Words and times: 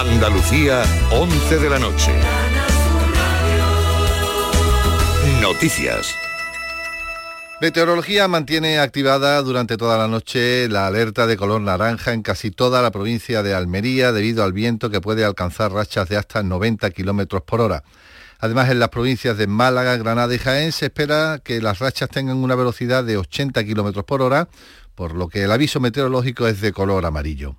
Andalucía, 0.00 0.82
11 1.12 1.58
de 1.58 1.68
la 1.68 1.78
noche. 1.78 2.10
Noticias. 5.42 6.16
Meteorología 7.60 8.26
mantiene 8.26 8.78
activada 8.78 9.42
durante 9.42 9.76
toda 9.76 9.98
la 9.98 10.08
noche 10.08 10.70
la 10.70 10.86
alerta 10.86 11.26
de 11.26 11.36
color 11.36 11.60
naranja 11.60 12.14
en 12.14 12.22
casi 12.22 12.50
toda 12.50 12.80
la 12.80 12.90
provincia 12.90 13.42
de 13.42 13.52
Almería 13.52 14.10
debido 14.12 14.42
al 14.42 14.54
viento 14.54 14.88
que 14.88 15.02
puede 15.02 15.22
alcanzar 15.22 15.70
rachas 15.70 16.08
de 16.08 16.16
hasta 16.16 16.42
90 16.42 16.90
kilómetros 16.92 17.42
por 17.42 17.60
hora. 17.60 17.84
Además, 18.38 18.70
en 18.70 18.78
las 18.78 18.88
provincias 18.88 19.36
de 19.36 19.48
Málaga, 19.48 19.98
Granada 19.98 20.34
y 20.34 20.38
Jaén 20.38 20.72
se 20.72 20.86
espera 20.86 21.42
que 21.44 21.60
las 21.60 21.78
rachas 21.78 22.08
tengan 22.08 22.38
una 22.38 22.54
velocidad 22.54 23.04
de 23.04 23.18
80 23.18 23.62
kilómetros 23.64 24.06
por 24.06 24.22
hora, 24.22 24.48
por 24.94 25.14
lo 25.14 25.28
que 25.28 25.42
el 25.42 25.52
aviso 25.52 25.78
meteorológico 25.78 26.46
es 26.46 26.62
de 26.62 26.72
color 26.72 27.04
amarillo. 27.04 27.56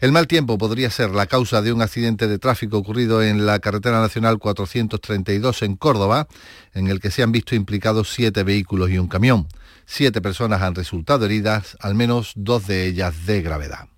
El 0.00 0.12
mal 0.12 0.26
tiempo 0.26 0.58
podría 0.58 0.90
ser 0.90 1.10
la 1.10 1.26
causa 1.26 1.62
de 1.62 1.72
un 1.72 1.80
accidente 1.80 2.26
de 2.26 2.38
tráfico 2.38 2.78
ocurrido 2.78 3.22
en 3.22 3.46
la 3.46 3.58
carretera 3.60 4.00
nacional 4.00 4.38
432 4.38 5.62
en 5.62 5.76
Córdoba, 5.76 6.26
en 6.72 6.88
el 6.88 7.00
que 7.00 7.10
se 7.10 7.22
han 7.22 7.32
visto 7.32 7.54
implicados 7.54 8.12
siete 8.12 8.42
vehículos 8.42 8.90
y 8.90 8.98
un 8.98 9.08
camión. 9.08 9.46
Siete 9.86 10.20
personas 10.20 10.62
han 10.62 10.74
resultado 10.74 11.26
heridas, 11.26 11.76
al 11.80 11.94
menos 11.94 12.32
dos 12.36 12.66
de 12.66 12.86
ellas 12.86 13.26
de 13.26 13.42
gravedad. 13.42 13.93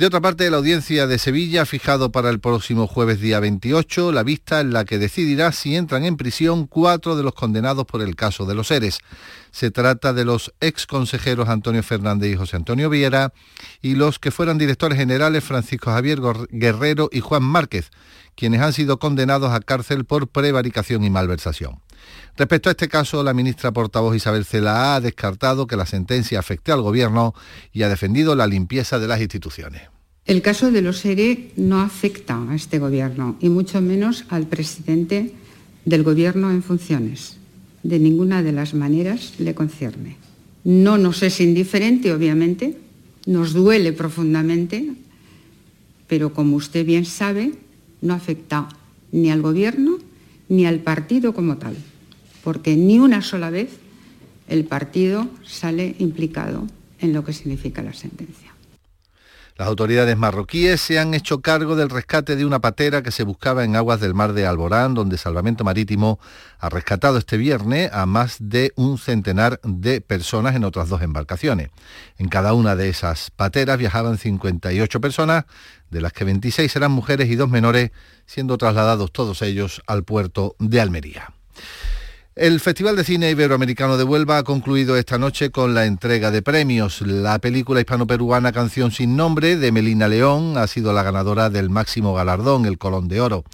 De 0.00 0.06
otra 0.06 0.22
parte, 0.22 0.48
la 0.48 0.56
audiencia 0.56 1.06
de 1.06 1.18
Sevilla 1.18 1.60
ha 1.60 1.66
fijado 1.66 2.10
para 2.10 2.30
el 2.30 2.40
próximo 2.40 2.86
jueves 2.86 3.20
día 3.20 3.38
28 3.38 4.12
la 4.12 4.22
vista 4.22 4.60
en 4.60 4.72
la 4.72 4.86
que 4.86 4.98
decidirá 4.98 5.52
si 5.52 5.76
entran 5.76 6.06
en 6.06 6.16
prisión 6.16 6.66
cuatro 6.66 7.16
de 7.16 7.22
los 7.22 7.34
condenados 7.34 7.84
por 7.84 8.00
el 8.00 8.16
caso 8.16 8.46
de 8.46 8.54
los 8.54 8.68
seres. 8.68 9.00
Se 9.50 9.70
trata 9.70 10.14
de 10.14 10.24
los 10.24 10.54
ex 10.62 10.86
consejeros 10.86 11.50
Antonio 11.50 11.82
Fernández 11.82 12.32
y 12.32 12.36
José 12.36 12.56
Antonio 12.56 12.88
Viera 12.88 13.34
y 13.82 13.94
los 13.94 14.18
que 14.18 14.30
fueran 14.30 14.56
directores 14.56 14.96
generales 14.96 15.44
Francisco 15.44 15.90
Javier 15.90 16.18
Guerrero 16.48 17.10
y 17.12 17.20
Juan 17.20 17.42
Márquez, 17.42 17.90
quienes 18.36 18.62
han 18.62 18.72
sido 18.72 18.98
condenados 18.98 19.52
a 19.52 19.60
cárcel 19.60 20.06
por 20.06 20.28
prevaricación 20.28 21.04
y 21.04 21.10
malversación. 21.10 21.82
Respecto 22.36 22.70
a 22.70 22.72
este 22.72 22.88
caso, 22.88 23.22
la 23.22 23.34
ministra 23.34 23.72
portavoz 23.72 24.16
Isabel 24.16 24.44
Cela 24.44 24.94
ha 24.94 25.00
descartado 25.00 25.66
que 25.66 25.76
la 25.76 25.86
sentencia 25.86 26.38
afecte 26.38 26.72
al 26.72 26.80
Gobierno 26.80 27.34
y 27.72 27.82
ha 27.82 27.88
defendido 27.88 28.34
la 28.34 28.46
limpieza 28.46 28.98
de 28.98 29.08
las 29.08 29.20
instituciones. 29.20 29.82
El 30.30 30.42
caso 30.42 30.70
de 30.70 30.80
los 30.80 31.04
ERE 31.04 31.50
no 31.56 31.80
afecta 31.80 32.40
a 32.48 32.54
este 32.54 32.78
Gobierno 32.78 33.36
y 33.40 33.48
mucho 33.48 33.80
menos 33.80 34.24
al 34.28 34.46
presidente 34.46 35.32
del 35.84 36.04
Gobierno 36.04 36.52
en 36.52 36.62
funciones. 36.62 37.36
De 37.82 37.98
ninguna 37.98 38.42
de 38.42 38.52
las 38.52 38.72
maneras 38.72 39.34
le 39.38 39.56
concierne. 39.56 40.18
No 40.62 40.98
nos 40.98 41.24
es 41.24 41.40
indiferente, 41.40 42.12
obviamente, 42.12 42.76
nos 43.26 43.54
duele 43.54 43.92
profundamente, 43.92 44.92
pero 46.06 46.32
como 46.32 46.54
usted 46.54 46.86
bien 46.86 47.06
sabe, 47.06 47.52
no 48.00 48.14
afecta 48.14 48.68
ni 49.10 49.30
al 49.30 49.42
Gobierno 49.42 49.98
ni 50.48 50.64
al 50.64 50.78
partido 50.78 51.34
como 51.34 51.56
tal 51.56 51.74
porque 52.42 52.76
ni 52.76 52.98
una 52.98 53.22
sola 53.22 53.50
vez 53.50 53.70
el 54.48 54.64
partido 54.64 55.28
sale 55.44 55.94
implicado 55.98 56.66
en 56.98 57.12
lo 57.12 57.24
que 57.24 57.32
significa 57.32 57.82
la 57.82 57.92
sentencia. 57.92 58.49
Las 59.60 59.68
autoridades 59.68 60.16
marroquíes 60.16 60.80
se 60.80 60.98
han 60.98 61.12
hecho 61.12 61.42
cargo 61.42 61.76
del 61.76 61.90
rescate 61.90 62.34
de 62.34 62.46
una 62.46 62.60
patera 62.60 63.02
que 63.02 63.10
se 63.10 63.24
buscaba 63.24 63.62
en 63.62 63.76
aguas 63.76 64.00
del 64.00 64.14
mar 64.14 64.32
de 64.32 64.46
Alborán, 64.46 64.94
donde 64.94 65.18
Salvamento 65.18 65.64
Marítimo 65.64 66.18
ha 66.58 66.70
rescatado 66.70 67.18
este 67.18 67.36
viernes 67.36 67.92
a 67.92 68.06
más 68.06 68.38
de 68.40 68.72
un 68.76 68.96
centenar 68.96 69.60
de 69.62 70.00
personas 70.00 70.56
en 70.56 70.64
otras 70.64 70.88
dos 70.88 71.02
embarcaciones. 71.02 71.68
En 72.16 72.30
cada 72.30 72.54
una 72.54 72.74
de 72.74 72.88
esas 72.88 73.30
pateras 73.30 73.76
viajaban 73.76 74.16
58 74.16 74.98
personas, 74.98 75.44
de 75.90 76.00
las 76.00 76.14
que 76.14 76.24
26 76.24 76.74
eran 76.74 76.92
mujeres 76.92 77.28
y 77.28 77.36
dos 77.36 77.50
menores, 77.50 77.90
siendo 78.24 78.56
trasladados 78.56 79.12
todos 79.12 79.42
ellos 79.42 79.82
al 79.86 80.04
puerto 80.04 80.56
de 80.58 80.80
Almería. 80.80 81.34
El 82.40 82.58
Festival 82.58 82.96
de 82.96 83.04
Cine 83.04 83.28
Iberoamericano 83.28 83.98
de 83.98 84.04
Huelva 84.04 84.38
ha 84.38 84.44
concluido 84.44 84.96
esta 84.96 85.18
noche 85.18 85.50
con 85.50 85.74
la 85.74 85.84
entrega 85.84 86.30
de 86.30 86.40
premios. 86.40 87.02
La 87.02 87.38
película 87.38 87.80
hispano-peruana 87.80 88.50
Canción 88.50 88.92
sin 88.92 89.14
nombre 89.14 89.56
de 89.56 89.70
Melina 89.70 90.08
León 90.08 90.56
ha 90.56 90.66
sido 90.66 90.94
la 90.94 91.02
ganadora 91.02 91.50
del 91.50 91.68
máximo 91.68 92.14
galardón, 92.14 92.64
el 92.64 92.78
Colón 92.78 93.08
de 93.08 93.20
Oro. 93.20 93.44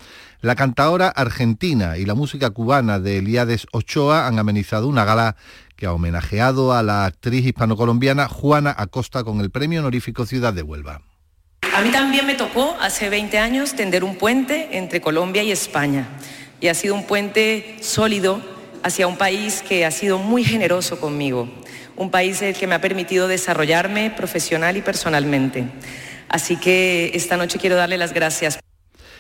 La 0.40 0.54
cantadora 0.54 1.08
argentina 1.08 1.98
y 1.98 2.04
la 2.04 2.14
música 2.14 2.50
cubana 2.50 3.00
de 3.00 3.18
Eliades 3.18 3.66
Ochoa 3.72 4.28
han 4.28 4.38
amenizado 4.38 4.86
una 4.86 5.04
gala 5.04 5.34
que 5.74 5.86
ha 5.86 5.92
homenajeado 5.92 6.72
a 6.72 6.84
la 6.84 7.06
actriz 7.06 7.44
hispano-colombiana 7.44 8.28
Juana 8.28 8.72
Acosta 8.78 9.24
con 9.24 9.40
el 9.40 9.50
premio 9.50 9.80
honorífico 9.80 10.26
Ciudad 10.26 10.52
de 10.52 10.62
Huelva. 10.62 11.02
A 11.74 11.82
mí 11.82 11.90
también 11.90 12.24
me 12.24 12.36
tocó 12.36 12.76
hace 12.80 13.08
20 13.08 13.36
años 13.36 13.74
tender 13.74 14.04
un 14.04 14.14
puente 14.14 14.78
entre 14.78 15.00
Colombia 15.00 15.42
y 15.42 15.50
España 15.50 16.06
y 16.60 16.68
ha 16.68 16.74
sido 16.74 16.94
un 16.94 17.04
puente 17.04 17.78
sólido 17.80 18.54
hacia 18.82 19.06
un 19.06 19.16
país 19.16 19.62
que 19.66 19.84
ha 19.84 19.90
sido 19.90 20.18
muy 20.18 20.44
generoso 20.44 21.00
conmigo, 21.00 21.48
un 21.96 22.10
país 22.10 22.40
que 22.58 22.66
me 22.66 22.74
ha 22.74 22.80
permitido 22.80 23.28
desarrollarme 23.28 24.10
profesional 24.10 24.76
y 24.76 24.82
personalmente. 24.82 25.64
Así 26.28 26.56
que 26.56 27.12
esta 27.14 27.36
noche 27.36 27.58
quiero 27.58 27.76
darle 27.76 27.98
las 27.98 28.12
gracias. 28.12 28.58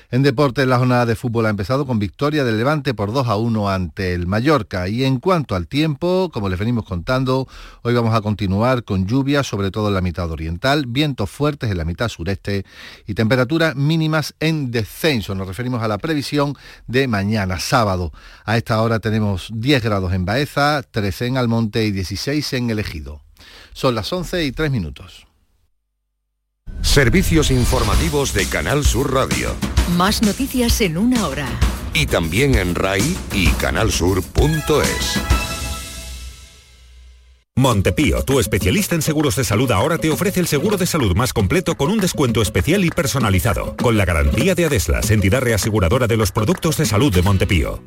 En 0.08 0.22
deportes, 0.22 0.68
la 0.68 0.78
jornada 0.78 1.04
de 1.04 1.16
fútbol 1.16 1.46
ha 1.46 1.50
empezado 1.50 1.84
con 1.84 1.98
victoria 1.98 2.44
del 2.44 2.58
Levante 2.58 2.94
por 2.94 3.12
2 3.12 3.26
a 3.26 3.36
1 3.36 3.68
ante 3.68 4.14
el 4.14 4.28
Mallorca. 4.28 4.86
Y 4.86 5.02
en 5.02 5.18
cuanto 5.18 5.56
al 5.56 5.66
tiempo, 5.66 6.30
como 6.32 6.48
les 6.48 6.60
venimos 6.60 6.84
contando, 6.84 7.48
hoy 7.82 7.92
vamos 7.92 8.14
a 8.14 8.20
continuar 8.20 8.84
con 8.84 9.08
lluvias, 9.08 9.48
sobre 9.48 9.72
todo 9.72 9.88
en 9.88 9.94
la 9.94 10.00
mitad 10.00 10.30
oriental, 10.30 10.86
vientos 10.86 11.28
fuertes 11.28 11.72
en 11.72 11.78
la 11.78 11.84
mitad 11.84 12.08
sureste 12.08 12.64
y 13.04 13.14
temperaturas 13.14 13.74
mínimas 13.74 14.34
en 14.38 14.70
descenso. 14.70 15.34
Nos 15.34 15.48
referimos 15.48 15.82
a 15.82 15.88
la 15.88 15.98
previsión 15.98 16.54
de 16.86 17.08
mañana, 17.08 17.58
sábado. 17.58 18.12
A 18.44 18.56
esta 18.56 18.80
hora 18.82 19.00
tenemos 19.00 19.50
10 19.52 19.82
grados 19.82 20.12
en 20.12 20.24
Baeza, 20.24 20.84
13 20.88 21.26
en 21.26 21.36
Almonte 21.36 21.84
y 21.84 21.90
16 21.90 22.52
en 22.52 22.70
El 22.70 22.78
Ejido. 22.78 23.22
Son 23.72 23.96
las 23.96 24.12
11 24.12 24.44
y 24.44 24.52
3 24.52 24.70
minutos. 24.70 25.25
Servicios 26.96 27.50
informativos 27.50 28.32
de 28.32 28.46
Canal 28.46 28.82
Sur 28.82 29.12
Radio. 29.12 29.54
Más 29.98 30.22
noticias 30.22 30.80
en 30.80 30.96
una 30.96 31.26
hora. 31.26 31.46
Y 31.92 32.06
también 32.06 32.54
en 32.54 32.74
RAI 32.74 33.14
y 33.34 33.48
canalsur.es. 33.48 35.20
Montepío, 37.54 38.22
tu 38.22 38.40
especialista 38.40 38.94
en 38.94 39.02
seguros 39.02 39.36
de 39.36 39.44
salud 39.44 39.70
ahora 39.72 39.98
te 39.98 40.08
ofrece 40.08 40.40
el 40.40 40.46
seguro 40.46 40.78
de 40.78 40.86
salud 40.86 41.14
más 41.14 41.34
completo 41.34 41.76
con 41.76 41.90
un 41.90 41.98
descuento 41.98 42.40
especial 42.40 42.82
y 42.82 42.88
personalizado, 42.88 43.76
con 43.76 43.98
la 43.98 44.06
garantía 44.06 44.54
de 44.54 44.64
Adeslas, 44.64 45.10
entidad 45.10 45.42
reaseguradora 45.42 46.06
de 46.06 46.16
los 46.16 46.32
productos 46.32 46.78
de 46.78 46.86
salud 46.86 47.12
de 47.12 47.20
Montepío. 47.20 47.82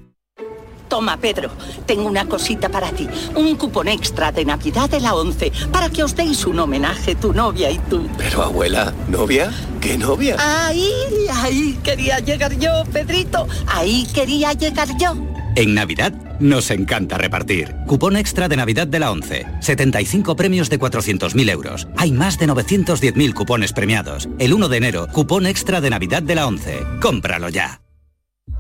Toma, 0.89 1.17
Pedro, 1.17 1.51
tengo 1.85 2.07
una 2.07 2.25
cosita 2.25 2.67
para 2.69 2.89
ti. 2.91 3.07
Un 3.35 3.55
cupón 3.55 3.87
extra 3.87 4.31
de 4.31 4.43
Navidad 4.43 4.89
de 4.89 4.99
la 4.99 5.13
11 5.13 5.51
para 5.71 5.89
que 5.89 6.03
os 6.03 6.15
deis 6.15 6.45
un 6.45 6.59
homenaje 6.59 7.15
tu 7.15 7.31
novia 7.31 7.69
y 7.69 7.77
tú. 7.77 8.09
Pero 8.17 8.41
abuela, 8.41 8.93
¿novia? 9.07 9.51
¿Qué 9.79 9.97
novia? 9.97 10.35
Ahí, 10.39 10.91
ahí 11.31 11.79
quería 11.83 12.19
llegar 12.19 12.57
yo, 12.57 12.83
Pedrito. 12.91 13.47
Ahí 13.67 14.07
quería 14.13 14.53
llegar 14.53 14.89
yo. 14.99 15.15
En 15.55 15.73
Navidad 15.75 16.13
nos 16.39 16.71
encanta 16.71 17.17
repartir. 17.17 17.75
Cupón 17.85 18.15
extra 18.15 18.47
de 18.47 18.55
Navidad 18.55 18.87
de 18.87 18.99
la 18.99 19.11
11. 19.11 19.45
75 19.59 20.35
premios 20.35 20.69
de 20.69 20.79
400.000 20.79 21.49
euros. 21.51 21.87
Hay 21.97 22.11
más 22.11 22.39
de 22.39 22.47
910.000 22.47 23.33
cupones 23.33 23.73
premiados. 23.73 24.27
El 24.39 24.53
1 24.53 24.69
de 24.69 24.77
enero, 24.77 25.07
cupón 25.11 25.45
extra 25.45 25.81
de 25.81 25.89
Navidad 25.89 26.23
de 26.23 26.35
la 26.35 26.47
11. 26.47 26.79
Cómpralo 27.01 27.49
ya. 27.49 27.81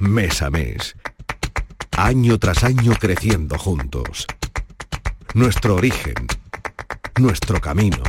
mes 0.00 0.40
a 0.40 0.50
mes, 0.50 0.96
año 1.96 2.38
tras 2.38 2.64
año 2.64 2.94
creciendo 2.98 3.58
juntos. 3.58 4.26
Nuestro 5.34 5.76
origen, 5.76 6.26
nuestro 7.18 7.60
camino, 7.60 8.02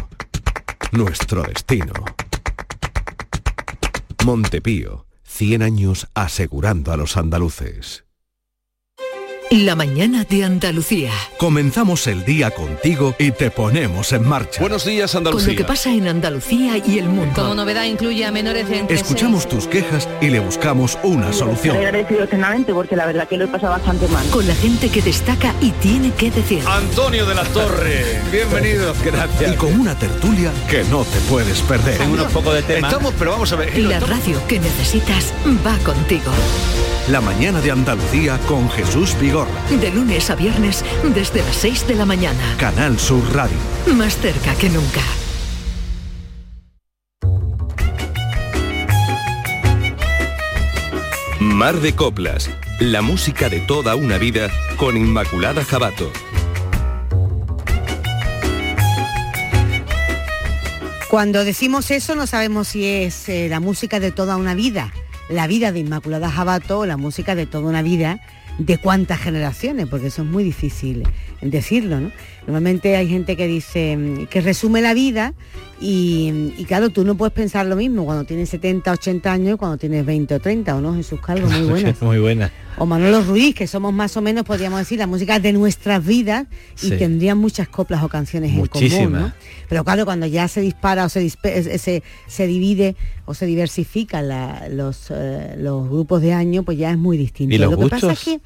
nuestro 0.93 1.43
destino. 1.43 1.93
Montepío, 4.25 5.05
100 5.23 5.61
años 5.61 6.07
asegurando 6.13 6.93
a 6.93 6.97
los 6.97 7.17
andaluces. 7.17 8.05
La 9.51 9.75
mañana 9.75 10.23
de 10.23 10.45
Andalucía. 10.45 11.11
Comenzamos 11.37 12.07
el 12.07 12.23
día 12.23 12.51
contigo 12.51 13.15
y 13.19 13.31
te 13.31 13.51
ponemos 13.51 14.13
en 14.13 14.25
marcha. 14.25 14.61
Buenos 14.61 14.85
días, 14.85 15.11
Con 15.11 15.17
Andalucía. 15.19 15.49
lo 15.51 15.57
que 15.57 15.63
pasa 15.65 15.89
en 15.91 16.07
Andalucía 16.07 16.77
y 16.77 16.99
el 16.99 17.09
mundo. 17.09 17.33
Como 17.35 17.53
novedad 17.55 17.83
incluye 17.83 18.23
a 18.25 18.31
menores 18.31 18.69
de 18.69 18.79
entre 18.79 18.95
Escuchamos 18.95 19.49
tus 19.49 19.67
quejas 19.67 20.07
y 20.21 20.29
le 20.29 20.39
buscamos 20.39 20.97
una 21.03 21.33
solución. 21.33 21.75
agradecido 21.75 22.23
eternamente 22.23 22.73
porque 22.73 22.95
la 22.95 23.05
verdad 23.05 23.27
que 23.27 23.35
lo 23.35 23.43
he 23.43 23.47
pasado 23.49 23.73
bastante 23.73 24.07
mal. 24.07 24.25
Con 24.29 24.47
la 24.47 24.55
gente 24.55 24.87
que 24.87 25.01
destaca 25.01 25.53
y 25.59 25.71
tiene 25.71 26.11
que 26.13 26.31
decir. 26.31 26.63
Antonio 26.65 27.25
de 27.25 27.35
la 27.35 27.43
Torre. 27.43 28.21
Bienvenido. 28.31 28.93
Gracias. 29.03 29.53
Y 29.53 29.57
con 29.57 29.77
una 29.77 29.99
tertulia 29.99 30.53
que 30.69 30.85
no 30.85 31.03
te 31.03 31.19
puedes 31.29 31.59
perder. 31.63 31.99
poco 32.31 32.53
de 32.53 32.63
tema. 32.63 32.87
Estamos, 32.87 33.13
pero 33.19 33.31
vamos 33.31 33.51
a 33.51 33.57
ver. 33.57 33.77
La 33.77 33.99
radio 33.99 34.41
que 34.47 34.61
necesitas 34.61 35.33
va 35.67 35.77
contigo. 35.79 36.31
La 37.09 37.19
mañana 37.19 37.59
de 37.59 37.71
Andalucía 37.71 38.37
con 38.47 38.69
Jesús 38.69 39.19
Vigorra. 39.45 39.81
De 39.81 39.91
lunes 39.91 40.29
a 40.29 40.35
viernes 40.35 40.83
desde 41.13 41.41
las 41.41 41.55
6 41.55 41.87
de 41.87 41.95
la 41.95 42.05
mañana. 42.05 42.39
Canal 42.57 42.99
Sur 42.99 43.23
Radio. 43.33 43.57
Más 43.95 44.17
cerca 44.17 44.53
que 44.55 44.69
nunca. 44.69 45.01
Mar 51.39 51.79
de 51.79 51.93
Coplas, 51.93 52.49
la 52.79 53.01
música 53.01 53.49
de 53.49 53.59
toda 53.59 53.95
una 53.95 54.17
vida 54.17 54.49
con 54.77 54.97
Inmaculada 54.97 55.63
Jabato. 55.63 56.11
Cuando 61.09 61.43
decimos 61.43 61.91
eso 61.91 62.15
no 62.15 62.25
sabemos 62.25 62.69
si 62.69 62.85
es 62.85 63.27
eh, 63.27 63.47
la 63.49 63.59
música 63.59 63.99
de 63.99 64.11
toda 64.11 64.37
una 64.37 64.55
vida, 64.55 64.93
la 65.29 65.45
vida 65.45 65.71
de 65.71 65.79
Inmaculada 65.79 66.31
Jabato 66.31 66.79
o 66.79 66.85
la 66.85 66.97
música 66.97 67.35
de 67.35 67.45
toda 67.45 67.67
una 67.67 67.81
vida 67.81 68.21
de 68.57 68.77
cuántas 68.77 69.19
generaciones, 69.19 69.87
porque 69.87 70.07
eso 70.07 70.23
es 70.23 70.27
muy 70.27 70.43
difícil 70.43 71.03
decirlo. 71.41 72.11
Normalmente 72.47 72.95
hay 72.95 73.07
gente 73.07 73.37
que 73.37 73.47
dice 73.47 73.95
mm, 73.97 74.25
que 74.27 74.41
resume 74.41 74.81
la 74.81 74.93
vida 74.93 75.33
y, 75.79 76.53
y 76.57 76.65
claro, 76.65 76.89
tú 76.89 77.03
no 77.03 77.15
puedes 77.15 77.33
pensar 77.33 77.65
lo 77.65 77.75
mismo 77.75 78.05
cuando 78.05 78.23
tienes 78.23 78.49
70, 78.49 78.91
80 78.91 79.31
años 79.31 79.55
y 79.55 79.57
cuando 79.57 79.77
tienes 79.77 80.05
20 80.05 80.35
o 80.35 80.39
30, 80.39 80.75
¿o 80.75 80.81
no? 80.81 80.95
Jesús 80.95 81.19
Calvo, 81.21 81.47
muy 81.49 81.61
buenas. 81.69 82.01
Muy 82.01 82.19
buena. 82.19 82.51
O 82.77 82.85
Manolo 82.85 83.21
Ruiz, 83.23 83.53
que 83.55 83.67
somos 83.67 83.93
más 83.93 84.15
o 84.17 84.21
menos, 84.21 84.43
podríamos 84.43 84.79
decir, 84.79 84.97
la 84.99 85.07
música 85.07 85.39
de 85.39 85.53
nuestras 85.53 86.05
vidas 86.05 86.47
y 86.81 86.89
Sí. 86.89 86.97
tendrían 86.97 87.37
muchas 87.37 87.67
coplas 87.67 88.03
o 88.03 88.09
canciones 88.09 88.51
en 88.53 88.65
común. 88.67 89.11
¿no? 89.13 89.33
Pero 89.69 89.83
claro, 89.83 90.05
cuando 90.05 90.25
ya 90.25 90.47
se 90.47 90.61
dispara 90.61 91.05
o 91.05 91.09
se, 91.09 91.29
se, 91.29 92.03
se 92.27 92.47
divide 92.47 92.95
o 93.25 93.33
se 93.33 93.45
diversifican 93.45 94.29
los, 94.75 95.07
eh, 95.11 95.55
los 95.57 95.89
grupos 95.89 96.21
de 96.21 96.33
año, 96.33 96.63
pues 96.63 96.77
ya 96.77 96.91
es 96.91 96.97
muy 96.97 97.17
distinto. 97.17 97.53
¿Y 97.55 97.57
los 97.57 97.71
Lo 97.71 97.77
que 97.77 97.87
pasa 97.87 98.11
es 98.13 98.19
gustos? 98.23 98.23
que 98.25 98.41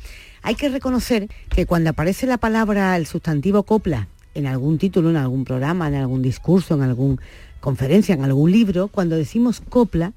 hay 0.45 0.53
que 0.53 0.69
reconocer 0.69 1.27
que 1.49 1.65
cuando 1.65 1.89
aparece 1.89 2.27
la 2.27 2.37
palabra, 2.37 2.95
el 2.97 3.07
sustantivo 3.07 3.63
copla, 3.63 4.07
en 4.35 4.45
algún 4.45 4.77
título, 4.77 5.09
en 5.09 5.17
algún 5.17 5.43
programa, 5.43 5.87
en 5.87 5.95
algún 5.95 6.21
discurso, 6.21 6.75
en 6.75 6.83
alguna 6.83 7.19
conferencia, 7.61 8.13
en 8.13 8.23
algún 8.23 8.51
libro, 8.51 8.87
cuando 8.87 9.15
decimos 9.15 9.59
copla, 9.59 10.13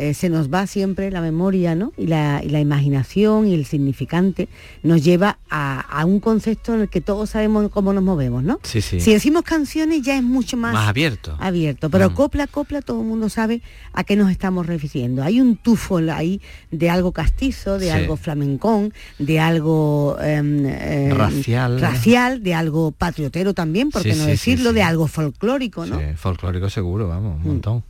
eh, 0.00 0.14
se 0.14 0.28
nos 0.28 0.48
va 0.48 0.66
siempre 0.68 1.10
la 1.10 1.20
memoria 1.20 1.74
¿no? 1.74 1.92
y, 1.96 2.06
la, 2.06 2.40
y 2.44 2.50
la 2.50 2.60
imaginación 2.60 3.48
y 3.48 3.54
el 3.54 3.64
significante 3.66 4.48
nos 4.84 5.02
lleva 5.02 5.38
a, 5.50 5.80
a 5.80 6.04
un 6.04 6.20
concepto 6.20 6.72
en 6.74 6.82
el 6.82 6.88
que 6.88 7.00
todos 7.00 7.30
sabemos 7.30 7.68
cómo 7.70 7.92
nos 7.92 8.04
movemos, 8.04 8.44
¿no? 8.44 8.60
Sí, 8.62 8.80
sí. 8.80 9.00
Si 9.00 9.12
decimos 9.12 9.42
canciones 9.42 10.02
ya 10.02 10.16
es 10.16 10.22
mucho 10.22 10.56
más, 10.56 10.72
Más 10.72 10.88
abierto. 10.88 11.36
abierto, 11.40 11.90
pero 11.90 12.10
Mm. 12.10 12.14
copla, 12.14 12.46
copla, 12.46 12.80
todo 12.80 13.00
el 13.00 13.06
mundo 13.08 13.28
sabe 13.28 13.60
a 13.92 14.04
qué 14.04 14.14
nos 14.14 14.30
estamos 14.30 14.66
refiriendo. 14.66 15.22
Hay 15.24 15.40
un 15.40 15.56
tufo 15.56 15.98
ahí 16.12 16.40
de 16.70 16.90
algo 16.90 17.10
castizo, 17.12 17.78
de 17.78 17.86
Sí. 17.86 17.90
algo 17.90 18.16
flamencón, 18.16 18.92
de 19.18 19.40
algo 19.40 20.16
em, 20.22 20.64
em, 20.66 21.10
Racial. 21.16 21.80
racial, 21.80 22.42
de 22.44 22.54
algo 22.54 22.92
patriotero 22.92 23.52
también, 23.52 23.90
por 23.90 24.02
qué 24.02 24.12
Sí, 24.14 24.20
no 24.20 24.26
decirlo, 24.26 24.72
de 24.72 24.82
algo 24.82 25.08
folclórico, 25.08 25.86
¿no? 25.86 25.98
Sí, 25.98 26.04
folclórico 26.14 26.70
seguro, 26.70 27.08
vamos, 27.08 27.36
un 27.38 27.42
montón. 27.48 27.82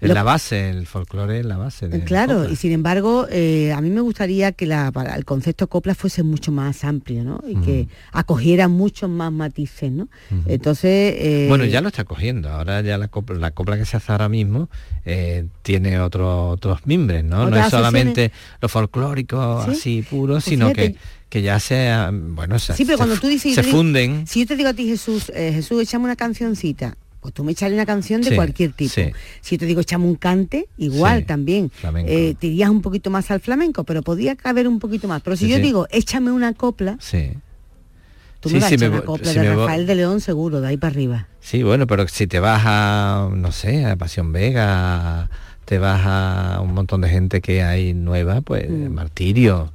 Es 0.00 0.08
Lo- 0.08 0.14
la 0.14 0.22
base, 0.22 0.68
el 0.70 0.86
folclore 0.86 1.40
es 1.40 1.46
la 1.46 1.56
base. 1.56 1.88
De 1.88 2.04
Claro, 2.04 2.38
copla. 2.38 2.52
y 2.52 2.56
sin 2.56 2.72
embargo, 2.72 3.26
eh, 3.30 3.72
a 3.72 3.80
mí 3.80 3.88
me 3.90 4.00
gustaría 4.02 4.52
que 4.52 4.66
la- 4.66 4.92
para 4.92 5.14
el 5.14 5.24
concepto 5.24 5.66
copla 5.68 5.94
fuese 5.94 6.22
mucho 6.22 6.52
más 6.52 6.84
amplio, 6.84 7.24
¿no? 7.24 7.42
Y 7.48 7.56
que 7.56 7.88
acogiera 8.12 8.68
muchos 8.68 9.08
más 9.08 9.32
matices, 9.32 9.90
¿no? 9.92 10.08
Entonces... 10.46 11.14
eh, 11.18 11.46
Bueno, 11.48 11.64
ya 11.64 11.80
lo 11.80 11.88
está 11.88 12.04
cogiendo. 12.04 12.50
Ahora 12.50 12.80
ya 12.82 12.98
la 12.98 13.08
copla, 13.08 13.36
la 13.38 13.50
copla 13.52 13.78
que 13.78 13.84
se 13.86 13.96
hace 13.96 14.12
ahora 14.12 14.28
mismo 14.28 14.68
eh, 15.06 15.46
tiene 15.62 16.00
otro- 16.00 16.48
otros 16.50 16.80
mimbres, 16.86 17.24
¿no? 17.24 17.48
No 17.48 17.56
es 17.56 17.70
solamente 17.70 18.30
lo 18.60 18.68
folclórico 18.68 19.62
¿Sí? 19.66 19.70
así 19.70 20.02
puro, 20.02 20.34
Pues 20.34 20.44
sino 20.44 20.68
fíjate. 20.70 20.92
que, 20.94 20.98
que 21.28 21.42
ya 21.42 21.58
se, 21.60 21.88
ah, 21.88 22.10
bueno, 22.12 22.58
se, 22.58 22.74
Sí, 22.74 22.84
pero 22.84 22.98
cuando 22.98 23.16
tú 23.16 23.26
dices... 23.28 23.54
se 23.54 23.62
funden. 23.62 24.26
si 24.26 24.40
yo 24.40 24.46
te 24.46 24.56
digo 24.56 24.68
a 24.68 24.74
ti, 24.74 24.86
Jesús, 24.86 25.30
eh, 25.34 25.52
Jesús, 25.54 25.82
échame 25.82 26.04
una 26.04 26.16
cancioncita, 26.16 26.96
pues 27.24 27.32
tú 27.32 27.42
me 27.42 27.52
echas 27.52 27.72
una 27.72 27.86
canción 27.86 28.20
de 28.20 28.28
Sí, 28.28 28.36
cualquier 28.36 28.72
tipo. 28.74 28.92
sí. 28.92 29.04
Si 29.40 29.54
yo 29.56 29.60
te 29.60 29.64
digo 29.64 29.80
echame 29.80 30.04
un 30.04 30.14
cante, 30.16 30.68
igual 30.76 31.20
Sí, 31.20 31.24
también. 31.24 31.70
Eh, 32.06 32.34
te 32.38 32.48
irías 32.48 32.68
un 32.68 32.82
poquito 32.82 33.08
más 33.08 33.30
al 33.30 33.40
flamenco, 33.40 33.84
pero 33.84 34.02
podía 34.02 34.36
caber 34.36 34.68
un 34.68 34.78
poquito 34.78 35.08
más. 35.08 35.22
Pero 35.22 35.34
si 35.34 35.48
yo 35.48 35.58
digo 35.58 35.86
échame 35.90 36.30
una 36.32 36.52
copla, 36.52 36.98
Sí. 37.00 37.30
tú 38.40 38.50
me 38.50 38.58
vas 38.60 38.70
a 38.72 38.74
echar 38.74 38.90
me 38.90 38.96
una 38.98 39.06
copla 39.06 39.32
si 39.32 39.38
de 39.38 39.54
Rafael 39.54 39.86
de 39.86 39.94
León 39.94 40.20
seguro, 40.20 40.60
de 40.60 40.68
ahí 40.68 40.76
para 40.76 40.90
arriba. 40.92 41.28
Sí, 41.40 41.62
bueno, 41.62 41.86
pero 41.86 42.06
si 42.08 42.26
te 42.26 42.40
vas 42.40 42.60
a, 42.66 43.30
no 43.32 43.52
sé, 43.52 43.86
a 43.86 43.96
Pasión 43.96 44.30
Vega, 44.32 45.30
te 45.64 45.78
vas 45.78 46.02
a 46.04 46.60
un 46.60 46.74
montón 46.74 47.00
de 47.00 47.08
gente 47.08 47.40
que 47.40 47.62
hay 47.62 47.94
nueva, 47.94 48.42
pues 48.42 48.68
Mm. 48.68 48.92
Martirio, 48.92 49.72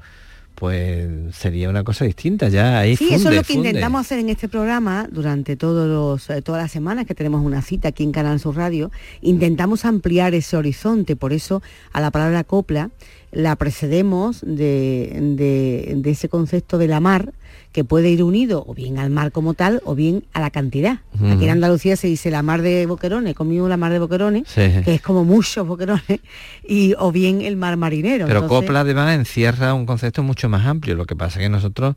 pues 0.60 1.08
sería 1.36 1.70
una 1.70 1.84
cosa 1.86 2.04
distinta 2.06 2.50
ya. 2.50 2.80
Ahí 2.80 2.96
Sí, 2.98 3.06
eso 3.14 3.30
es 3.30 3.36
lo 3.36 3.44
que 3.44 3.54
funde. 3.54 3.70
intentamos 3.70 4.02
hacer 4.02 4.20
en 4.20 4.28
este 4.30 4.50
programa 4.50 5.08
durante 5.10 5.56
todos 5.56 5.88
los, 5.88 6.30
eh, 6.30 6.42
todas 6.42 6.62
las 6.62 6.72
semanas 6.72 7.06
que 7.06 7.16
tenemos 7.16 7.44
una 7.46 7.62
cita 7.62 7.88
aquí 7.90 8.04
en 8.04 8.12
Canal 8.12 8.40
Sur 8.42 8.58
Radio. 8.58 8.92
Intentamos 9.22 9.86
ampliar 9.86 10.34
ese 10.34 10.58
horizonte, 10.58 11.16
por 11.16 11.32
eso 11.32 11.62
a 11.94 12.02
la 12.02 12.12
palabra 12.12 12.44
copla 12.44 12.90
la 13.32 13.56
precedemos 13.56 14.42
de, 14.42 15.18
de- 15.38 15.94
de 15.98 16.10
ese 16.12 16.28
concepto 16.30 16.78
de 16.78 16.88
la 16.88 17.00
mar 17.00 17.32
que 17.80 17.86
puede 17.86 18.10
ir 18.10 18.24
unido 18.24 18.66
o 18.68 18.74
bien 18.74 19.00
al 19.00 19.10
mar 19.10 19.32
como 19.32 19.54
tal 19.54 19.82
o 19.86 19.96
bien 19.96 20.26
a 20.34 20.42
la 20.42 20.50
cantidad. 20.50 21.00
Aquí 21.16 21.46
en. 21.46 21.50
Andalucía 21.52 21.96
se 21.96 22.08
dice 22.08 22.30
la 22.30 22.42
mar 22.44 22.62
de 22.62 22.86
boquerones, 22.86 23.36
conmigo 23.36 23.70
la 23.70 23.78
mar 23.78 23.94
de 23.94 24.00
boquerones, 24.00 24.50
Sí. 24.50 24.70
que 24.84 24.96
es 24.96 25.02
como 25.02 25.24
muchos 25.24 25.66
boquerones, 25.66 26.20
y, 26.68 26.94
o 27.00 27.14
bien 27.14 27.40
el 27.42 27.56
mar 27.56 27.78
marinero. 27.78 28.28
Pero 28.28 28.40
Entonces- 28.42 28.66
copla 28.68 28.82
además 28.82 29.16
encierra 29.16 29.74
un 29.74 29.86
concepto 29.86 30.24
mucho 30.24 30.50
más 30.50 30.66
amplio. 30.66 30.96
Lo 30.96 31.06
que 31.06 31.16
pasa 31.16 31.40
es 31.40 31.46
que 31.46 31.50
nosotros 31.50 31.96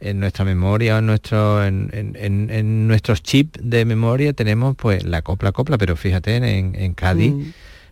en 0.00 0.20
nuestra 0.20 0.44
memoria 0.44 0.94
o 0.94 0.98
en 1.00 1.06
nuestro 1.06 1.64
en, 1.64 1.90
en- 1.92 2.48
en- 2.50 2.86
nuestros 2.86 3.20
chips 3.24 3.58
de 3.60 3.84
memoria 3.84 4.34
tenemos 4.34 4.76
pues 4.76 5.02
la 5.02 5.22
copla 5.22 5.50
copla, 5.50 5.78
pero 5.78 5.96
fíjate 5.96 6.36
en, 6.36 6.44
en 6.76 6.94
Cádiz 6.94 7.32
Mm. 7.32 7.42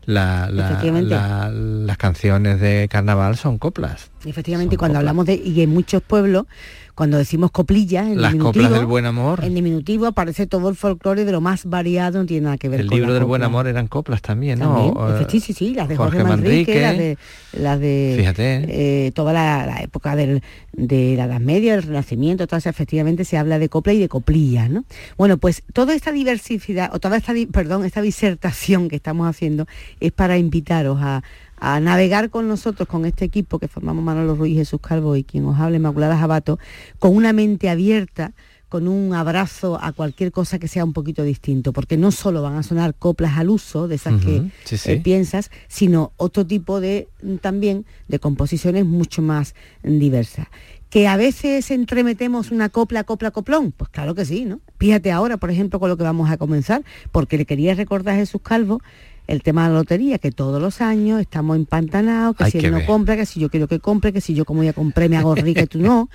la- 0.06 0.49
la- 0.50 0.67
Efectivamente. 0.71 1.11
la- 1.11 1.49
las 1.50 1.97
canciones 1.97 2.61
de 2.61 2.89
carnaval 2.91 3.37
son 3.37 3.58
coplas. 3.58 4.11
Efectivamente, 4.25 4.75
y 4.75 4.79
cuando 4.79 4.99
hablamos 4.99 5.27
de, 5.27 5.34
y 5.37 5.61
en 5.63 5.70
muchos 5.70 6.03
pueblos, 6.03 6.46
cuando 6.94 7.17
decimos 7.19 7.51
coplillas, 7.51 8.06
en 8.06 8.20
Las 8.20 8.32
diminutivo, 8.32 8.65
coplas 8.65 8.79
del 8.81 8.87
buen 8.87 9.06
amor. 9.06 9.43
en 9.44 9.55
diminutivo 9.55 10.06
aparece 10.06 10.46
todo 10.46 10.69
el 10.69 10.77
folclore 10.77 11.25
de 11.25 11.32
lo 11.32 11.41
más 11.41 11.65
variado, 11.65 12.19
no 12.20 12.27
tiene 12.27 12.44
nada 12.44 12.58
que 12.58 12.69
ver 12.69 12.81
El 12.81 12.87
con 12.89 12.96
libro 12.96 13.08
la 13.08 13.15
del 13.15 13.22
copla. 13.22 13.29
buen 13.29 13.43
amor 13.44 13.67
eran 13.67 13.87
coplas 13.87 14.20
también, 14.22 14.58
¿no? 14.58 14.93
También, 14.93 14.94
efe- 14.94 15.31
sí, 15.31 15.41
sí, 15.41 15.53
sí, 15.55 15.75
las 15.75 15.89
de 15.89 15.96
Jorge, 15.96 16.19
Jorge 16.19 16.29
Manrique, 16.29 16.51
Manrique. 16.75 16.81
las 16.82 16.96
de, 16.99 17.19
las 17.63 17.81
de 17.81 18.15
Fíjate. 18.19 19.06
eh, 19.06 19.13
toda 19.13 19.32
la, 19.32 19.67
la 19.67 19.82
época 19.82 20.17
del- 20.17 20.43
de 20.72 21.15
la 21.17 21.25
Edad 21.25 21.41
Media, 21.41 21.72
del 21.75 21.82
Renacimiento, 21.82 22.46
todas 22.46 22.67
efectivamente 22.67 23.25
se 23.25 23.37
habla 23.39 23.58
de 23.58 23.69
copla 23.69 23.93
y 23.94 23.99
de 23.99 24.08
coplillas, 24.08 24.70
¿no? 24.70 24.84
Bueno, 25.17 25.39
pues 25.39 25.63
toda 25.72 25.94
esta 25.94 26.13
diversidad, 26.13 26.91
o 26.94 26.99
toda 26.99 27.17
esta, 27.17 27.32
perdón, 27.53 27.84
esta 27.84 28.03
disertación 28.03 28.89
que 28.89 28.96
estamos 28.96 29.27
haciendo 29.29 29.67
es 30.01 30.13
para 30.13 30.37
invitaros 30.39 30.99
a, 31.01 31.22
a 31.64 31.78
navegar 31.78 32.28
con 32.28 32.48
nosotros, 32.48 32.88
con 32.88 33.04
este 33.04 33.24
equipo 33.24 33.60
que 33.60 33.69
formamos 33.69 34.02
Manolo 34.02 34.34
Ruiz, 34.34 34.56
Jesús 34.56 34.81
Calvo 34.81 35.14
y 35.14 35.22
quien 35.22 35.44
os 35.44 35.60
habla, 35.60 35.76
Inmaculada 35.76 36.19
Jabato, 36.19 36.58
con 36.98 37.14
una 37.14 37.32
mente 37.32 37.70
abierta, 37.70 38.32
con 38.69 38.88
un 38.88 39.14
abrazo 39.14 39.78
a 39.81 39.92
cualquier 39.92 40.32
cosa 40.32 40.58
que 40.58 40.66
sea 40.66 40.84
un 40.84 40.92
poquito 40.92 41.22
distinto, 41.22 41.72
porque 41.72 41.96
no 41.96 42.10
solo 42.10 42.42
van 42.42 42.56
a 42.56 42.64
sonar 42.64 42.96
coplas 42.96 43.38
al 43.38 43.48
uso, 43.48 43.86
de 43.86 43.94
esas 43.94 44.20
que 44.20 44.40
Ujú, 44.40 44.50
sí, 44.64 44.76
sí. 44.76 44.90
eh, 44.90 45.00
piensas, 45.04 45.52
sino 45.69 46.10
otro 46.16 46.44
tipo 46.44 46.81
de 46.81 47.06
mm, 47.22 47.36
también 47.36 47.86
de 48.08 48.19
composiciones 48.19 48.84
mucho 48.84 49.22
más 49.22 49.54
diversas. 49.84 50.48
Que 50.90 51.06
a 51.06 51.16
veces 51.16 51.70
entremetemos 51.70 52.50
una 52.50 52.70
copla, 52.70 53.04
copla, 53.04 53.31
coplón, 53.31 53.70
pues 53.70 53.88
claro 53.88 54.16
que 54.16 54.24
sí, 54.24 54.46
¿no? 54.46 54.58
Fíjate 54.81 55.12
ahora, 55.12 55.36
por 55.36 55.52
ejemplo, 55.52 55.78
con 55.78 55.88
lo 55.88 55.96
que 55.96 56.02
vamos 56.02 56.28
a 56.28 56.38
comenzar, 56.38 56.82
porque 57.12 57.38
le 57.38 57.46
quería 57.46 57.74
recordar 57.74 58.14
a 58.16 58.19
Jesús 58.19 58.40
Calvo 58.42 58.82
el 59.26 59.43
tema 59.43 59.64
de 59.64 59.72
la 59.72 59.79
lotería, 59.81 60.19
que 60.19 60.31
todos 60.32 60.60
los 60.60 60.81
años 60.81 61.20
estamos 61.20 61.56
empantanados, 61.56 62.36
que 62.36 62.44
Hay 62.44 62.50
si 62.50 62.58
que 62.58 62.67
él 62.67 62.72
no 62.72 62.79
ver. 62.79 62.86
compra, 62.86 63.17
que 63.17 63.26
si 63.26 63.41
yo 63.41 63.48
quiero 63.48 63.69
que 63.69 63.79
compre, 63.81 64.12
que 64.12 64.20
si 64.20 64.34
yo 64.34 64.44
como 64.44 64.62
ya 64.64 64.72
compré 64.72 65.08
me 65.08 65.17
hago 65.17 65.34
rica 65.34 65.62
y 65.62 65.67
tú 65.67 65.79
no. 65.81 66.08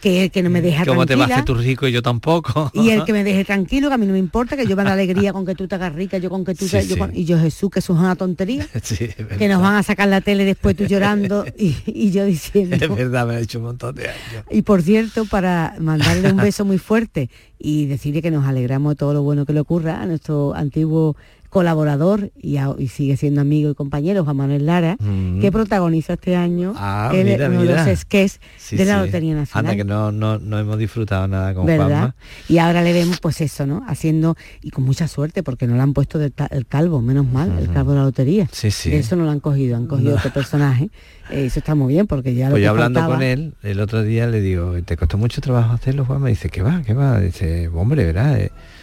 que 0.00 0.24
el 0.24 0.30
que 0.30 0.42
no 0.42 0.48
me 0.48 0.62
deja 0.62 0.86
¿Cómo 0.86 1.02
te 1.04 1.08
tranquila. 1.08 1.24
vas 1.26 1.30
a 1.30 1.34
hacer 1.34 1.44
tú 1.44 1.54
rico 1.54 1.86
y 1.86 1.92
yo 1.92 2.00
tampoco? 2.00 2.70
y 2.72 2.88
el 2.88 3.04
que 3.04 3.12
me 3.18 3.22
deje 3.22 3.44
tranquilo, 3.44 3.88
que 3.88 3.94
a 3.94 3.98
mí 3.98 4.06
no 4.06 4.12
me 4.14 4.18
importa, 4.18 4.56
que 4.56 4.66
yo 4.66 4.74
me 4.74 4.82
da 4.82 4.94
alegría 4.94 5.34
con 5.34 5.44
que 5.44 5.54
tú 5.54 5.68
te 5.68 5.74
hagas 5.74 5.94
rica, 5.94 6.16
yo 6.16 6.30
con 6.30 6.42
que 6.42 6.54
tú 6.54 6.64
Sí, 6.64 6.70
te- 6.70 6.86
yo 6.86 6.94
sí. 6.94 6.98
con- 6.98 7.14
y 7.14 7.26
yo 7.26 7.38
Jesús, 7.38 7.68
que 7.70 7.80
eso 7.80 7.92
es 7.92 7.98
una 7.98 8.16
tontería, 8.16 8.66
Sí, 8.82 8.96
es 9.04 9.14
que 9.38 9.46
nos 9.48 9.60
van 9.60 9.74
a 9.74 9.82
sacar 9.82 10.08
la 10.08 10.22
tele 10.22 10.46
después 10.46 10.74
tú 10.74 10.84
llorando 10.86 11.44
y, 11.58 11.76
y 11.84 12.10
yo 12.12 12.24
diciendo. 12.24 12.76
Es 12.76 12.88
verdad, 12.96 13.26
me 13.26 13.34
ha 13.36 13.40
hecho 13.40 13.58
un 13.58 13.64
montón 13.66 13.94
de 13.94 14.04
años. 14.08 14.44
Y 14.50 14.62
por 14.62 14.80
cierto, 14.80 15.26
para 15.26 15.74
mandarle 15.80 16.30
un 16.30 16.38
beso 16.38 16.64
muy 16.64 16.78
fuerte 16.78 17.28
y 17.58 17.84
decirle 17.84 18.22
que 18.22 18.30
nos 18.30 18.46
alegramos 18.46 18.92
de 18.92 18.96
todo 18.96 19.12
lo 19.12 19.22
bueno 19.22 19.44
que 19.44 19.52
le 19.52 19.60
ocurra 19.60 20.00
a 20.00 20.06
nuestro 20.06 20.54
antiguo 20.54 21.14
colaborador 21.50 22.30
y, 22.40 22.56
a- 22.56 22.74
y 22.78 22.88
sigue 22.88 23.16
siendo 23.16 23.40
amigo 23.40 23.70
y 23.70 23.74
compañero 23.74 24.24
Juan 24.24 24.36
Manuel 24.36 24.64
Lara, 24.66 24.96
Mm. 25.00 25.40
que 25.40 25.52
protagoniza 25.52 26.14
este 26.14 26.36
año 26.36 26.72
Ah, 26.76 27.10
el- 27.12 27.24
mira, 27.26 27.48
uno 27.48 27.60
de 27.62 27.66
mira. 27.68 27.86
los 27.86 27.98
sketches 27.98 28.40
Sí, 28.56 28.76
de 28.76 28.84
la 28.86 29.00
sí. 29.00 29.06
Lotería 29.06 29.34
Nacional. 29.34 29.70
Anda, 29.70 29.76
que 29.76 29.84
no, 29.88 30.12
no, 30.12 30.38
no 30.38 30.58
hemos 30.58 30.78
disfrutado 30.78 31.26
nada 31.28 31.52
con 31.54 31.66
¿verdad? 31.66 31.86
Juanma. 31.88 32.14
Y 32.48 32.58
ahora 32.58 32.82
le 32.82 32.92
vemos 32.92 33.20
pues 33.20 33.40
eso, 33.40 33.66
¿no? 33.66 33.82
Haciendo, 33.86 34.36
y 34.62 34.70
con 34.70 34.84
mucha 34.84 35.08
suerte, 35.08 35.42
porque 35.42 35.66
no 35.66 35.74
le 35.76 35.82
han 35.82 35.92
puesto 35.92 36.18
del 36.18 36.32
el 36.50 36.66
calvo, 36.66 37.02
menos 37.02 37.26
mal, 37.26 37.58
el 37.58 37.70
calvo 37.70 37.92
de 37.92 37.98
la 37.98 38.04
lotería. 38.04 38.48
Sí, 38.52 38.70
sí. 38.70 38.94
Eso 38.94 39.16
no 39.16 39.24
lo 39.24 39.30
han 39.30 39.40
cogido, 39.40 39.76
han 39.76 39.86
cogido 39.86 40.12
No. 40.12 40.16
otro 40.16 40.32
personaje. 40.32 40.90
Eh, 41.32 41.46
eso 41.46 41.60
está 41.60 41.76
muy 41.76 41.94
bien, 41.94 42.08
porque 42.08 42.34
ya 42.34 42.46
lo 42.46 42.54
Pues 42.54 42.60
que 42.62 42.64
yo 42.64 42.70
hablando 42.70 42.98
faltaba- 42.98 43.14
con 43.18 43.22
él, 43.22 43.54
el 43.62 43.78
otro 43.78 44.02
día 44.02 44.26
le 44.26 44.40
digo, 44.40 44.74
¿te 44.84 44.96
costó 44.96 45.16
mucho 45.16 45.40
trabajo 45.40 45.72
hacerlo, 45.74 46.04
Juan? 46.04 46.20
Me 46.22 46.30
dice, 46.30 46.48
¿qué 46.48 46.60
va? 46.60 46.82
¿Qué 46.84 46.92
va? 46.92 47.20
Dice, 47.20 47.68
hombre, 47.68 48.04
verás, 48.04 48.36
eh, 48.36 48.50
mm, 48.50 48.79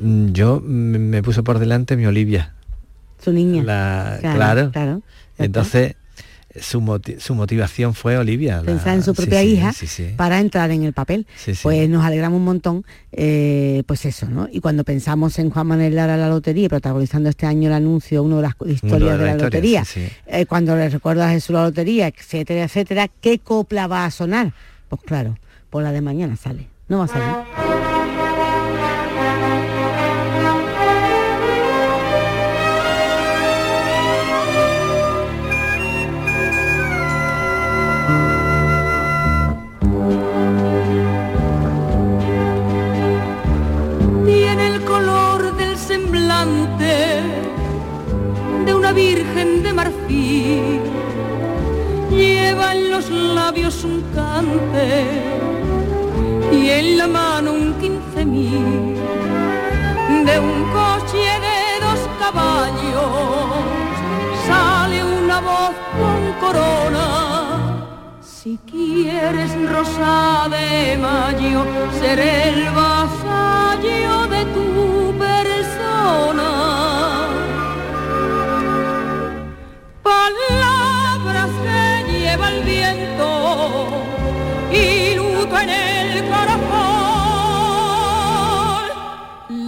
yo 0.00 0.60
me, 0.64 1.22
puso 1.22 1.44
por 1.44 1.58
delante 1.58 1.96
mi 1.96 2.06
Olivia. 2.06 2.54
Su 3.22 3.32
niña. 3.32 3.62
La, 3.62 4.18
Claro, 4.20 4.36
claro. 4.36 4.70
claro, 4.72 5.02
ya 5.38 5.44
Entonces, 5.46 5.94
su, 6.60 6.80
moti- 6.80 7.18
su 7.18 7.34
motivación 7.34 7.92
fue 7.94 8.16
Olivia. 8.16 8.56
la- 8.58 8.62
pensar 8.62 8.94
en 8.94 9.02
su 9.02 9.14
propia 9.14 9.40
sí, 9.40 9.48
hija 9.48 9.72
sí, 9.72 9.86
sí. 9.86 10.14
para 10.16 10.38
entrar 10.40 10.70
en 10.70 10.84
el 10.84 10.92
papel. 10.92 11.26
Pues 11.62 11.88
nos 11.88 12.04
alegramos 12.04 12.38
un 12.38 12.44
montón, 12.44 12.84
eh, 13.12 13.82
pues 13.86 14.04
eso, 14.06 14.26
¿no? 14.28 14.48
Y 14.50 14.60
cuando 14.60 14.84
pensamos 14.84 15.38
en 15.38 15.50
Juan 15.50 15.66
Manuel 15.66 15.94
Lara 15.94 16.16
la 16.16 16.28
lotería, 16.28 16.68
protagonizando 16.68 17.28
este 17.28 17.46
año 17.46 17.68
el 17.68 17.74
anuncio, 17.74 18.22
una 18.22 18.36
de 18.36 18.42
las 18.42 18.54
historias 18.66 19.18
de 19.18 19.24
la, 19.26 19.34
lotería, 19.36 19.84
eh, 20.26 20.46
cuando 20.46 20.76
le 20.76 20.88
recuerda 20.88 21.28
a 21.28 21.30
Jesús 21.32 21.50
la 21.54 21.64
lotería, 21.64 22.08
etcétera, 22.08 22.64
etcétera, 22.64 23.08
¿qué 23.20 23.38
copla 23.38 23.86
va 23.86 24.04
a 24.06 24.10
sonar? 24.10 24.52
Pues 24.88 25.00
claro, 25.04 25.36
por 25.68 25.82
la 25.82 25.92
de 25.92 26.00
mañana 26.00 26.36
sale, 26.36 26.68
no 26.88 26.98
va 26.98 27.04
a 27.04 27.08
salir. 27.08 27.75
Virgen 48.96 49.62
de 49.62 49.72
marfil. 49.72 50.80
Lleva 52.10 52.66
en 52.74 52.90
los 52.90 53.10
labios 53.10 53.84
un 53.84 54.02
cante 54.14 54.88
y 56.52 56.70
en 56.78 56.98
la 56.98 57.06
mano 57.06 57.52
un 57.52 57.74
quince 57.80 58.24
mil 58.24 58.96
de 60.28 60.34
un 60.48 60.58
coche 60.78 61.24
de 61.46 61.60
dos 61.86 62.00
caballos 62.22 63.64
sale 64.46 64.98
una 65.04 65.38
voz 65.40 65.74
con 65.98 66.20
corona 66.40 67.06
si 68.46 68.60
quieres 68.70 69.50
rosa 69.72 70.48
de 70.48 70.96
mayo, 70.98 71.64
seré 71.98 72.50
el 72.50 72.70
vasallo 72.70 74.28
de 74.34 74.42
tu 74.54 75.12
persona. 75.18 76.45
Palabras 80.26 81.50
que 81.64 81.82
lleva 82.10 82.46
el 82.48 82.58
viento 82.64 83.28
y 84.72 85.14
luto 85.14 85.54
en 85.60 85.70
el 85.70 86.24
corazón. 86.28 86.66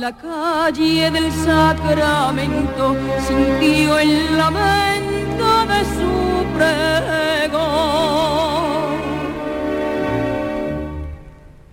La 0.01 0.13
calle 0.17 1.11
del 1.13 1.31
Sacramento 1.31 2.97
sintió 3.29 3.99
el 4.01 4.37
lamento 4.37 5.47
de 5.71 5.81
su 5.97 6.13
pregón. 6.57 7.69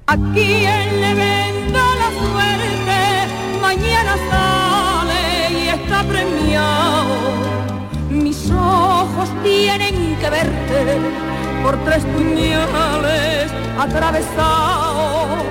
A 0.06 0.15
quien 0.36 1.01
le 1.01 1.12
venda 1.25 1.86
la 2.01 2.10
suerte, 2.22 3.00
mañana 3.62 4.13
sale 4.30 5.22
y 5.60 5.70
está 5.70 6.04
premiado. 6.04 6.35
Tienen 9.44 10.15
que 10.17 10.29
verte 10.29 10.98
por 11.63 11.77
tres 11.86 12.03
puñales 12.05 13.51
atravesados. 13.77 15.44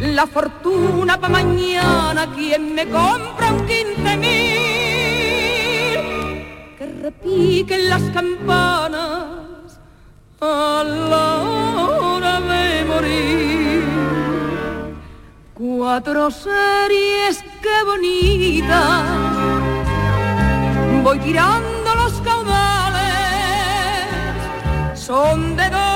La 0.00 0.26
fortuna 0.26 1.20
pa' 1.20 1.28
mañana, 1.28 2.26
quien 2.34 2.74
me 2.74 2.86
compra 2.86 3.52
un 3.52 3.66
quince 3.66 4.16
mil, 4.16 6.00
que 6.78 6.86
repiquen 7.02 7.88
las 7.88 8.02
campanas 8.10 9.78
a 10.40 10.82
la 10.84 11.42
hora 11.42 12.40
de 12.40 12.84
morir. 12.84 13.84
Cuatro 15.54 16.30
series, 16.30 17.44
qué 17.62 17.84
bonitas, 17.84 19.04
voy 21.02 21.18
tirando 21.20 21.75
son 25.06 25.54
de 25.54 25.70
Doña 25.70 25.95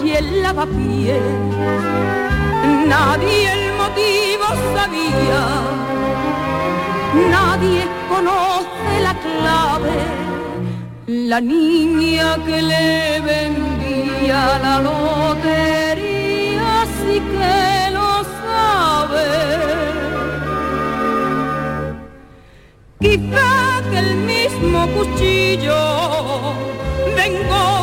calle 0.00 0.20
Lavapiés. 0.42 1.22
Nadie 2.86 3.52
el 3.52 3.72
motivo 3.74 4.46
sabía, 4.74 5.42
nadie 7.30 7.82
conoce 8.08 9.00
la 9.02 9.14
clave. 9.14 9.98
La 11.06 11.40
niña 11.40 12.36
que 12.46 12.62
le 12.62 13.20
vendía 13.20 14.58
la 14.62 14.80
lotería 14.80 16.86
sí 16.98 17.20
que 17.32 17.90
lo 17.92 18.24
sabe. 18.40 19.26
Quizá 23.00 23.82
que 23.90 23.98
el 23.98 24.16
mismo 24.16 24.86
cuchillo 24.94 25.82
vengó 27.16 27.79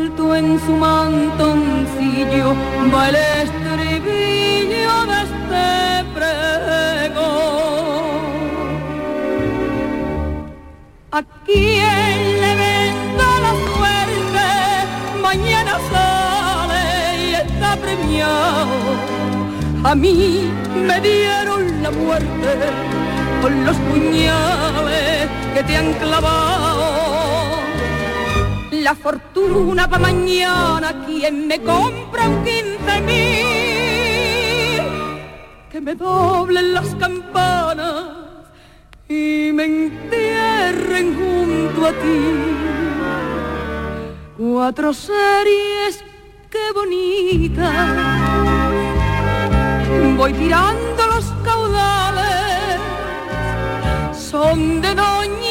envuelto 0.00 0.34
en 0.34 0.58
su 0.60 0.72
mantoncillo 0.72 2.54
va 2.92 3.08
el 3.08 3.16
estribillo 3.44 4.94
de 5.10 5.18
este 5.28 5.64
pregón. 6.14 7.20
A 11.12 11.22
quien 11.44 12.40
le 12.40 12.52
la 13.44 13.52
suerte, 13.68 14.48
mañana 15.20 15.72
sale 15.92 16.84
y 17.24 17.34
está 17.34 17.70
premiado. 17.76 18.76
A 19.84 19.94
mí 19.94 20.50
me 20.74 21.00
dieron 21.00 21.82
la 21.82 21.90
muerte 21.90 22.50
con 23.42 23.64
los 23.64 23.76
puñales 23.76 25.28
que 25.54 25.62
te 25.64 25.76
han 25.76 25.92
clavado. 25.94 27.19
La 28.82 28.94
fortuna 28.94 29.88
pa' 29.88 29.98
mañana 29.98 31.04
quien 31.06 31.46
me 31.46 31.58
compra 31.60 32.28
un 32.28 32.44
quince 32.44 33.00
mil. 33.08 34.82
Que 35.70 35.80
me 35.80 35.94
doblen 35.94 36.74
las 36.74 36.94
campanas 36.94 38.04
y 39.08 39.50
me 39.52 39.64
entierren 39.64 41.06
junto 41.18 41.86
a 41.86 41.92
ti. 41.92 42.20
Cuatro 44.38 44.94
series, 44.94 46.02
qué 46.48 46.72
bonita. 46.74 47.68
Voy 50.16 50.32
tirando 50.32 51.06
los 51.14 51.26
caudales, 51.44 52.80
son 54.30 54.80
de 54.80 54.94
doña 54.94 55.49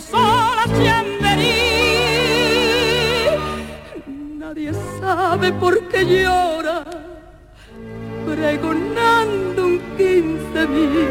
sola 0.00 0.64
Chamberí. 0.66 1.52
Nadie 4.38 4.72
sabe 5.00 5.52
por 5.52 5.78
qué 5.88 6.04
llora, 6.04 6.84
pregonando 8.26 9.66
un 9.66 9.78
quince 9.96 10.66
mil. 10.66 11.08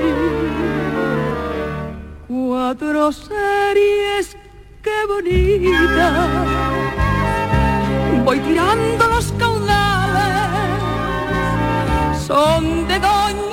Cuatro 2.27 3.11
series, 3.11 4.35
qué 4.81 5.05
bonita. 5.07 6.45
Voy 8.25 8.39
tirando 8.39 9.07
los 9.07 9.31
caudales, 9.33 10.81
son 12.27 12.87
de 12.87 12.99
doña 12.99 13.46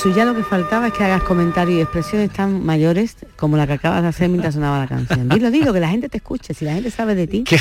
Jesús, 0.00 0.16
ya 0.16 0.24
lo 0.24 0.34
que 0.34 0.42
faltaba 0.42 0.86
es 0.86 0.94
que 0.94 1.04
hagas 1.04 1.22
comentarios 1.24 1.78
y 1.78 1.82
expresiones 1.82 2.30
tan 2.30 2.64
mayores 2.64 3.18
como 3.36 3.58
la 3.58 3.66
que 3.66 3.74
acabas 3.74 4.00
de 4.00 4.08
hacer 4.08 4.30
mientras 4.30 4.54
sonaba 4.54 4.78
la 4.78 4.86
canción. 4.86 5.28
Dilo, 5.28 5.50
dilo, 5.50 5.74
que 5.74 5.80
la 5.80 5.90
gente 5.90 6.08
te 6.08 6.16
escuche, 6.16 6.54
si 6.54 6.64
la 6.64 6.72
gente 6.72 6.90
sabe 6.90 7.14
de 7.14 7.26
ti. 7.26 7.44
Que, 7.44 7.58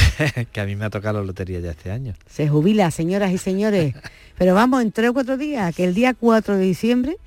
que 0.50 0.62
a 0.62 0.66
mí 0.66 0.78
me 0.78 0.86
ha 0.86 0.90
tocado 0.90 1.20
la 1.20 1.26
lotería 1.26 1.60
ya 1.60 1.72
este 1.72 1.92
año. 1.92 2.14
Se 2.30 2.48
jubila, 2.48 2.92
señoras 2.92 3.34
y 3.34 3.38
señores. 3.38 3.94
Pero 4.38 4.56
vamos, 4.56 4.82
en 4.82 4.94
tres 4.94 5.10
o 5.10 5.14
cuatro 5.14 5.36
días, 5.36 5.76
que 5.76 5.84
el 5.84 5.94
día 5.94 6.14
4 6.14 6.56
de 6.56 6.64
diciembre, 6.64 7.18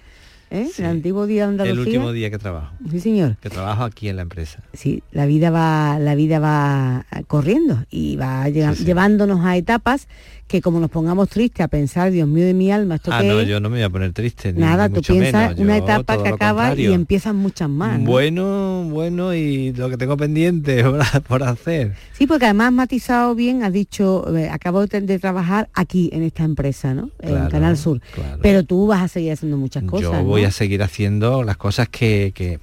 ¿eh? 0.50 0.70
el 0.78 0.84
antiguo 0.86 1.26
día 1.26 1.42
de 1.42 1.48
Andalucía. 1.50 1.82
El 1.82 1.88
último 1.88 2.12
día 2.12 2.30
que 2.30 2.38
trabajo. 2.38 2.72
Sí, 2.90 3.00
señor. 3.00 3.36
Que 3.36 3.50
trabajo 3.50 3.84
aquí 3.84 4.08
en 4.08 4.16
la 4.16 4.22
empresa. 4.22 4.60
Sí, 4.72 5.02
la 5.12 5.26
vida 5.26 5.50
va, 5.50 5.98
la 5.98 6.14
vida 6.14 6.38
va 6.38 7.04
corriendo 7.26 7.84
y 7.90 8.16
va 8.16 8.48
llevándonos 8.48 9.44
a 9.44 9.58
etapas 9.58 10.08
que 10.52 10.60
como 10.60 10.78
nos 10.80 10.90
pongamos 10.90 11.30
tristes 11.30 11.64
a 11.64 11.68
pensar, 11.68 12.10
Dios 12.12 12.28
mío 12.28 12.44
de 12.44 12.52
mi 12.52 12.70
alma, 12.70 12.96
esto 12.96 13.10
Ah, 13.12 13.22
qué 13.22 13.28
no, 13.28 13.40
es? 13.40 13.48
yo 13.48 13.58
no 13.58 13.70
me 13.70 13.76
voy 13.78 13.84
a 13.84 13.88
poner 13.90 14.12
triste. 14.12 14.52
ni- 14.52 14.60
Nada, 14.60 14.88
ni 14.88 14.94
tú 14.94 15.00
piensas 15.00 15.48
menos. 15.50 15.58
una 15.60 15.78
Yo 15.78 15.84
etapa 15.84 16.22
que 16.22 16.28
acaba 16.28 16.74
y 16.78 16.92
empiezan 16.92 17.36
muchas 17.36 17.70
más. 17.70 17.98
¿no? 17.98 18.04
Bueno, 18.04 18.84
bueno, 18.90 19.34
y 19.34 19.72
lo 19.72 19.88
que 19.88 19.96
tengo 19.96 20.16
pendiente 20.18 20.84
por, 21.28 21.42
hacer. 21.42 21.94
Sí, 22.12 22.26
porque 22.26 22.44
además 22.44 22.70
matizado 22.72 23.34
bien, 23.34 23.62
has 23.64 23.72
dicho, 23.72 24.36
eh, 24.36 24.50
acabo 24.50 24.86
de, 24.86 25.00
de 25.00 25.18
trabajar 25.18 25.70
aquí 25.72 26.10
en 26.12 26.22
esta 26.22 26.44
empresa, 26.44 26.92
¿no? 26.94 27.08
en 27.20 27.48
Canal 27.48 27.78
Sur. 27.78 28.00
Pero 28.42 28.62
tú 28.64 28.86
vas 28.86 29.00
a 29.02 29.08
seguir 29.08 29.32
haciendo 29.32 29.56
muchas 29.56 29.84
cosas. 29.84 30.02
Yo 30.10 30.12
¿no? 30.12 30.24
voy 30.24 30.44
a 30.44 30.50
seguir 30.50 30.82
haciendo 30.82 31.42
las 31.44 31.56
cosas 31.56 31.88
que, 31.88 32.32
que, 32.34 32.58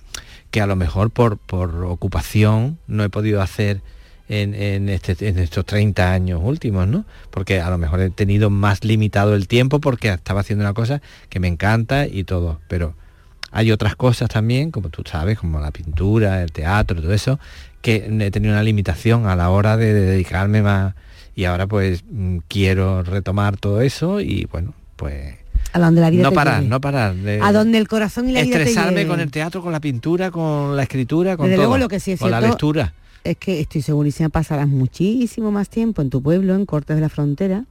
que 0.52 0.62
a 0.62 0.68
lo 0.68 0.76
mejor 0.76 1.10
por, 1.10 1.38
por 1.40 1.84
ocupación 1.86 2.78
no 2.88 3.04
he 3.04 3.10
podido 3.10 3.42
hacer 3.42 3.82
en, 4.30 4.54
en 4.54 4.90
este- 4.90 5.28
en 5.28 5.40
estos 5.40 5.66
30 5.66 6.12
años 6.14 6.40
últimos, 6.44 6.88
¿no? 6.88 7.04
Porque 7.32 7.60
a 7.60 7.70
lo 7.70 7.78
mejor 7.78 8.00
he 8.00 8.10
tenido 8.12 8.50
más 8.50 8.84
limitado 8.86 9.36
el 9.36 9.48
tiempo 9.48 9.80
porque 9.80 10.10
estaba 10.10 10.42
haciendo 10.42 10.64
una 10.64 10.74
cosa 10.74 11.02
que 11.30 11.40
me 11.40 11.48
encanta 11.48 12.06
y 12.08 12.24
todo, 12.24 12.60
pero 12.68 12.94
hay 13.52 13.72
otras 13.72 13.96
cosas 13.96 14.30
también, 14.30 14.70
como 14.72 14.90
tú 14.90 15.02
sabes, 15.06 15.40
como 15.40 15.60
la 15.60 15.72
pintura, 15.72 16.44
el 16.44 16.52
teatro, 16.52 17.02
todo 17.02 17.14
eso, 17.14 17.40
que 17.82 18.06
he 18.20 18.32
tenido 18.32 18.54
una 18.54 18.62
limitación 18.64 19.26
a 19.26 19.36
la 19.36 19.50
hora 19.50 19.76
de 19.78 19.94
dedicarme 19.94 20.62
más 20.62 20.94
y 21.36 21.46
ahora 21.46 21.66
pues 21.66 22.04
mm, 22.12 22.38
quiero 22.48 23.02
retomar 23.04 23.58
todo 23.58 23.82
eso 23.82 24.22
y 24.22 24.48
bueno, 24.52 24.74
pues 24.96 25.36
A 25.74 25.80
donde 25.80 26.02
la 26.02 26.10
vida 26.12 26.24
no 26.24 26.30
te 26.30 26.36
parar, 26.36 26.58
lleve. 26.58 26.70
no 26.70 26.82
parar. 26.82 27.16
de- 27.16 27.40
A 27.42 27.52
donde 27.52 27.78
el 27.80 27.88
corazón 27.88 28.30
y 28.30 28.34
la 28.34 28.44
vida 28.44 28.58
te 28.58 28.62
estresarme 28.64 28.92
lleven. 28.92 29.08
con 29.08 29.20
el 29.22 29.32
teatro, 29.32 29.62
con 29.64 29.72
la 29.72 29.80
pintura, 29.80 30.30
con 30.30 30.76
la 30.76 30.84
escritura, 30.84 31.36
con 31.38 31.46
Desde 31.48 31.56
todo. 31.56 31.66
luego 31.66 31.78
lo 31.80 31.88
que 31.88 32.00
sí 32.00 32.12
es 32.12 32.20
con 32.20 32.30
la 32.30 32.42
lectura. 32.42 32.94
Es 33.24 33.38
que 33.38 33.60
estoy 33.60 33.82
segurísima, 33.82 34.30
pasarás 34.30 34.68
muchísimo 34.68 35.52
más 35.52 35.70
tiempo 35.70 36.02
en 36.02 36.10
tu 36.10 36.22
pueblo, 36.22 36.56
en 36.56 36.66
Cortes 36.66 36.96
de 36.96 37.02
la 37.02 37.10
Frontera, 37.10 37.66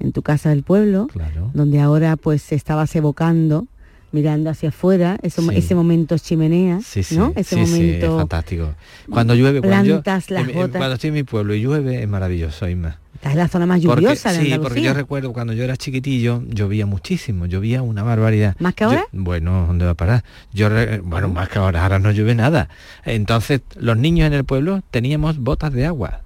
en 0.00 0.12
tu 0.12 0.22
casa 0.22 0.50
del 0.50 0.62
pueblo, 0.62 1.08
donde 1.54 1.80
ahora 1.80 2.16
pues 2.16 2.52
estabas 2.52 2.94
evocando, 2.94 3.66
mirando 4.12 4.48
hacia 4.50 4.68
afuera, 4.68 5.18
eso- 5.22 5.42
Sí. 5.42 5.48
ese 5.56 5.74
momento 5.74 6.16
chimenea, 6.18 6.80
Sí, 6.82 7.02
sí, 7.02 7.16
¿no? 7.16 7.32
Ese 7.36 7.56
sí, 7.56 7.56
sí, 7.56 7.60
es 7.62 7.70
momento 7.70 8.18
fantástico. 8.18 8.74
Cuando 9.10 9.34
llueve, 9.34 9.60
cuando, 9.60 9.84
yo- 9.84 10.02
plantas 10.02 10.30
las 10.30 10.44
en- 10.44 10.50
en- 10.50 10.56
gotas. 10.56 10.76
cuando 10.78 10.94
estoy 10.94 11.08
en 11.08 11.14
mi 11.14 11.22
pueblo 11.24 11.54
y 11.54 11.62
llueve, 11.62 12.02
es 12.02 12.08
maravilloso, 12.08 12.68
Isma. 12.68 12.98
En 13.30 13.38
la 13.38 13.48
zona 13.48 13.66
más 13.66 13.80
Porque- 13.82 14.02
lluviosa 14.02 14.32
de 14.32 14.40
sí, 14.44 14.54
porque 14.60 14.82
yo 14.82 14.94
recuerdo 14.94 15.32
cuando 15.32 15.52
yo 15.52 15.64
era 15.64 15.76
chiquitillo, 15.76 16.42
llovía 16.48 16.86
muchísimo, 16.86 17.46
llovía 17.46 17.82
una 17.82 18.02
barbaridad. 18.02 18.56
¿Más 18.58 18.74
que 18.74 18.84
Yo- 18.84 18.90
ahora? 18.90 19.06
bueno, 19.12 19.66
¿dónde 19.66 19.84
va 19.84 19.92
a 19.92 19.94
parar? 19.94 20.24
Yo, 20.52 20.68
bueno, 21.02 21.28
más 21.28 21.48
que 21.48 21.58
ahora, 21.58 21.82
ahora 21.82 21.98
no 21.98 22.10
llueve 22.12 22.34
nada. 22.34 22.68
Entonces, 23.04 23.60
los 23.76 23.96
niños 23.96 24.26
en 24.26 24.32
el 24.32 24.44
pueblo 24.44 24.82
teníamos 24.90 25.38
botas 25.38 25.72
de 25.72 25.86
agua. 25.86 26.20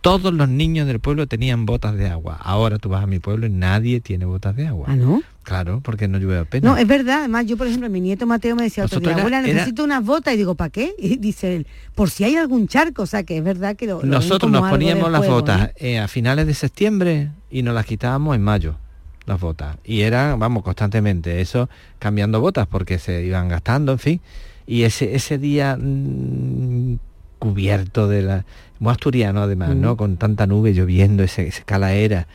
Todos 0.00 0.32
los 0.32 0.48
niños 0.48 0.86
del 0.86 1.00
pueblo 1.00 1.26
tenían 1.26 1.66
botas 1.66 1.94
de 1.96 2.08
agua. 2.08 2.38
Ahora 2.40 2.78
tú 2.78 2.88
vas 2.88 3.02
a 3.02 3.06
mi 3.06 3.18
pueblo 3.18 3.46
y 3.46 3.50
nadie 3.50 4.00
tiene 4.00 4.24
botas 4.24 4.54
de 4.56 4.66
agua. 4.68 4.86
¿Ah, 4.90 4.96
no? 4.96 5.22
Claro, 5.48 5.80
porque 5.82 6.08
no 6.08 6.18
llueve 6.18 6.40
apenas. 6.40 6.70
No, 6.70 6.76
es 6.76 6.86
verdad. 6.86 7.20
Además, 7.20 7.46
yo, 7.46 7.56
por 7.56 7.66
ejemplo, 7.66 7.88
mi 7.88 8.02
nieto 8.02 8.26
Mateo 8.26 8.54
me 8.54 8.64
decía 8.64 8.84
otro 8.84 9.00
día, 9.00 9.14
abuela, 9.16 9.38
era- 9.38 9.46
necesito 9.48 9.82
unas 9.82 10.04
botas. 10.04 10.34
Y 10.34 10.36
digo, 10.36 10.54
¿para 10.56 10.68
qué? 10.68 10.94
Y 10.98 11.16
dice 11.16 11.56
él, 11.56 11.66
por 11.94 12.10
si 12.10 12.24
hay 12.24 12.36
algún 12.36 12.68
charco. 12.68 13.04
O 13.04 13.06
sea, 13.06 13.22
que 13.22 13.38
es 13.38 13.42
verdad 13.42 13.74
que 13.74 13.86
lo, 13.86 14.02
Nosotros 14.02 14.52
nos 14.52 14.68
poníamos 14.68 15.10
las 15.10 15.20
juego, 15.20 15.36
botas 15.36 15.70
eh, 15.76 15.98
a 16.00 16.06
finales 16.06 16.46
de 16.46 16.52
septiembre 16.52 17.30
y 17.50 17.62
nos 17.62 17.74
las 17.74 17.86
quitábamos 17.86 18.36
en 18.36 18.42
mayo, 18.42 18.76
las 19.24 19.40
botas. 19.40 19.78
Y 19.84 20.02
era, 20.02 20.36
vamos, 20.36 20.62
constantemente, 20.62 21.40
eso 21.40 21.70
cambiando 21.98 22.42
botas 22.42 22.66
porque 22.66 22.98
se 22.98 23.24
iban 23.24 23.48
gastando, 23.48 23.92
en 23.92 23.98
fin. 23.98 24.20
Y 24.66 24.82
ese, 24.82 25.14
ese 25.14 25.38
día 25.38 25.78
mm, 25.80 26.98
cubierto 27.38 28.06
de 28.06 28.20
la... 28.22 28.44
Muy 28.80 28.92
asturiano 28.92 29.40
además, 29.42 29.70
Mm. 29.74 29.80
¿no? 29.80 29.96
Con 29.96 30.18
tanta 30.18 30.46
nube 30.46 30.72
lloviendo, 30.74 31.22
ese, 31.24 31.48
ese 31.48 31.62
calaera, 31.64 32.28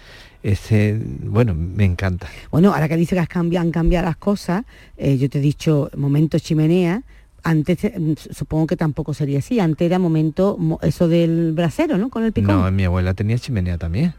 ese... 0.44 1.00
Bueno, 1.24 1.56
me 1.56 1.86
encanta. 1.86 2.28
Bueno, 2.52 2.74
ahora 2.74 2.88
que 2.88 2.98
dice 2.98 3.16
que 3.16 3.22
has 3.22 3.28
cambiado, 3.28 3.66
han 3.66 3.72
cambiado 3.72 4.06
las 4.06 4.18
cosas, 4.18 4.66
eh, 4.98 5.18
yo 5.18 5.30
te 5.30 5.40
he 5.40 5.42
dicho 5.42 5.90
momento 5.96 6.38
chimenea, 6.38 7.02
antes 7.44 7.84
eh, 7.86 8.16
supongo 8.32 8.68
que 8.68 8.78
tampoco 8.78 9.14
sería 9.14 9.40
así, 9.40 9.60
antes 9.60 9.86
era 9.86 10.00
momento 10.00 10.56
mo- 10.60 10.80
eso 10.84 11.08
del 11.08 11.54
brasero, 11.54 11.98
¿no? 11.98 12.10
Con 12.10 12.24
el 12.24 12.32
picón. 12.34 12.56
No, 12.62 12.72
mi 12.72 12.84
abuela 12.86 13.14
tenía 13.14 13.38
chimenea 13.40 13.78
también. 13.78 14.14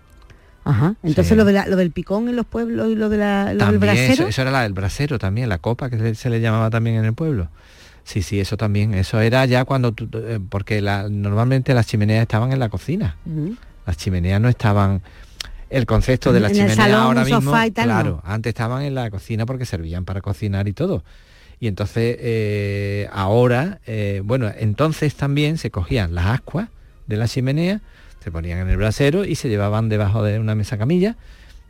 Ajá. 0.64 0.94
Entonces 1.02 1.28
Sí. 1.28 1.34
lo, 1.36 1.44
de 1.44 1.52
la- 1.52 1.66
lo 1.66 1.76
del 1.76 1.90
picón 1.90 2.28
en 2.28 2.36
los 2.36 2.46
pueblos 2.46 2.90
y 2.90 2.94
lo, 2.96 3.08
de 3.10 3.18
la, 3.18 3.44
lo 3.44 3.50
del 3.50 3.58
También, 3.58 3.80
brasero. 3.80 4.12
eso, 4.14 4.26
eso 4.28 4.42
era 4.42 4.50
la, 4.50 4.64
el 4.64 4.72
brasero 4.72 5.18
también, 5.18 5.48
la 5.50 5.58
copa 5.58 5.90
que 5.90 5.98
se, 5.98 6.14
se 6.14 6.30
le 6.30 6.40
llamaba 6.40 6.70
también 6.70 6.96
en 6.96 7.04
el 7.04 7.12
pueblo. 7.12 7.48
Sí, 8.02 8.20
sí, 8.22 8.38
eso 8.40 8.56
también. 8.58 8.92
Eso 8.94 9.20
era 9.20 9.44
ya 9.46 9.64
cuando 9.64 9.92
tú, 9.92 10.08
eh, 10.14 10.38
porque 10.50 10.80
la, 10.82 11.08
normalmente 11.08 11.72
las 11.74 11.86
chimeneas 11.86 12.22
estaban 12.22 12.52
en 12.52 12.58
la 12.58 12.68
cocina. 12.68 13.16
Las 13.86 13.96
chimeneas 13.96 14.40
no 14.40 14.48
estaban. 14.48 15.00
El 15.74 15.86
concepto 15.86 16.32
de 16.32 16.40
la 16.40 16.48
en 16.48 16.54
chimenea 16.54 16.76
salón, 16.76 17.00
ahora 17.00 17.24
mismo, 17.24 17.40
sofá 17.42 17.66
y 17.66 17.70
tal, 17.72 17.84
claro, 17.86 18.22
no. 18.24 18.30
antes 18.32 18.50
estaban 18.50 18.82
en 18.82 18.94
la 18.94 19.10
cocina 19.10 19.44
porque 19.46 19.66
servían 19.66 20.04
para 20.04 20.20
cocinar 20.20 20.68
y 20.68 20.72
todo. 20.72 21.02
Y 21.60 21.66
entonces 21.68 22.16
eh, 22.20 23.08
ahora, 23.12 23.80
eh, 23.86 24.22
bueno, 24.24 24.50
entonces 24.58 25.14
también 25.14 25.58
se 25.58 25.70
cogían 25.70 26.14
las 26.14 26.26
ascuas 26.26 26.68
de 27.06 27.16
la 27.16 27.26
chimenea, 27.28 27.80
se 28.22 28.30
ponían 28.30 28.58
en 28.60 28.68
el 28.68 28.76
brasero 28.76 29.24
y 29.24 29.34
se 29.34 29.48
llevaban 29.48 29.88
debajo 29.88 30.22
de 30.22 30.38
una 30.38 30.54
mesa 30.54 30.78
camilla 30.78 31.16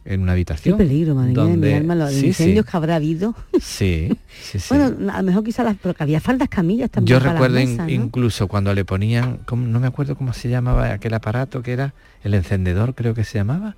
en 0.05 0.21
una 0.21 0.33
habitación. 0.33 0.77
Qué 0.77 0.85
peligro, 0.85 1.15
madre 1.15 1.33
mía, 1.33 1.43
donde- 1.43 1.69
mi 1.71 1.75
alma, 1.75 1.95
los 1.95 2.13
Sí, 2.13 2.27
incendios 2.27 2.67
sí. 2.67 2.71
que 2.71 2.77
habrá 2.77 2.97
habido. 2.97 3.35
Sí, 3.61 4.11
sí, 4.43 4.59
sí. 4.59 4.67
Bueno, 4.69 5.11
a 5.13 5.17
lo 5.19 5.23
mejor 5.23 5.43
quizás 5.45 5.65
las, 5.65 5.77
pero 5.83 5.95
que 5.95 6.03
había 6.03 6.21
faldas 6.21 6.49
camillas 6.51 6.91
también. 6.91 7.17
Yo 7.17 7.19
para 7.21 7.33
las 7.33 7.35
recuerdo 7.41 7.61
in- 7.61 7.71
mesas, 7.71 7.87
¿no? 7.87 7.93
incluso 7.93 8.47
cuando 8.49 8.75
le 8.75 8.85
ponían, 8.85 9.39
¿cómo- 9.47 9.67
no 9.67 9.81
me 9.81 9.87
acuerdo 9.87 10.15
cómo 10.17 10.33
se 10.35 10.51
llamaba 10.51 10.93
aquel 10.93 11.15
aparato 11.15 11.63
que 11.63 11.73
era 11.73 11.95
el 12.23 12.35
encendedor, 12.35 12.95
creo 12.95 13.15
que 13.15 13.25
se 13.25 13.39
llamaba. 13.39 13.77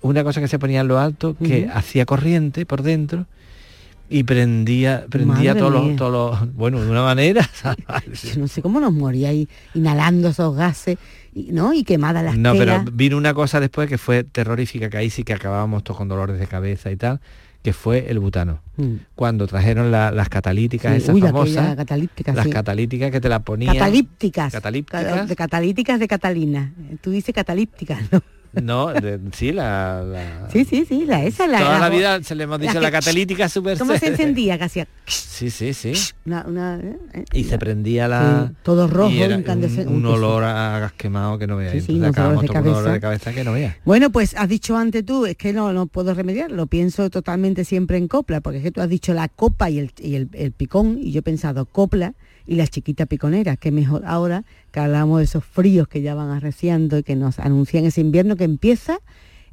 Una 0.00 0.22
cosa 0.24 0.40
que 0.40 0.48
se 0.48 0.58
ponía 0.58 0.80
en 0.80 0.88
lo 0.88 0.98
alto 0.98 1.36
que 1.36 1.64
Ujú. 1.68 1.76
hacía 1.78 2.06
corriente 2.06 2.64
por 2.66 2.82
dentro 2.82 3.26
y 4.10 4.22
prendía 4.22 5.04
prendía 5.10 5.54
todos 5.56 5.72
los, 5.72 5.96
todos 5.96 6.40
los- 6.40 6.54
bueno, 6.54 6.80
de 6.80 6.90
una 6.90 7.02
manera. 7.02 7.48
Yo 8.34 8.40
no 8.40 8.48
sé 8.48 8.62
cómo 8.62 8.80
nos 8.80 8.92
moríais 8.92 9.48
inhalando 9.74 10.28
esos 10.28 10.54
gases, 10.56 10.96
y, 11.34 11.50
¿no? 11.52 11.72
Y 11.74 11.84
quemadas 11.84 12.24
las 12.24 12.38
no, 12.38 12.52
telas. 12.54 12.82
pero 12.84 12.96
vino 12.96 13.16
una 13.18 13.34
cosa 13.34 13.60
después 13.60 13.88
que 13.88 13.98
fue 13.98 14.24
terrorífica, 14.24 14.88
que 14.88 14.96
ahí 14.96 15.10
sí 15.10 15.24
que 15.24 15.34
acabábamos 15.34 15.84
todos 15.84 15.98
con 15.98 16.08
dolores 16.08 16.38
de 16.38 16.46
cabeza 16.46 16.90
y 16.90 16.96
tal, 16.96 17.20
que 17.62 17.72
fue 17.74 18.08
el 18.08 18.18
butano. 18.20 18.60
Mm. 18.76 18.94
Cuando 19.14 19.46
trajeron 19.46 19.90
la- 19.90 20.10
las 20.12 20.28
catalíticas 20.30 20.92
Sí, 20.92 20.98
esas 21.02 21.14
uy, 21.14 21.20
famosas, 21.20 21.76
catalíptica, 21.76 22.32
las 22.32 22.44
sí. 22.46 22.50
catalíticas 22.50 23.10
que 23.10 23.20
te 23.20 23.28
la 23.28 23.40
ponían. 23.40 23.74
Catalípticas. 23.74 24.52
Catalípticas. 24.52 25.28
De 25.28 25.36
catalíticas 25.36 25.98
de 26.00 26.08
Catalina. 26.08 26.72
Tú 27.02 27.10
dices 27.10 27.34
catalípticas, 27.34 28.00
¿no? 28.10 28.22
No, 28.52 28.92
de- 28.92 29.20
sí, 29.32 29.52
la, 29.52 30.02
la- 30.02 30.48
Sí, 30.50 30.64
sí, 30.64 30.84
sí, 30.88 31.04
la 31.04 31.24
esa 31.24 31.46
la 31.46 31.58
Toda 31.58 31.72
la 31.74 31.78
la- 31.80 31.88
vida 31.88 32.22
se 32.22 32.34
le 32.34 32.44
hemos 32.44 32.58
dicho 32.60 32.72
que- 32.74 32.80
la 32.80 32.90
catalítica 32.90 33.48
super 33.48 33.76
¿Cómo 33.78 33.96
se 33.96 34.08
encendía? 34.08 34.54
Hacía 34.54 34.86
Sí, 35.06 35.50
sí, 35.50 35.72
sí. 35.74 35.92
una, 36.26 36.44
una, 36.46 36.80
eh, 37.12 37.24
Y 37.32 37.44
se 37.44 37.58
prendía 37.58 38.08
la... 38.08 38.46
Sí, 38.48 38.54
todo 38.62 38.86
rojo, 38.88 39.10
y 39.10 39.22
era 39.22 39.36
un, 39.86 40.04
olor 40.06 40.44
a 40.44 40.78
gas 40.80 40.92
quemado 40.92 41.38
que 41.38 41.46
no 41.46 41.56
veas. 41.56 41.72
Sí, 41.72 41.80
sí, 41.80 42.04
acabamos 42.04 42.42
de 42.42 42.48
con 42.48 42.56
un 42.58 42.64
dolor 42.64 42.78
de 42.78 43.00
cabeza. 43.00 43.00
cabeza 43.00 43.32
que 43.32 43.44
no 43.44 43.52
veas. 43.52 43.76
Bueno, 43.84 44.10
pues 44.10 44.34
has 44.36 44.48
dicho 44.48 44.76
antes 44.76 45.04
tú, 45.06 45.26
es 45.26 45.36
que 45.36 45.52
no, 45.52 45.72
no 45.72 45.86
puedo 45.86 46.12
remediar, 46.14 46.50
lo 46.50 46.66
pienso 46.66 47.08
totalmente 47.10 47.64
siempre 47.64 47.98
en 47.98 48.08
copla, 48.08 48.40
porque 48.40 48.58
es 48.58 48.64
que 48.64 48.72
tú 48.72 48.80
has 48.80 48.88
dicho 48.88 49.14
la 49.14 49.28
copa 49.28 49.70
y 49.70 49.78
el, 49.78 49.92
y 50.00 50.14
el, 50.16 50.28
el 50.32 50.52
picón, 50.52 50.98
y 51.00 51.12
yo 51.12 51.20
he 51.20 51.22
pensado 51.22 51.66
copla 51.66 52.14
y 52.48 52.56
la 52.56 52.66
chiquita 52.66 53.06
piconera, 53.06 53.56
que 53.56 53.70
mejor 53.70 54.02
ahora 54.06 54.42
que 54.72 54.80
hablamos 54.80 55.18
de 55.18 55.24
esos 55.24 55.44
fríos 55.44 55.86
que 55.86 56.02
ya 56.02 56.14
van 56.14 56.30
arreciando 56.30 56.98
y 56.98 57.02
que 57.04 57.14
nos 57.14 57.38
anuncian 57.38 57.84
ese 57.84 58.00
invierno 58.00 58.34
que 58.36 58.44
empieza 58.44 58.98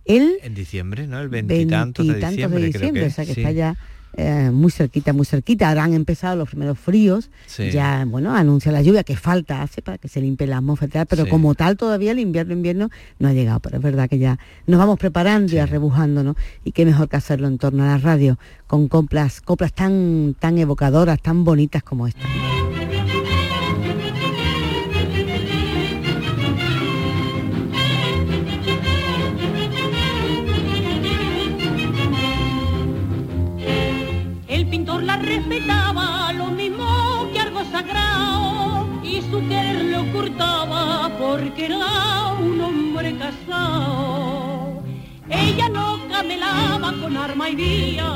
el 0.06 0.38
En 0.42 0.54
diciembre, 0.56 1.06
¿no? 1.06 1.20
El 1.20 1.30
veintitantos 1.30 2.08
de 2.08 2.14
diciembre, 2.16 2.62
de 2.64 2.70
creo 2.72 2.82
diciembre, 2.82 3.02
que 3.02 3.08
o 3.08 3.12
sea 3.12 3.26
que 3.26 3.34
sí. 3.34 3.42
está 3.42 3.52
ya 3.52 3.76
eh, 4.18 4.50
muy 4.50 4.72
cerquita, 4.72 5.12
muy 5.12 5.26
cerquita. 5.26 5.68
Ahora 5.68 5.84
han 5.84 5.94
empezado 5.94 6.38
los 6.38 6.48
primeros 6.48 6.80
fríos, 6.80 7.30
Sí. 7.48 7.70
ya, 7.72 8.06
bueno, 8.08 8.34
anuncia 8.34 8.72
la 8.72 8.82
lluvia, 8.82 9.04
que 9.04 9.18
falta 9.18 9.62
hace 9.62 9.82
para 9.82 9.98
que 9.98 10.08
se 10.08 10.22
limpie 10.22 10.48
la 10.48 10.58
atmósfera, 10.60 11.04
pero 11.04 11.26
Sí. 11.26 11.30
como 11.30 11.54
tal 11.54 11.76
todavía 11.76 12.12
el 12.14 12.20
invierno, 12.20 12.54
invierno 12.54 12.90
no 13.20 13.28
ha 13.28 13.34
llegado, 13.34 13.60
pero 13.60 13.76
es 13.76 13.84
verdad 13.84 14.08
que 14.08 14.18
ya 14.18 14.40
nos 14.68 14.80
vamos 14.80 14.98
preparando 15.00 15.54
y 15.54 15.58
arrebujando, 15.58 16.24
¿no? 16.24 16.36
Y 16.64 16.72
qué 16.72 16.86
mejor 16.86 17.10
que 17.10 17.18
hacerlo 17.18 17.48
en 17.50 17.58
torno 17.58 17.84
a 17.84 17.88
la 17.88 17.98
radio, 17.98 18.40
con 18.68 18.88
coplas, 18.88 19.42
coplas 19.42 19.74
tan, 19.74 20.34
tan 20.40 20.58
evocadoras, 20.60 21.22
tan 21.22 21.44
bonitas 21.44 21.84
como 21.84 22.08
esta. 22.08 22.22
Respetaba 35.36 36.32
lo 36.32 36.48
mismo 36.48 37.28
que 37.34 37.40
algo 37.40 37.64
sagrado 37.66 38.88
y 39.04 39.22
su 39.22 39.46
querer 39.50 39.84
le 39.84 39.98
ocultaba 39.98 41.12
porque 41.20 41.66
era 41.66 42.34
un 42.40 42.62
hombre 42.62 43.18
casado. 43.18 44.84
Ella 45.30 45.68
no 45.70 46.00
camelaba 46.10 46.94
con 47.02 47.18
arma 47.18 47.50
y 47.50 47.56
vía, 47.56 48.12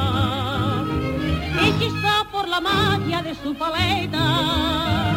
hechizada 1.61 2.23
por 2.31 2.47
la 2.47 2.61
magia 2.61 3.21
de 3.21 3.35
su 3.35 3.53
paleta 3.53 5.15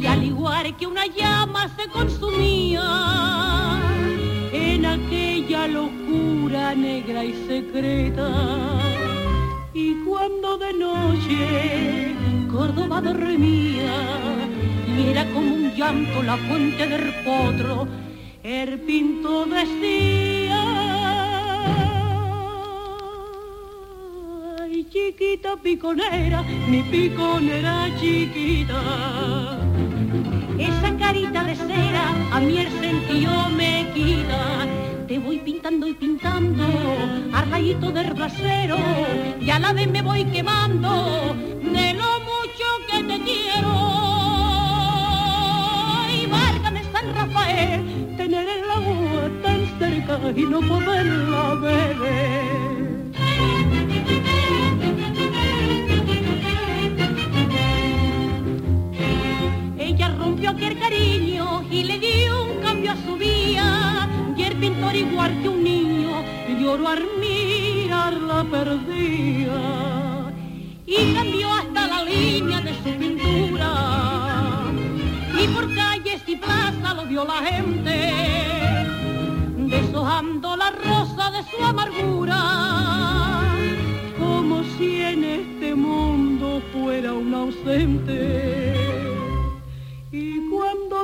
y 0.00 0.06
al 0.06 0.24
igual 0.24 0.76
que 0.78 0.86
una 0.86 1.06
llama 1.06 1.68
se 1.76 1.88
consumía 1.88 3.78
en 4.52 4.86
aquella 4.86 5.66
locura 5.66 6.74
negra 6.74 7.22
y 7.24 7.34
secreta. 7.46 9.07
Y 9.80 9.94
cuando 10.04 10.58
de 10.58 10.72
noche 10.72 12.16
Córdoba 12.50 13.00
dormía 13.00 13.94
y 14.88 15.10
era 15.10 15.24
como 15.32 15.54
un 15.54 15.72
llanto 15.76 16.20
la 16.24 16.36
fuente 16.36 16.84
del 16.88 17.14
potro, 17.24 17.86
el 18.42 18.80
pinto 18.80 19.46
decía, 19.46 20.60
ay 24.62 24.84
chiquita 24.90 25.54
piconera, 25.62 26.42
mi 26.68 26.82
piconera 26.82 27.88
chiquita. 28.00 29.58
Esa 30.58 30.96
carita 30.98 31.44
de 31.44 31.54
cera 31.54 32.04
a 32.32 32.40
mí 32.40 32.58
el 32.58 32.68
sentido 32.80 33.48
me 33.50 33.86
quita. 33.94 34.66
Te 35.06 35.18
voy 35.18 35.38
pintando 35.38 35.86
y 35.86 35.94
pintando 35.94 36.64
al 37.32 37.50
rayito 37.50 37.92
del 37.92 38.12
brasero 38.12 38.76
y 39.40 39.48
a 39.50 39.58
la 39.60 39.72
vez 39.72 39.88
me 39.88 40.02
voy 40.02 40.24
quemando 40.24 41.34
de 41.62 41.94
lo 41.94 42.10
mucho 42.30 42.68
que 42.90 43.04
te 43.04 43.20
quiero. 43.22 43.72
Y 46.12 46.26
válgame 46.26 46.82
San 46.92 47.14
Rafael, 47.14 48.16
tener 48.16 48.46
el 48.48 48.70
agua 48.70 49.30
tan 49.42 49.78
cerca 49.78 50.18
y 50.36 50.42
no 50.42 50.60
poderla 50.60 51.54
beber. 51.54 52.17
Y 61.70 61.84
le 61.84 61.98
dio 61.98 62.44
un 62.44 62.60
cambio 62.60 62.92
a 62.92 62.96
su 62.96 63.16
vida. 63.16 64.08
Y 64.36 64.42
el 64.42 64.56
pintor 64.56 64.94
igual 64.96 65.42
que 65.42 65.48
un 65.48 65.62
niño 65.62 66.24
lloró 66.60 66.88
al 66.88 67.04
mirarla 67.20 68.44
perdida. 68.44 70.32
Y 70.86 71.14
cambió 71.14 71.52
hasta 71.52 71.86
la 71.86 72.04
línea 72.04 72.60
de 72.60 72.72
su 72.74 72.98
pintura. 72.98 73.72
Y 75.40 75.48
por 75.48 75.74
calles 75.74 76.22
y 76.26 76.36
plazas 76.36 76.96
lo 76.96 77.04
vio 77.06 77.24
la 77.24 77.38
gente. 77.50 77.94
Deshojando 79.56 80.56
la 80.56 80.70
rosa 80.70 81.30
de 81.30 81.42
su 81.50 81.64
amargura. 81.64 82.40
Como 84.18 84.62
si 84.76 85.02
en 85.02 85.24
este 85.24 85.74
mundo 85.74 86.62
fuera 86.72 87.12
un 87.12 87.34
ausente. 87.34 88.87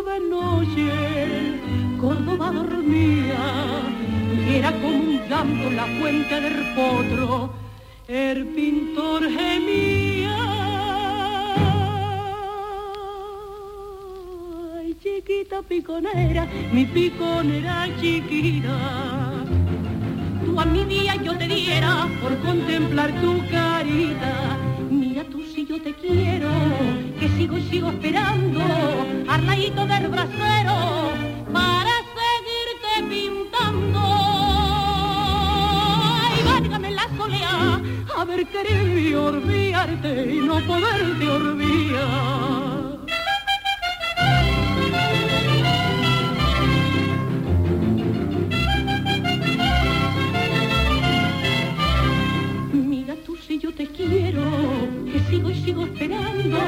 De 0.03 0.19
noche 0.19 1.61
Córdoba 2.01 2.51
dormía, 2.51 3.37
y 4.45 4.57
era 4.57 4.73
como 4.73 4.89
un 4.89 5.21
en 5.21 5.77
la 5.77 5.87
fuente 6.01 6.41
del 6.41 6.75
potro, 6.75 7.55
el 8.09 8.45
pintor 8.47 9.23
gemía. 9.31 10.37
Ay, 14.77 14.97
chiquita 15.01 15.63
piconera, 15.63 16.49
mi 16.73 16.87
piconera 16.87 17.87
chiquita. 18.01 19.45
Tú 20.45 20.61
a 20.61 20.65
mi 20.65 20.85
día 20.85 21.15
yo 21.23 21.39
te 21.39 21.47
diera 21.47 22.09
por 22.21 22.37
contemplar 22.41 23.13
tu 23.21 23.39
carita. 23.49 24.74
Mira 25.25 25.31
tú 25.31 25.43
si 25.55 25.65
yo 25.65 25.81
te 25.81 25.95
quiero, 25.95 26.51
que 27.19 27.29
sigo 27.31 27.57
y 27.57 27.63
sigo 27.71 27.91
esperando 27.91 28.61
al 29.29 29.47
ladito 29.47 29.87
del 29.87 30.09
brasero 30.09 31.13
para 31.53 31.93
seguirte 32.19 33.09
pintando. 33.09 34.01
Ay, 36.03 36.43
válgame 36.45 36.91
la 36.91 37.09
soleá, 37.17 37.81
haber 38.17 38.47
querido 38.49 39.27
olvidarte 39.27 40.35
y 40.35 40.39
no 40.41 40.61
poderte 40.67 41.29
olvidar. 41.29 42.85
Yo 53.63 53.73
te 53.73 53.87
quiero, 53.87 54.43
sigo 55.29 55.51
y 55.51 55.55
sigo 55.55 55.85
esperando 55.85 56.59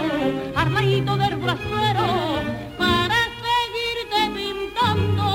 al 0.55 0.75
ladito 0.75 1.17
del 1.17 1.37
brasero 1.37 2.41
para 2.79 3.17
seguirte 3.45 4.21
pintando. 4.35 5.29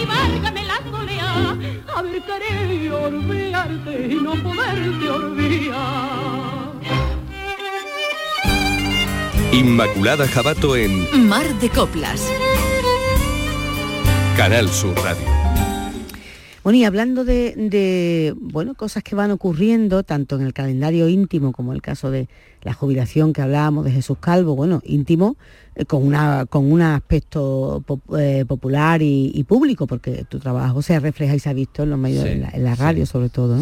Y 0.00 0.06
válgame 0.06 0.64
la 0.64 0.78
soleá, 0.90 1.58
haber 1.96 2.22
querido 2.22 3.02
olvidarte 3.02 4.08
y 4.10 4.14
no 4.14 4.32
poderte 4.42 5.10
olvidar. 5.10 6.44
Inmaculada 9.52 10.26
Jabato 10.26 10.76
en 10.76 11.28
Mar 11.28 11.46
de 11.60 11.68
Coplas. 11.70 12.28
Canal 14.36 14.68
Sur 14.68 14.96
Radio. 14.96 15.43
Bueno, 16.64 16.78
y 16.78 16.84
hablando 16.84 17.26
de, 17.26 18.34
bueno, 18.40 18.74
cosas 18.74 19.02
que 19.02 19.14
van 19.14 19.30
ocurriendo, 19.30 20.02
tanto 20.02 20.36
en 20.36 20.46
el 20.46 20.54
calendario 20.54 21.10
íntimo 21.10 21.52
como 21.52 21.74
el 21.74 21.82
caso 21.82 22.10
de 22.10 22.26
la 22.62 22.72
jubilación 22.72 23.34
que 23.34 23.42
hablábamos 23.42 23.84
de 23.84 23.90
Jesús 23.90 24.16
Calvo, 24.18 24.56
bueno, 24.56 24.80
íntimo 24.82 25.36
con, 25.86 26.06
una, 26.06 26.46
con 26.46 26.70
un 26.70 26.82
aspecto 26.82 27.84
eh, 28.18 28.44
popular 28.46 29.02
y, 29.02 29.44
público, 29.48 29.86
porque 29.86 30.24
tu 30.28 30.38
trabajo 30.38 30.82
se 30.82 30.98
refleja 31.00 31.34
y 31.34 31.38
se 31.38 31.48
ha 31.48 31.52
visto 31.52 31.82
en 31.82 31.90
los 31.90 31.98
medios, 31.98 32.24
en, 32.24 32.42
la, 32.62 32.74
radio 32.74 33.06
sobre 33.06 33.28
todo. 33.28 33.58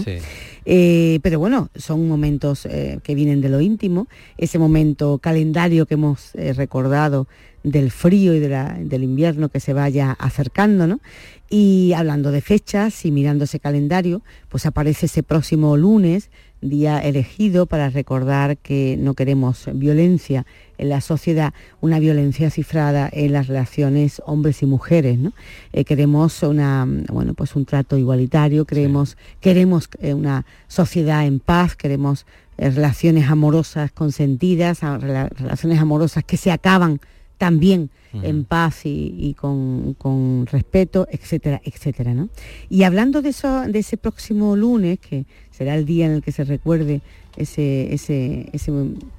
Eh, 0.64 1.18
pero 1.22 1.38
bueno, 1.38 1.70
son 1.74 2.06
momentos 2.08 2.68
que 3.02 3.14
vienen 3.14 3.40
de 3.40 3.48
lo 3.48 3.60
íntimo, 3.60 4.08
ese 4.38 4.58
momento 4.58 5.18
calendario 5.18 5.86
que 5.86 5.94
hemos 5.94 6.32
recordado 6.56 7.26
del 7.62 7.90
frío 7.90 8.34
y 8.34 8.40
del 8.40 9.04
invierno 9.04 9.48
que 9.48 9.60
se 9.60 9.72
vaya 9.72 10.12
acercando, 10.12 10.86
¿no? 10.86 11.00
Y 11.48 11.92
hablando 11.94 12.30
de 12.30 12.40
fechas 12.40 13.04
y 13.04 13.10
mirando 13.10 13.44
ese 13.44 13.60
calendario, 13.60 14.22
pues 14.48 14.66
aparece 14.66 15.06
ese 15.06 15.22
próximo 15.22 15.76
lunes, 15.76 16.30
día 16.62 16.98
elegido 17.00 17.66
para 17.66 17.90
recordar 17.90 18.56
que 18.56 18.96
no 18.98 19.14
queremos 19.14 19.68
violencia 19.74 20.46
en 20.78 20.88
la 20.88 21.00
sociedad, 21.00 21.52
una 21.80 21.98
violencia 21.98 22.50
cifrada 22.50 23.08
en 23.12 23.32
las 23.32 23.48
relaciones 23.48 24.22
hombres 24.24 24.62
y 24.62 24.66
mujeres. 24.66 25.18
¿no? 25.18 25.32
Eh, 25.72 25.84
queremos 25.84 26.42
una, 26.42 26.86
bueno, 27.12 27.34
pues 27.34 27.54
un 27.54 27.66
trato 27.66 27.98
igualitario, 27.98 28.64
queremos, 28.64 29.16
queremos 29.40 29.88
eh, 30.00 30.14
una 30.14 30.46
sociedad 30.68 31.26
en 31.26 31.40
paz, 31.40 31.76
queremos 31.76 32.26
eh, 32.58 32.70
relaciones 32.70 33.28
amorosas 33.28 33.92
consentidas, 33.92 34.80
relaciones 34.80 35.78
amorosas 35.78 36.24
que 36.24 36.36
se 36.36 36.50
acaban 36.50 37.00
también 37.38 37.90
en 38.22 38.44
paz 38.44 38.82
y, 38.84 39.34
con, 39.34 40.46
respeto, 40.46 41.08
etcétera, 41.10 41.60
etcétera. 41.64 42.14
¿no? 42.14 42.28
Y 42.68 42.82
hablando 42.84 43.22
de, 43.22 43.30
eso, 43.30 43.62
de 43.62 43.78
ese 43.78 43.96
próximo 43.96 44.54
lunes, 44.54 44.98
que 45.00 45.24
será 45.52 45.76
el 45.76 45.86
día 45.86 46.06
en 46.06 46.12
el 46.12 46.22
que 46.22 46.32
se 46.32 46.44
recuerde 46.44 47.00
ese, 47.36 47.94
ese, 47.94 48.50
ese 48.52 48.72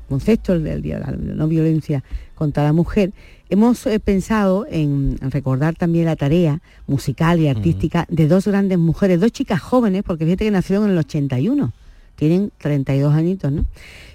concepto 0.10 0.60
del 0.60 0.82
día 0.82 1.00
de 1.00 1.06
la 1.06 1.12
no 1.12 1.48
violencia 1.48 2.04
contra 2.36 2.64
la 2.64 2.74
mujer, 2.74 3.12
hemos 3.50 3.86
eh, 3.86 4.00
pensado 4.00 4.66
en 4.70 5.18
recordar 5.22 5.76
también 5.76 6.06
la 6.06 6.16
tarea 6.16 6.62
musical 6.88 7.40
y 7.40 7.48
artística 7.48 8.06
de 8.10 8.28
dos 8.28 8.48
grandes 8.48 8.78
mujeres, 8.78 9.20
dos 9.20 9.32
chicas 9.32 9.62
jóvenes, 9.62 10.04
porque 10.04 10.26
fíjate 10.26 10.46
que 10.46 10.52
nacieron 10.52 10.86
en 10.86 10.92
el 10.92 10.98
81, 10.98 11.72
tienen 12.16 12.52
32 12.60 13.14
añitos, 13.14 13.52
¿no? 13.52 13.66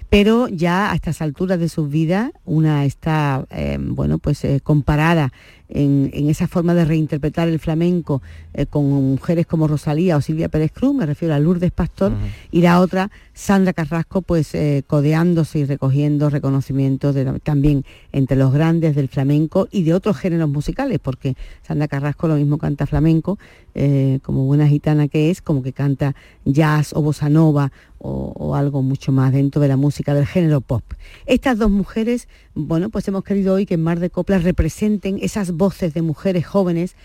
pero 0.09 0.47
ya 0.47 0.91
a 0.91 0.95
estas 0.95 1.21
alturas 1.21 1.59
de 1.59 1.69
sus 1.69 1.89
vidas 1.89 2.31
una 2.43 2.85
está, 2.85 3.45
eh, 3.51 3.77
bueno, 3.79 4.17
pues 4.17 4.43
eh, 4.43 4.59
comparada 4.61 5.31
en, 5.69 6.09
esa 6.29 6.47
forma 6.47 6.73
de 6.73 6.85
reinterpretar 6.85 7.47
el 7.47 7.59
flamenco 7.59 8.23
eh, 8.59 8.65
con 8.65 8.85
mujeres 8.85 9.47
como 9.47 9.67
Rosalía 9.67 10.17
o 10.17 10.21
Silvia 10.21 10.49
Pérez 10.49 10.71
Cruz, 10.71 10.93
me 10.93 11.05
refiero 11.05 11.33
a 11.33 11.39
Lourdes 11.39 11.71
Pastor, 11.71 12.13
y 12.51 12.61
la 12.61 12.79
otra, 12.79 13.09
Sandra 13.33 13.73
Carrasco, 13.73 14.21
pues 14.21 14.55
codeándose 14.87 15.59
y 15.59 15.65
recogiendo 15.65 16.29
reconocimientos 16.29 17.15
también 17.43 17.85
entre 18.11 18.35
los 18.35 18.51
grandes 18.51 18.95
del 18.95 19.07
flamenco 19.07 19.67
y 19.71 19.83
de 19.83 19.93
otros 19.93 20.17
géneros 20.17 20.49
musicales, 20.49 20.99
porque 20.99 21.35
Sandra 21.61 21.87
Carrasco 21.87 22.27
lo 22.27 22.35
mismo 22.35 22.57
canta 22.57 22.85
flamenco, 22.85 23.37
como 24.23 24.45
buena 24.45 24.67
gitana 24.67 25.07
que 25.07 25.29
es, 25.29 25.41
como 25.41 25.63
que 25.63 25.71
canta 25.71 26.15
jazz 26.43 26.93
o 26.93 27.01
bossa 27.01 27.29
nova 27.29 27.71
o, 27.99 28.55
algo 28.55 28.81
mucho 28.81 29.11
más 29.11 29.33
dentro 29.33 29.61
de 29.61 29.67
la 29.67 29.77
música 29.77 30.13
del 30.13 30.25
género 30.25 30.61
pop. 30.61 30.83
Estas 31.25 31.57
dos 31.57 31.69
mujeres, 31.69 32.27
bueno, 32.55 32.89
pues 32.89 33.07
hemos 33.07 33.23
querido 33.23 33.53
hoy 33.53 33.65
que 33.65 33.75
en 33.75 33.83
Mar 33.83 33.99
de 33.99 34.09
Coplas 34.09 34.43
representen 34.43 35.19
esas 35.21 35.51
voces 35.51 35.93
de 35.93 36.01
mujeres 36.01 36.45
jóvenes 36.45 36.95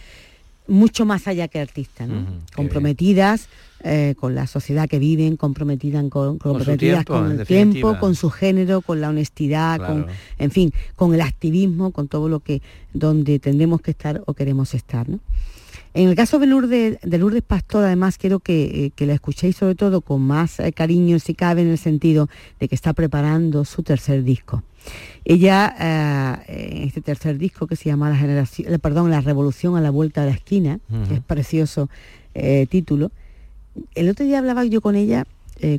mucho 0.66 1.04
más 1.04 1.26
allá 1.28 1.48
que 1.48 1.60
artistas, 1.60 2.08
comprometidas 2.54 3.48
eh, 3.86 4.14
con 4.18 4.34
la 4.34 4.46
sociedad 4.46 4.88
que 4.88 4.98
viven, 4.98 5.36
comprometidas 5.36 6.02
con, 6.08 6.38
comprometidas 6.38 7.04
con, 7.04 7.38
el 7.38 7.46
tiempo, 7.46 7.98
con 7.98 8.14
su 8.14 8.30
género, 8.30 8.80
con 8.80 9.00
la 9.02 9.10
honestidad, 9.10 9.78
con, 9.78 10.06
en 10.38 10.50
fin, 10.50 10.72
con 10.96 11.12
el 11.12 11.20
activismo, 11.20 11.90
con 11.90 12.08
todo 12.08 12.30
lo 12.30 12.40
que 12.40 12.62
donde 12.94 13.38
tendremos 13.38 13.82
que 13.82 13.90
estar 13.90 14.22
o 14.24 14.32
queremos 14.32 14.72
estar. 14.72 15.06
¿no? 15.08 15.20
En 15.94 16.08
el 16.08 16.16
caso 16.16 16.40
de 16.40 16.46
Lourdes, 16.46 16.98
de 17.00 17.18
Lourdes 17.18 17.42
Pastor, 17.42 17.84
además 17.84 18.18
quiero 18.18 18.40
que, 18.40 18.92
eh, 18.98 19.06
la 19.06 19.14
escuchéis 19.14 19.56
sobre 19.56 19.76
todo 19.76 20.00
con 20.00 20.22
más 20.22 20.58
eh, 20.58 20.72
cariño, 20.72 21.20
si 21.20 21.34
cabe, 21.34 21.62
en 21.62 21.68
el 21.68 21.78
sentido 21.78 22.28
de 22.58 22.66
que 22.66 22.74
está 22.74 22.92
preparando 22.94 23.64
su 23.64 23.84
tercer 23.84 24.24
disco. 24.24 24.64
Ella, 25.24 26.42
eh, 26.48 26.78
en 26.78 26.82
este 26.82 27.00
tercer 27.00 27.38
disco 27.38 27.68
que 27.68 27.76
se 27.76 27.84
llama 27.84 28.10
La 28.10 28.16
generación, 28.16 28.76
perdón, 28.80 29.08
La 29.12 29.20
Revolución 29.20 29.76
a 29.76 29.80
la 29.80 29.90
Vuelta 29.90 30.22
de 30.22 30.30
la 30.30 30.36
Esquina, 30.36 30.80
que 31.08 31.14
es 31.14 31.20
precioso 31.20 31.88
título. 32.68 33.12
El 33.94 34.08
otro 34.08 34.26
día 34.26 34.38
hablaba 34.38 34.64
yo 34.64 34.80
con 34.80 34.96
ella, 34.96 35.26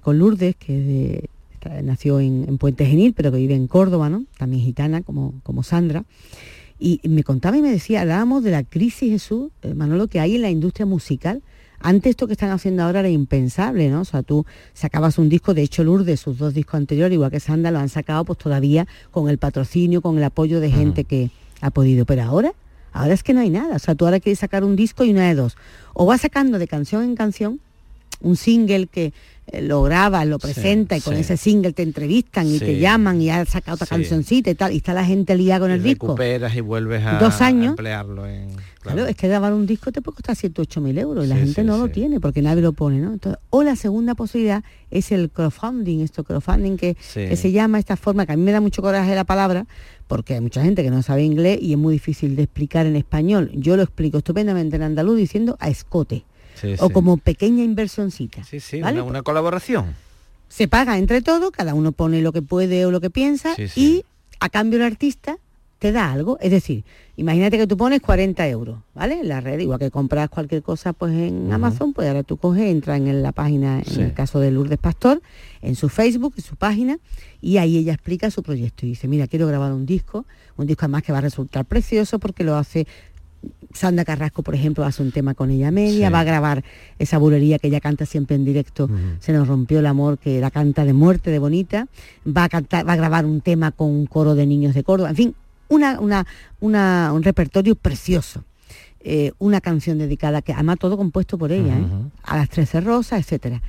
con 0.02 0.18
Lourdes, 0.18 0.56
que 0.56 1.30
nació 1.84 2.22
en, 2.22 2.58
Puente 2.58 2.86
Genil, 2.86 3.14
pero 3.14 3.32
que 3.32 3.38
vive 3.38 3.54
en 3.54 3.68
Córdoba, 3.68 4.10
¿no? 4.10 4.24
También 4.38 4.64
gitana, 4.64 5.02
como, 5.02 5.34
como 5.44 5.62
Sandra. 5.62 6.06
Y 6.86 7.02
me 7.10 7.24
contaba 7.24 7.58
y 7.58 7.64
me 7.64 7.72
decía, 7.72 8.02
hablábamos 8.02 8.44
de 8.44 8.52
la 8.52 8.64
crisis, 8.64 9.10
Jesús, 9.10 9.50
eh, 9.64 9.74
Manolo, 9.74 10.08
que 10.08 10.20
hay 10.20 10.36
en 10.36 10.44
la 10.44 10.52
industria 10.52 10.86
musical. 10.86 11.42
Antes 11.80 12.12
esto 12.12 12.28
que 12.28 12.34
están 12.34 12.52
haciendo 12.52 12.84
ahora 12.84 13.00
era 13.00 13.10
impensable, 13.10 13.90
¿no? 13.90 14.02
O 14.02 14.06
sea, 14.06 14.22
tú 14.22 14.46
sacabas 14.76 15.18
un 15.18 15.28
disco, 15.28 15.56
de 15.56 15.64
hecho 15.64 15.84
Lourdes, 15.84 16.20
sus 16.20 16.38
dos 16.38 16.54
discos 16.54 16.76
anteriores, 16.76 17.16
igual 17.16 17.32
que 17.32 17.40
Sandra, 17.40 17.72
lo 17.72 17.80
han 17.80 17.90
sacado 17.90 18.24
pues 18.24 18.38
todavía 18.38 18.88
con 19.10 19.30
el 19.30 19.40
patrocinio, 19.40 20.04
con 20.04 20.20
el 20.20 20.24
apoyo 20.26 20.60
de 20.60 20.70
gente 20.70 21.06
que 21.06 21.32
ha 21.60 21.72
podido. 21.72 22.06
Pero 22.06 22.22
ahora, 22.22 22.54
ahora 22.94 23.16
es 23.16 23.24
que 23.24 23.34
no 23.34 23.40
hay 23.40 23.50
nada. 23.50 23.78
O 23.78 23.80
sea, 23.80 23.96
tú 23.96 24.06
ahora 24.06 24.20
quieres 24.20 24.38
sacar 24.38 24.64
un 24.64 24.76
disco 24.76 25.04
y 25.06 25.10
una 25.10 25.28
de 25.28 25.34
dos. 25.34 25.58
O 25.96 26.06
vas 26.06 26.22
sacando 26.22 26.60
de 26.60 26.68
canción 26.68 27.02
en 27.02 27.16
canción 27.16 27.62
un 28.22 28.36
single 28.36 28.86
que 28.86 29.12
lo 29.52 29.84
graba, 29.84 30.26
lo 30.26 30.40
presenta 30.40 30.98
y 30.98 31.02
con 31.02 31.14
ese 31.16 31.38
single 31.38 31.74
te 31.74 31.84
entrevistan 31.84 32.48
y 32.48 32.60
te 32.60 32.80
llaman 32.80 33.22
y 33.22 33.30
has 33.30 33.50
sacado 33.50 33.76
otra 33.76 33.88
cancioncita 33.88 34.50
y 34.50 34.56
tal, 34.56 34.74
y 34.74 34.78
está 34.78 34.94
la 34.94 35.06
gente 35.06 35.36
liada 35.36 35.62
con 35.62 35.72
el 35.72 35.84
disco. 35.84 36.08
Recuperas 36.08 36.56
y 36.56 36.62
vuelves 36.62 37.06
a, 37.06 37.20
Dos 37.20 37.42
años, 37.42 37.70
emplearlo 37.70 38.26
en... 38.26 38.50
Claro. 38.82 39.08
es 39.08 39.16
que 39.16 39.28
grabar 39.28 39.52
un 39.54 39.66
disco 39.66 39.92
te 39.92 40.02
puede 40.04 40.18
costar 40.18 40.36
7 40.36 40.62
8 40.62 40.80
mil 40.80 40.96
euros 41.00 41.26
y 41.26 41.28
la 41.28 41.38
gente 41.38 41.64
no 41.64 41.78
lo 41.78 41.88
tiene 41.90 42.20
porque 42.20 42.44
nadie 42.44 42.62
lo 42.62 42.74
pone, 42.74 43.00
¿no? 43.00 43.14
Entonces, 43.14 43.42
o 43.50 43.64
la 43.64 43.76
segunda 43.76 44.14
posibilidad 44.14 44.64
es 44.92 45.12
el 45.12 45.32
crowdfunding, 45.32 46.02
esto 46.02 46.24
crowdfunding 46.24 46.78
que, 46.78 46.96
que 47.14 47.36
se 47.36 47.52
llama 47.52 47.80
esta 47.80 47.98
forma, 47.98 48.28
que 48.28 48.34
a 48.34 48.38
mí 48.38 48.44
me 48.44 48.52
da 48.52 48.62
mucho 48.62 48.84
coraje 48.84 49.16
la 49.16 49.24
palabra, 49.24 49.66
porque 50.08 50.36
hay 50.36 50.42
mucha 50.42 50.62
gente 50.64 50.84
que 50.84 50.92
no 50.92 51.02
sabe 51.02 51.24
inglés 51.24 51.58
y 51.62 51.72
es 51.72 51.80
muy 51.80 51.94
difícil 51.94 52.36
de 52.36 52.44
explicar 52.44 52.86
en 52.86 52.96
español. 52.96 53.50
Yo 53.54 53.76
lo 53.76 53.82
explico 53.82 54.20
estupendamente 54.20 54.76
en 54.76 54.84
andaluz 54.84 55.18
diciendo 55.18 55.58
a 55.60 55.70
escote 55.70 56.26
o 56.80 56.90
como 56.90 57.18
pequeña 57.18 57.64
inversioncita. 57.64 58.44
Sí, 58.44 58.60
sí, 58.60 58.82
una, 58.82 59.24
colaboración. 59.24 59.96
Se 60.50 60.68
paga 60.68 60.98
entre 60.98 61.22
todos, 61.22 61.52
cada 61.52 61.74
uno 61.74 61.92
pone 61.92 62.22
lo 62.22 62.32
que 62.32 62.42
puede 62.42 62.86
o 62.86 62.92
lo 62.92 63.02
que 63.02 63.10
piensa 63.10 63.56
y 63.76 64.06
a 64.40 64.50
cambio 64.50 64.78
el 64.78 64.86
artista 64.86 65.38
te 65.80 65.92
da 65.92 66.12
algo. 66.12 66.38
Es 66.40 66.52
decir, 66.52 66.84
imagínate 67.16 67.58
que 67.58 67.68
tú 67.68 67.78
pones 67.78 68.02
40 68.02 68.48
euros, 68.48 68.80
¿vale? 68.94 69.20
En 69.20 69.28
la 69.28 69.42
red, 69.42 69.60
igual 69.60 69.80
que 69.80 69.92
compras 69.92 70.30
cualquier 70.30 70.64
cosa 70.64 70.94
pues 70.94 71.14
en 71.14 71.52
Amazon, 71.52 71.94
pues 71.94 72.08
ahora 72.08 72.24
tú 72.24 72.38
coges, 72.38 72.64
entras 72.64 72.98
en 73.00 73.22
la 73.22 73.32
página, 73.32 73.82
en 73.86 74.02
el 74.02 74.14
caso 74.14 74.40
de 74.40 74.52
Lourdes 74.52 74.80
Pastor, 74.80 75.22
en 75.62 75.76
su 75.76 75.90
Facebook, 75.90 76.34
en 76.38 76.44
su 76.44 76.56
página, 76.56 76.98
y 77.42 77.58
ahí 77.58 77.78
ella 77.78 77.94
explica 77.94 78.32
su 78.32 78.42
proyecto 78.42 78.86
y 78.86 78.90
dice, 78.90 79.08
mira, 79.08 79.28
quiero 79.28 79.48
grabar 79.48 79.74
un 79.74 79.86
disco, 79.86 80.26
un 80.58 80.66
disco 80.66 80.86
además 80.86 81.04
que 81.04 81.12
va 81.12 81.20
a 81.20 81.22
resultar 81.22 81.66
precioso 81.66 82.20
porque 82.20 82.44
lo 82.44 82.56
hace 82.56 82.88
Sandra 83.76 84.06
Carrasco, 84.06 84.42
por 84.42 84.56
ejemplo, 84.56 84.86
hace 84.86 85.04
un 85.04 85.12
tema 85.12 85.34
con 85.34 85.52
ella 85.52 85.70
media, 85.70 86.10
va 86.10 86.22
a 86.22 86.24
grabar 86.24 86.64
esa 86.98 87.18
bulería 87.18 87.60
que 87.60 87.68
ella 87.68 87.82
canta 87.82 88.06
siempre 88.06 88.36
en 88.36 88.46
directo, 88.46 88.90
Se 89.20 89.34
nos 89.34 89.48
rompió 89.48 89.80
el 89.80 89.86
amor, 89.86 90.18
que 90.18 90.40
la 90.40 90.50
canta 90.50 90.86
de 90.86 90.94
muerte, 90.94 91.30
de 91.30 91.40
bonita, 91.40 91.88
va 92.26 92.46
a, 92.46 92.50
cantar, 92.50 92.88
va 92.88 92.94
a 92.94 92.96
grabar 92.96 93.26
un 93.26 93.42
tema 93.42 93.72
con 93.72 93.90
un 93.90 94.06
coro 94.06 94.34
de 94.34 94.46
niños 94.46 94.74
de 94.74 94.84
Córdoba, 94.84 95.10
en 95.10 95.16
fin, 95.16 95.36
una, 95.68 96.00
una, 96.60 97.12
un 97.14 97.24
repertorio 97.24 97.76
precioso. 97.76 98.44
Eh, 99.08 99.34
una 99.38 99.62
canción 99.62 100.00
dedicada, 100.00 100.42
que 100.42 100.52
además 100.52 100.80
todo 100.80 100.98
compuesto 100.98 101.38
por 101.38 101.52
ella, 101.52 101.78
¿eh? 101.78 101.86
a 102.24 102.38
las 102.38 102.50
Trece 102.50 102.82
Rosas, 102.82 103.20
etcétera. 103.20 103.62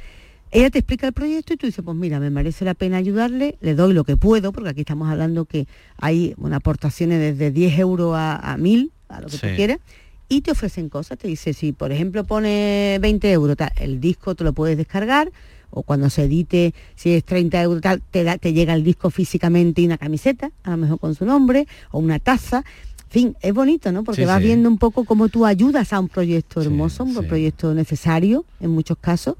Ella 0.50 0.70
te 0.70 0.78
explica 0.78 1.06
el 1.06 1.12
proyecto 1.12 1.52
y 1.52 1.58
tú 1.58 1.66
dices, 1.66 1.84
pues 1.84 1.94
mira, 1.94 2.18
me 2.20 2.30
merece 2.30 2.64
la 2.64 2.72
pena 2.72 2.96
ayudarle, 2.96 3.58
le 3.60 3.74
doy 3.74 3.92
lo 3.92 4.04
que 4.04 4.16
puedo, 4.16 4.50
porque 4.52 4.70
aquí 4.70 4.80
estamos 4.80 5.10
hablando 5.10 5.44
que 5.44 5.66
hay 5.98 6.34
aportaciones 6.52 7.20
desde 7.20 7.50
10 7.50 7.78
euros 7.80 8.14
a, 8.16 8.36
a 8.36 8.56
1000, 8.56 8.92
a 9.08 9.20
lo 9.20 9.28
que 9.28 9.38
tú 9.38 9.46
quieras, 9.54 9.78
y 10.28 10.40
te 10.40 10.50
ofrecen 10.50 10.88
cosas, 10.88 11.18
te 11.18 11.28
dice, 11.28 11.52
si 11.52 11.72
por 11.72 11.92
ejemplo 11.92 12.24
pone 12.24 12.98
20 13.00 13.30
euros, 13.32 13.56
el 13.76 14.00
disco 14.00 14.34
te 14.34 14.44
lo 14.44 14.52
puedes 14.52 14.76
descargar, 14.76 15.30
o 15.70 15.82
cuando 15.82 16.10
se 16.10 16.24
edite, 16.24 16.74
si 16.94 17.12
es 17.12 17.24
30 17.24 17.62
euros, 17.62 17.82
tal, 17.82 18.02
te, 18.10 18.24
da, 18.24 18.38
te 18.38 18.52
llega 18.52 18.74
el 18.74 18.82
disco 18.82 19.10
físicamente 19.10 19.82
y 19.82 19.86
una 19.86 19.98
camiseta, 19.98 20.50
a 20.62 20.70
lo 20.70 20.76
mejor 20.78 20.98
con 20.98 21.14
su 21.14 21.24
nombre, 21.24 21.66
o 21.90 21.98
una 21.98 22.18
taza. 22.18 22.64
En 23.04 23.10
fin, 23.10 23.36
es 23.40 23.54
bonito, 23.54 23.92
¿no? 23.92 24.02
Porque 24.02 24.26
vas 24.26 24.42
viendo 24.42 24.68
un 24.68 24.78
poco 24.78 25.04
cómo 25.04 25.28
tú 25.28 25.46
ayudas 25.46 25.92
a 25.92 26.00
un 26.00 26.08
proyecto 26.08 26.60
hermoso, 26.60 27.04
un 27.04 27.26
proyecto 27.26 27.72
necesario 27.72 28.44
en 28.60 28.70
muchos 28.70 28.98
casos, 28.98 29.36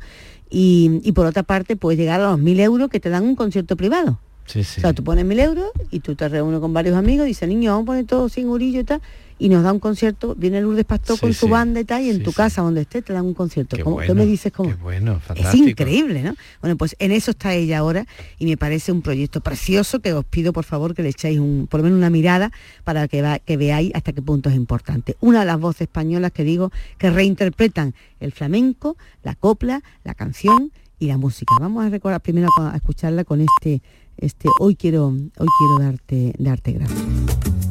y, 0.48 1.00
y, 1.02 1.12
por 1.12 1.26
otra 1.26 1.42
parte 1.42 1.74
puedes 1.74 1.98
llegar 1.98 2.20
a 2.20 2.30
los 2.30 2.38
mil 2.38 2.60
euros 2.60 2.88
que 2.88 3.00
te 3.00 3.08
dan 3.10 3.24
un 3.24 3.34
concierto 3.34 3.76
privado. 3.76 4.20
O 4.54 4.80
sea, 4.80 4.92
tú 4.92 5.02
pones 5.04 5.24
mil 5.24 5.38
euros 5.40 5.70
y 5.90 6.00
tú 6.00 6.14
te 6.14 6.28
reúnes 6.28 6.60
con 6.60 6.72
varios 6.72 6.96
amigos 6.96 7.26
y 7.26 7.28
dices, 7.28 7.48
niño, 7.48 7.72
vamos 7.72 7.84
a 7.84 7.86
poner 7.86 8.06
todo 8.06 8.28
sin 8.28 8.48
orillo 8.48 8.80
y 8.80 8.84
tal, 8.84 9.00
y 9.38 9.48
nos 9.50 9.62
da 9.62 9.72
un 9.72 9.80
concierto, 9.80 10.34
viene 10.34 10.60
Lourdes 10.62 10.86
Pastor 10.86 11.20
con 11.20 11.34
su 11.34 11.48
banda 11.48 11.80
y 11.80 11.84
tal, 11.84 12.02
y 12.02 12.10
en 12.10 12.22
tu 12.22 12.32
casa, 12.32 12.62
donde 12.62 12.82
esté, 12.82 13.02
te 13.02 13.12
dan 13.12 13.26
un 13.26 13.34
concierto. 13.34 13.76
¿Cómo, 13.82 13.98
¿Qué 13.98 14.14
me 14.14 14.24
dices 14.24 14.52
cómo? 14.52 14.74
bueno, 14.78 15.20
Es 15.34 15.54
increíble, 15.54 16.22
¿no? 16.22 16.34
Bueno, 16.62 16.76
pues 16.76 16.96
en 16.98 17.12
eso 17.12 17.32
está 17.32 17.52
ella 17.54 17.78
ahora 17.78 18.06
y 18.38 18.46
me 18.46 18.56
parece 18.56 18.92
un 18.92 19.02
proyecto 19.02 19.40
precioso 19.40 20.00
que 20.00 20.14
os 20.14 20.24
pido 20.24 20.52
por 20.52 20.64
favor 20.64 20.94
que 20.94 21.02
le 21.02 21.10
echéis 21.10 21.38
un, 21.38 21.66
por 21.70 21.80
lo 21.80 21.84
menos 21.84 21.98
una 21.98 22.08
mirada 22.08 22.50
para 22.84 23.08
que, 23.08 23.40
que 23.44 23.56
veáis 23.56 23.92
hasta 23.94 24.12
qué 24.12 24.22
punto 24.22 24.48
es 24.48 24.56
importante. 24.56 25.16
Una 25.20 25.40
de 25.40 25.46
las 25.46 25.60
voces 25.60 25.82
españolas 25.82 26.32
que 26.32 26.44
digo 26.44 26.72
que 26.96 27.10
reinterpretan 27.10 27.94
el 28.20 28.32
flamenco, 28.32 28.96
la 29.22 29.34
copla, 29.34 29.82
la 30.04 30.14
canción 30.14 30.72
y 30.98 31.08
la 31.08 31.18
música. 31.18 31.54
Vamos 31.60 31.84
a 31.84 31.90
recordar 31.90 32.22
primero 32.22 32.48
a 32.58 32.74
escucharla 32.74 33.24
con 33.24 33.42
este, 33.42 33.82
este 34.18 34.48
hoy 34.60 34.76
quiero, 34.76 35.08
hoy 35.08 35.48
quiero 35.58 35.78
darte, 35.78 36.34
darte 36.38 36.72
gracias. 36.72 37.65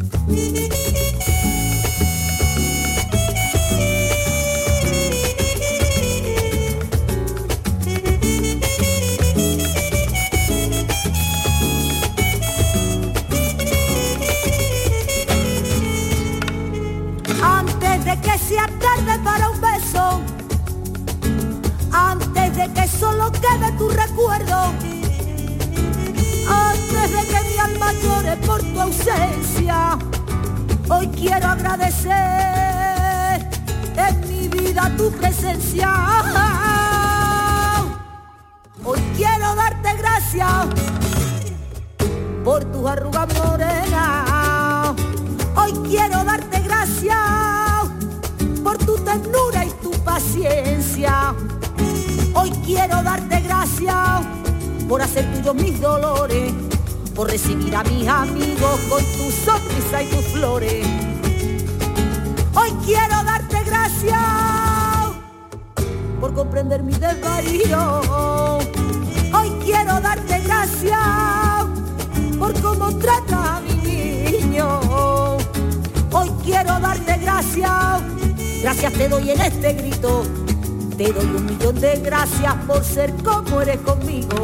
Quiero 31.25 31.47
agradecer 31.47 32.13
en 33.97 34.29
mi 34.29 34.47
vida 34.47 34.91
tu 34.95 35.11
presencia. 35.11 35.89
Hoy 38.83 38.99
quiero 39.17 39.55
darte 39.55 39.95
gracias 39.97 40.67
por 42.43 42.63
tu 42.65 42.88
arrugas 42.88 43.27
morenas. 43.33 44.93
Hoy 45.55 45.73
quiero 45.89 46.23
darte 46.23 46.59
gracias 46.59 47.17
por 48.63 48.77
tu 48.77 48.95
ternura 48.97 49.65
y 49.65 49.71
tu 49.81 49.91
paciencia. 50.03 51.33
Hoy 52.35 52.51
quiero 52.63 53.01
darte 53.01 53.39
gracias 53.39 53.95
por 54.88 55.01
hacer 55.01 55.25
tuyos 55.33 55.55
mis 55.55 55.81
dolores, 55.81 56.53
por 57.15 57.31
recibir 57.31 57.75
a 57.75 57.83
mis 57.83 58.07
amigos 58.07 58.79
con 58.89 59.03
tu 59.03 59.31
sonrisa 59.31 60.03
y 60.03 60.09
tus 60.11 60.25
flores. 60.25 61.04
Hoy 62.65 62.71
quiero 62.84 63.23
darte 63.23 63.63
gracias 63.63 64.19
por 66.19 66.34
comprender 66.34 66.82
mi 66.82 66.93
desvarío. 66.93 68.01
Hoy 69.34 69.49
quiero 69.63 70.01
darte 70.01 70.39
gracias 70.39 70.97
por 72.39 72.60
cómo 72.62 72.97
trata 72.97 73.58
a 73.58 73.62
mi 73.62 73.75
niño. 73.75 74.80
Hoy 76.12 76.32
quiero 76.43 76.80
darte 76.80 77.17
gracias, 77.17 78.01
gracias 78.63 78.93
te 78.93 79.10
doy 79.10 79.30
en 79.30 79.41
este 79.41 79.73
grito 79.73 80.23
te 80.97 81.12
doy 81.12 81.25
un 81.25 81.45
millón 81.45 81.80
de 81.80 81.99
gracias 81.99 82.56
por 82.65 82.84
ser 82.84 83.13
como 83.23 83.62
eres 83.62 83.78
conmigo. 83.82 84.38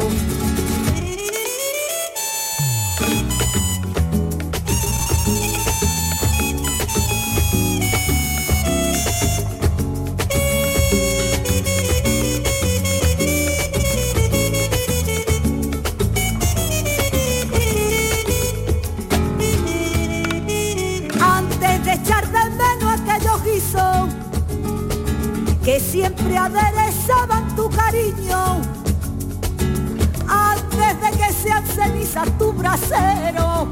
Antes 30.26 31.00
de 31.02 31.10
que 31.18 31.30
sean 31.30 31.66
cenizas 31.66 32.26
tu 32.38 32.50
brasero, 32.54 33.68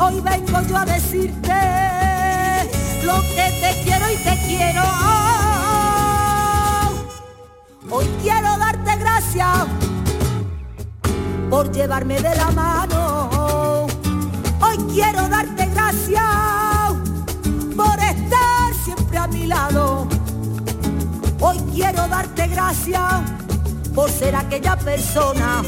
hoy 0.00 0.20
vengo 0.20 0.60
yo 0.62 0.76
a 0.76 0.84
decirte 0.84 1.52
lo 3.04 3.20
que 3.20 3.52
te 3.60 3.82
quiero 3.84 4.10
y 4.10 4.16
te 4.16 4.36
quiero. 4.46 4.82
Hoy 7.88 8.06
quiero 8.20 8.58
darte 8.58 8.96
gracias 8.96 9.66
por 11.48 11.70
llevarme 11.70 12.20
de 12.20 12.34
la 12.34 12.50
mano. 12.50 13.86
Hoy 14.60 14.76
quiero 14.92 15.28
darte 15.28 15.66
gracias 15.66 16.24
por 17.76 17.96
estar 18.00 18.74
siempre 18.84 19.18
a 19.18 19.28
mi 19.28 19.46
lado. 19.46 20.03
Quiero 21.74 22.06
darte 22.06 22.46
gracias 22.46 23.02
por 23.96 24.08
ser 24.08 24.36
aquella 24.36 24.76
persona 24.76 25.60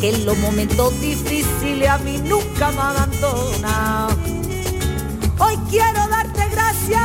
que 0.00 0.10
en 0.10 0.26
los 0.26 0.36
momentos 0.38 1.00
difíciles 1.00 1.88
a 1.88 1.98
mí 1.98 2.18
nunca 2.18 2.72
me 2.72 2.80
abandona. 2.80 4.08
Hoy 5.38 5.56
quiero 5.70 6.08
darte 6.08 6.48
gracias 6.50 7.02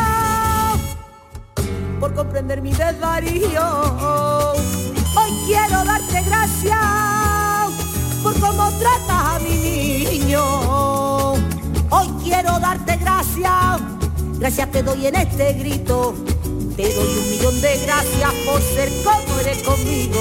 por 2.00 2.16
comprender 2.16 2.64
mi 2.64 2.72
desvarío. 2.74 3.62
Hoy 5.16 5.32
quiero 5.46 5.84
darte 5.86 6.22
gracias 6.24 6.80
por 8.24 8.34
cómo 8.40 8.68
tratas 8.80 9.36
a 9.36 9.40
mi 9.44 9.58
niño. 9.58 11.34
Hoy 11.92 12.08
quiero 12.24 12.60
darte 12.60 12.98
gracias, 12.98 13.80
gracias 14.40 14.72
te 14.72 14.82
doy 14.82 15.06
en 15.06 15.16
este 15.18 15.54
grito 15.54 16.16
te 16.82 16.94
doy 16.94 17.18
un 17.18 17.30
millón 17.30 17.60
de 17.60 17.78
gracias 17.80 18.34
por 18.46 18.62
ser 18.62 18.90
como 19.04 19.40
eres 19.42 19.62
conmigo. 19.64 20.18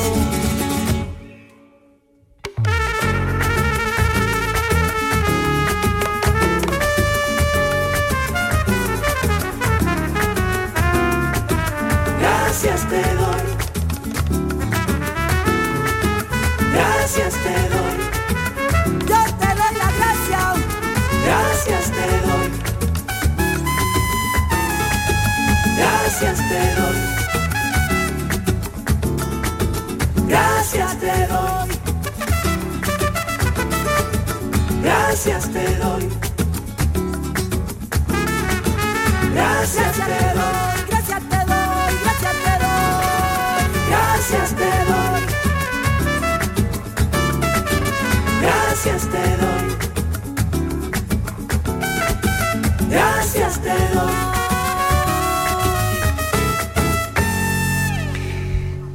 Gracias 53.62 53.88
te 53.88 53.94
doy. 53.94 54.12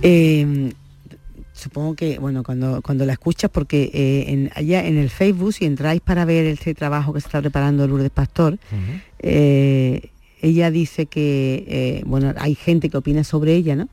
Eh, 0.06 0.74
supongo 1.54 1.96
que, 1.96 2.20
bueno, 2.20 2.44
cuando, 2.44 2.82
cuando 2.82 3.06
la 3.06 3.14
escuchas, 3.14 3.50
porque 3.50 3.90
eh, 3.94 4.26
en, 4.28 4.52
allá 4.54 4.86
en 4.86 4.98
el 4.98 5.10
Facebook, 5.10 5.54
si 5.54 5.66
entráis 5.66 6.02
para 6.02 6.26
ver 6.26 6.46
este 6.46 6.74
trabajo 6.74 7.14
que 7.14 7.22
se 7.22 7.28
está 7.28 7.42
preparando 7.42 7.88
Lourdes 7.88 8.10
Pastor, 8.10 8.60
eh, 9.20 10.10
ella 10.42 10.72
dice 10.72 11.06
que, 11.06 11.64
eh, 11.68 12.04
bueno, 12.06 12.34
hay 12.38 12.56
gente 12.56 12.90
que 12.90 12.98
opina 12.98 13.24
sobre 13.24 13.56
ella, 13.56 13.78
¿no? 13.78 13.88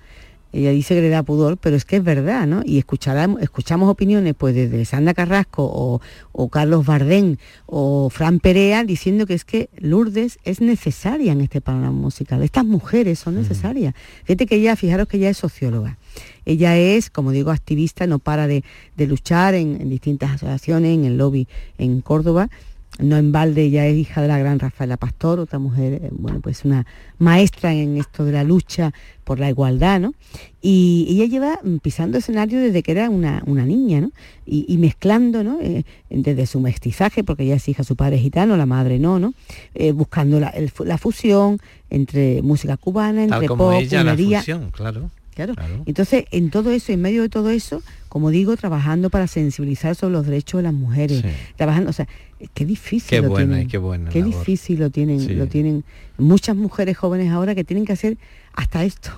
Ella 0.52 0.70
dice 0.70 0.94
que 0.94 1.00
le 1.00 1.08
da 1.08 1.22
pudor, 1.22 1.56
pero 1.58 1.76
es 1.76 1.84
que 1.84 1.96
es 1.96 2.04
verdad, 2.04 2.46
¿no? 2.46 2.62
Y 2.64 2.78
escuchamos, 2.78 3.88
opiniones 3.88 4.34
pues 4.36 4.54
desde 4.54 4.84
Sandra 4.84 5.14
Carrasco 5.14 5.64
o, 5.64 6.00
o 6.32 6.48
Carlos 6.48 6.84
Bardén 6.84 7.38
o 7.66 8.10
Fran 8.10 8.40
Perea 8.40 8.84
diciendo 8.84 9.26
que 9.26 9.34
es 9.34 9.44
que 9.44 9.70
Lourdes 9.78 10.38
es 10.44 10.60
necesaria 10.60 11.32
en 11.32 11.40
este 11.40 11.60
panorama 11.60 11.98
musical. 11.98 12.42
Estas 12.42 12.64
mujeres 12.64 13.18
son 13.18 13.36
necesarias. 13.36 13.94
Fíjate 14.24 14.46
que 14.46 14.56
ella, 14.56 14.76
fijaros 14.76 15.06
que 15.06 15.18
ella 15.18 15.30
es 15.30 15.36
socióloga. 15.36 15.98
Ella 16.44 16.76
es, 16.76 17.10
como 17.10 17.30
digo, 17.30 17.50
activista, 17.50 18.06
no 18.06 18.18
para 18.18 18.46
de, 18.46 18.64
de 18.96 19.06
luchar 19.06 19.54
en, 19.54 19.80
en 19.80 19.88
distintas 19.88 20.32
asociaciones, 20.32 20.94
en 20.94 21.04
el 21.04 21.16
lobby 21.16 21.46
en 21.78 22.00
Córdoba 22.00 22.50
no 22.98 23.16
en 23.16 23.32
balde, 23.32 23.62
ella 23.62 23.86
es 23.86 23.96
hija 23.96 24.20
de 24.20 24.28
la 24.28 24.38
gran 24.38 24.58
Rafaela 24.58 24.96
Pastor, 24.96 25.40
otra 25.40 25.58
mujer, 25.58 25.94
eh, 25.94 26.08
bueno, 26.12 26.40
pues 26.40 26.64
una 26.64 26.86
maestra 27.18 27.72
en 27.72 27.96
esto 27.96 28.24
de 28.24 28.32
la 28.32 28.44
lucha 28.44 28.92
por 29.24 29.38
la 29.38 29.48
igualdad, 29.48 30.00
¿no? 30.00 30.12
Y 30.60 31.06
ella 31.08 31.26
lleva 31.26 31.60
pisando 31.82 32.18
escenario 32.18 32.60
desde 32.60 32.82
que 32.82 32.92
era 32.92 33.08
una, 33.08 33.42
niña, 33.46 34.00
¿no? 34.00 34.10
Y, 34.44 34.76
mezclando, 34.78 35.44
¿no? 35.44 35.58
Eh, 35.60 35.84
desde 36.10 36.46
su 36.46 36.60
mestizaje, 36.60 37.22
porque 37.22 37.44
ella 37.44 37.54
es 37.54 37.68
hija, 37.68 37.84
su 37.84 37.94
padre 37.94 38.16
es 38.16 38.22
gitano, 38.22 38.56
la 38.56 38.66
madre 38.66 38.98
no, 38.98 39.18
¿no? 39.18 39.32
Eh, 39.74 39.92
buscando 39.92 40.40
la, 40.40 40.98
fusión 40.98 41.58
entre 41.88 42.42
música 42.42 42.76
cubana, 42.76 43.24
entre 43.24 43.46
pop, 43.46 43.74
ella, 43.78 44.02
la 44.02 44.16
fusión, 44.16 44.70
claro. 44.72 45.10
Claro. 45.48 45.82
Entonces, 45.86 46.24
en 46.30 46.50
todo 46.50 46.70
eso, 46.70 46.92
en 46.92 47.00
medio 47.00 47.22
de 47.22 47.28
todo 47.28 47.50
eso, 47.50 47.82
como 48.08 48.30
digo, 48.30 48.56
trabajando 48.56 49.10
para 49.10 49.26
sensibilizar 49.26 49.94
sobre 49.94 50.14
los 50.14 50.26
derechos 50.26 50.58
de 50.58 50.62
las 50.64 50.74
mujeres, 50.74 51.22
trabajando, 51.56 51.90
o 51.90 51.92
sea, 51.92 52.08
qué 52.54 52.66
difícil 52.66 53.08
qué 53.08 53.22
lo 53.22 53.28
buena, 53.28 53.54
tienen. 53.54 53.68
Qué 53.68 53.78
buena 53.78 54.10
qué 54.10 54.22
difícil 54.22 54.80
lo 54.80 54.90
tienen, 54.90 55.38
lo 55.38 55.46
tienen 55.46 55.84
muchas 56.18 56.56
mujeres 56.56 56.96
jóvenes 56.96 57.30
ahora 57.30 57.54
que 57.54 57.64
tienen 57.64 57.84
que 57.84 57.92
hacer 57.92 58.18
hasta 58.52 58.84
esto. 58.84 59.10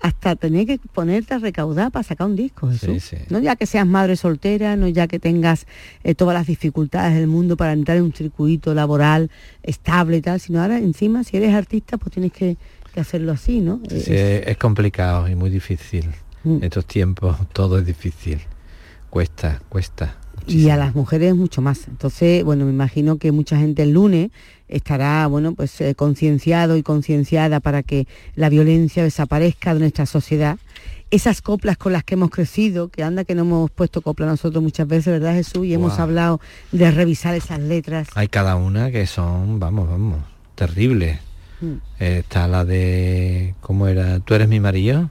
Hasta 0.00 0.36
tener 0.36 0.66
que 0.66 0.78
ponerte 0.92 1.32
a 1.32 1.38
recaudar 1.38 1.90
para 1.90 2.02
sacar 2.02 2.26
un 2.26 2.36
disco, 2.36 2.70
No 3.30 3.38
ya 3.38 3.56
que 3.56 3.64
seas 3.66 3.86
madre 3.86 4.16
soltera, 4.16 4.76
no 4.76 4.86
ya 4.86 5.06
que 5.08 5.18
tengas 5.18 5.66
eh, 6.02 6.14
todas 6.14 6.34
las 6.34 6.46
dificultades 6.46 7.14
del 7.14 7.26
mundo 7.26 7.56
para 7.56 7.72
entrar 7.72 7.96
en 7.96 8.04
un 8.04 8.12
circuito 8.12 8.74
laboral 8.74 9.30
estable 9.62 10.18
y 10.18 10.20
tal, 10.20 10.40
sino 10.40 10.60
ahora 10.60 10.78
encima 10.78 11.24
si 11.24 11.38
eres 11.38 11.54
artista 11.54 11.96
pues 11.96 12.12
tienes 12.12 12.32
que 12.32 12.58
que 12.94 13.00
hacerlo 13.00 13.32
así, 13.32 13.60
¿no? 13.60 13.80
Sí, 13.90 14.14
es, 14.14 14.56
complicado 14.56 15.28
y 15.28 15.34
muy 15.34 15.50
difícil. 15.50 16.10
En 16.44 16.60
mm. 16.60 16.64
estos 16.64 16.86
tiempos 16.86 17.36
todo 17.52 17.78
es 17.78 17.84
difícil. 17.84 18.40
Cuesta, 19.10 19.60
cuesta. 19.68 20.16
Y 20.46 20.68
a 20.70 20.76
las 20.76 20.94
mujeres 20.94 21.34
mucho 21.34 21.60
más. 21.60 21.88
Entonces, 21.88 22.44
bueno, 22.44 22.64
me 22.64 22.70
imagino 22.70 23.18
que 23.18 23.32
mucha 23.32 23.58
gente 23.58 23.82
el 23.82 23.92
lunes 23.92 24.30
estará, 24.68 25.26
bueno, 25.26 25.54
pues 25.54 25.80
eh, 25.80 25.94
concienciado 25.94 26.76
y 26.76 26.82
concienciada 26.82 27.60
para 27.60 27.82
que 27.82 28.06
la 28.36 28.48
violencia 28.48 29.02
desaparezca 29.02 29.74
de 29.74 29.80
nuestra 29.80 30.06
sociedad. 30.06 30.58
Esas 31.10 31.42
coplas 31.42 31.76
con 31.76 31.92
las 31.92 32.04
que 32.04 32.14
hemos 32.14 32.30
crecido, 32.30 32.88
que 32.88 33.02
anda 33.02 33.24
que 33.24 33.34
no 33.34 33.42
hemos 33.42 33.70
puesto 33.70 34.02
copla 34.02 34.26
nosotros 34.26 34.62
muchas 34.62 34.86
veces, 34.86 35.06
¿verdad 35.06 35.34
Jesús? 35.34 35.66
Y 35.66 35.74
hemos 35.74 35.98
hablado 35.98 36.40
de 36.72 36.90
revisar 36.90 37.34
esas 37.34 37.60
letras. 37.60 38.08
Hay 38.14 38.28
cada 38.28 38.56
una 38.56 38.90
que 38.90 39.06
son, 39.06 39.58
vamos, 39.58 39.88
vamos, 39.88 40.18
terribles 40.54 41.18
Mm. 41.64 42.02
está 42.02 42.48
la 42.48 42.64
de, 42.64 43.54
¿cómo 43.60 43.88
era? 43.88 44.20
¿Tú 44.20 44.34
eres 44.34 44.48
mi 44.48 44.60
marido? 44.60 45.10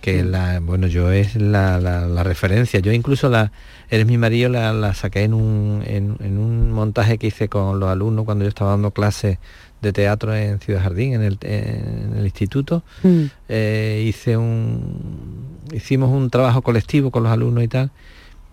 Que 0.00 0.22
mm. 0.22 0.30
la, 0.30 0.60
bueno, 0.60 0.86
yo 0.86 1.10
es 1.10 1.36
la, 1.36 2.22
referencia. 2.22 2.80
Yo 2.80 2.92
incluso 2.92 3.28
la, 3.28 3.52
eres 3.88 4.06
mi 4.06 4.18
marido, 4.18 4.48
la, 4.48 4.94
saqué 4.94 5.24
en 5.24 5.34
un, 5.34 5.82
en, 5.86 6.38
un 6.38 6.72
montaje 6.72 7.18
que 7.18 7.28
hice 7.28 7.48
con 7.48 7.80
los 7.80 7.88
alumnos 7.88 8.24
cuando 8.24 8.44
yo 8.44 8.48
estaba 8.48 8.72
dando 8.72 8.90
clases 8.90 9.38
de 9.82 9.92
teatro 9.92 10.34
en 10.34 10.60
Ciudad 10.60 10.82
Jardín, 10.82 11.14
en 11.14 11.22
el, 11.22 11.38
en 11.42 12.16
el 12.16 12.24
instituto. 12.24 12.82
Mm. 13.02 13.24
Eh, 13.48 14.04
hice 14.06 14.36
un, 14.36 15.58
hicimos 15.72 16.10
un 16.10 16.30
trabajo 16.30 16.62
colectivo 16.62 17.10
con 17.10 17.22
los 17.22 17.32
alumnos 17.32 17.64
y 17.64 17.68
tal, 17.68 17.90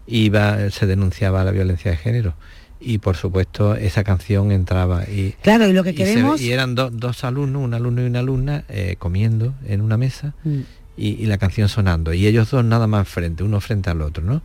y 0.05 0.31
se 0.71 0.85
denunciaba 0.85 1.43
la 1.43 1.51
violencia 1.51 1.91
de 1.91 1.97
género 1.97 2.33
y 2.79 2.99
por 2.99 3.15
supuesto 3.15 3.75
esa 3.75 4.03
canción 4.03 4.51
entraba 4.51 5.03
y 5.03 5.33
claro 5.41 5.67
y 5.67 5.73
lo 5.73 5.83
que 5.83 5.95
queremos 5.95 6.41
y, 6.41 6.51
eran 6.51 6.75
dos 6.75 7.23
alumnos 7.23 7.63
un 7.63 7.73
alumno 7.73 8.03
y 8.03 8.05
una 8.05 8.19
alumna 8.19 8.63
eh, 8.69 8.95
comiendo 8.99 9.53
en 9.65 9.81
una 9.81 9.97
mesa 9.97 10.33
mm. 10.43 10.59
y, 10.97 11.07
y, 11.09 11.25
la 11.25 11.37
canción 11.37 11.69
sonando 11.69 12.13
y 12.13 12.27
ellos 12.27 12.51
dos 12.51 12.63
nada 12.63 12.87
más 12.87 13.07
frente 13.07 13.43
uno 13.43 13.59
frente 13.61 13.89
al 13.89 14.01
otro 14.01 14.23
no 14.23 14.41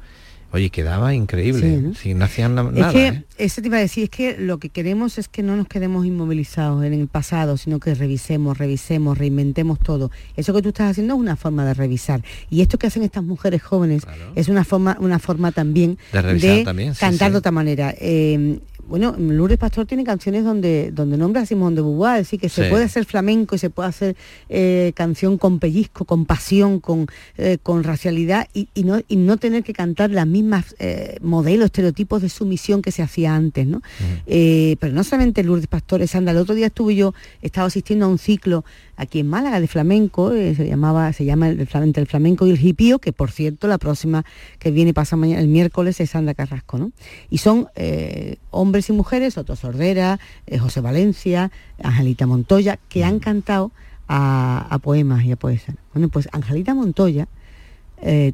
Oye, 0.52 0.68
quedaba 0.68 1.14
increíble, 1.14 1.92
si 1.94 2.12
no 2.12 2.26
hacían 2.26 2.54
nada. 2.54 2.70
Es 2.88 2.92
que, 2.92 3.08
¿eh? 3.08 3.24
eso 3.38 3.62
te 3.62 3.68
iba 3.68 3.78
a 3.78 3.80
decir, 3.80 4.04
es 4.04 4.10
que 4.10 4.36
lo 4.38 4.58
que 4.58 4.68
queremos 4.68 5.16
es 5.16 5.28
que 5.28 5.42
no 5.42 5.56
nos 5.56 5.66
quedemos 5.66 6.04
inmovilizados 6.04 6.84
en 6.84 6.92
el 6.92 7.08
pasado, 7.08 7.56
sino 7.56 7.80
que 7.80 7.94
revisemos, 7.94 8.58
revisemos, 8.58 9.16
reinventemos 9.16 9.78
todo. 9.78 10.10
Eso 10.36 10.52
que 10.52 10.60
tú 10.60 10.68
estás 10.68 10.90
haciendo 10.90 11.14
es 11.14 11.20
una 11.20 11.36
forma 11.36 11.64
de 11.64 11.72
revisar. 11.72 12.22
Y 12.50 12.60
esto 12.60 12.76
que 12.78 12.86
hacen 12.86 13.02
estas 13.02 13.24
mujeres 13.24 13.62
jóvenes 13.62 14.02
es 14.34 14.48
una 14.48 14.64
forma, 14.64 14.98
una 15.00 15.18
forma 15.18 15.52
también 15.52 15.96
de, 16.12 16.64
cantar 16.98 17.32
de 17.32 17.38
otra 17.38 17.50
manera. 17.50 17.94
Eh, 17.98 18.58
bueno, 18.92 19.16
Lourdes 19.16 19.56
Pastor 19.56 19.86
tiene 19.86 20.04
canciones 20.04 20.44
donde, 20.44 20.90
donde 20.92 21.16
nombra 21.16 21.40
a 21.40 21.46
Simón 21.46 21.74
de 21.74 21.80
Beauvoir, 21.80 22.20
es 22.20 22.26
decir, 22.26 22.38
que 22.38 22.50
se 22.50 22.68
puede 22.68 22.84
hacer 22.84 23.06
flamenco 23.06 23.54
y 23.54 23.58
se 23.58 23.70
puede 23.70 23.88
hacer 23.88 24.16
eh, 24.50 24.92
canción 24.94 25.38
con 25.38 25.60
pellizco, 25.60 26.04
con 26.04 26.26
pasión, 26.26 26.78
con, 26.78 27.06
eh, 27.38 27.56
con 27.62 27.84
racialidad 27.84 28.48
y, 28.52 28.68
no, 28.84 29.00
y 29.08 29.16
no 29.16 29.38
tener 29.38 29.62
que 29.62 29.72
cantar 29.72 30.10
las 30.10 30.26
mismas 30.26 30.76
eh, 30.78 31.16
modelos, 31.22 31.64
estereotipos 31.64 32.20
de 32.20 32.28
sumisión 32.28 32.82
que 32.82 32.92
se 32.92 33.02
hacía 33.02 33.34
antes, 33.34 33.66
¿no? 33.66 33.80
pero 34.26 34.92
no 34.92 35.04
solamente 35.04 35.42
Lourdes 35.42 35.68
Pastor, 35.68 36.02
es 36.02 36.14
anda, 36.14 36.32
el 36.32 36.36
otro 36.36 36.54
día 36.54 36.66
estuve 36.66 36.94
yo, 36.94 37.14
estaba 37.40 37.68
asistiendo 37.68 38.04
a 38.04 38.08
un 38.08 38.18
ciclo 38.18 38.62
aquí 39.02 39.20
en 39.20 39.28
Málaga 39.28 39.60
de 39.60 39.68
flamenco, 39.68 40.32
eh, 40.32 40.54
se 40.54 40.66
llamaba, 40.66 41.12
se 41.12 41.24
llama 41.24 41.48
el, 41.48 41.60
el 41.60 42.06
flamenco 42.06 42.46
y 42.46 42.50
el 42.50 42.64
hipío, 42.64 42.98
que 42.98 43.12
por 43.12 43.30
cierto 43.30 43.68
la 43.68 43.78
próxima 43.78 44.24
que 44.58 44.70
viene 44.70 44.94
pasa 44.94 45.16
mañana, 45.16 45.40
el 45.40 45.48
miércoles 45.48 46.00
es 46.00 46.10
Sandra 46.10 46.34
Carrasco, 46.34 46.78
¿no? 46.78 46.92
Y 47.28 47.38
son 47.38 47.68
eh, 47.74 48.36
hombres 48.50 48.88
y 48.88 48.92
mujeres, 48.92 49.36
Otto 49.36 49.56
Sordera, 49.56 50.18
eh, 50.46 50.58
José 50.58 50.80
Valencia, 50.80 51.50
Angelita 51.82 52.26
Montoya, 52.26 52.78
que 52.88 53.04
han 53.04 53.18
cantado 53.18 53.72
a, 54.08 54.78
poemas 54.82 55.24
y 55.24 55.32
a 55.32 55.36
poesas. 55.36 55.76
Bueno, 55.92 56.08
pues 56.08 56.28
Angelita 56.32 56.74
Montoya, 56.74 57.28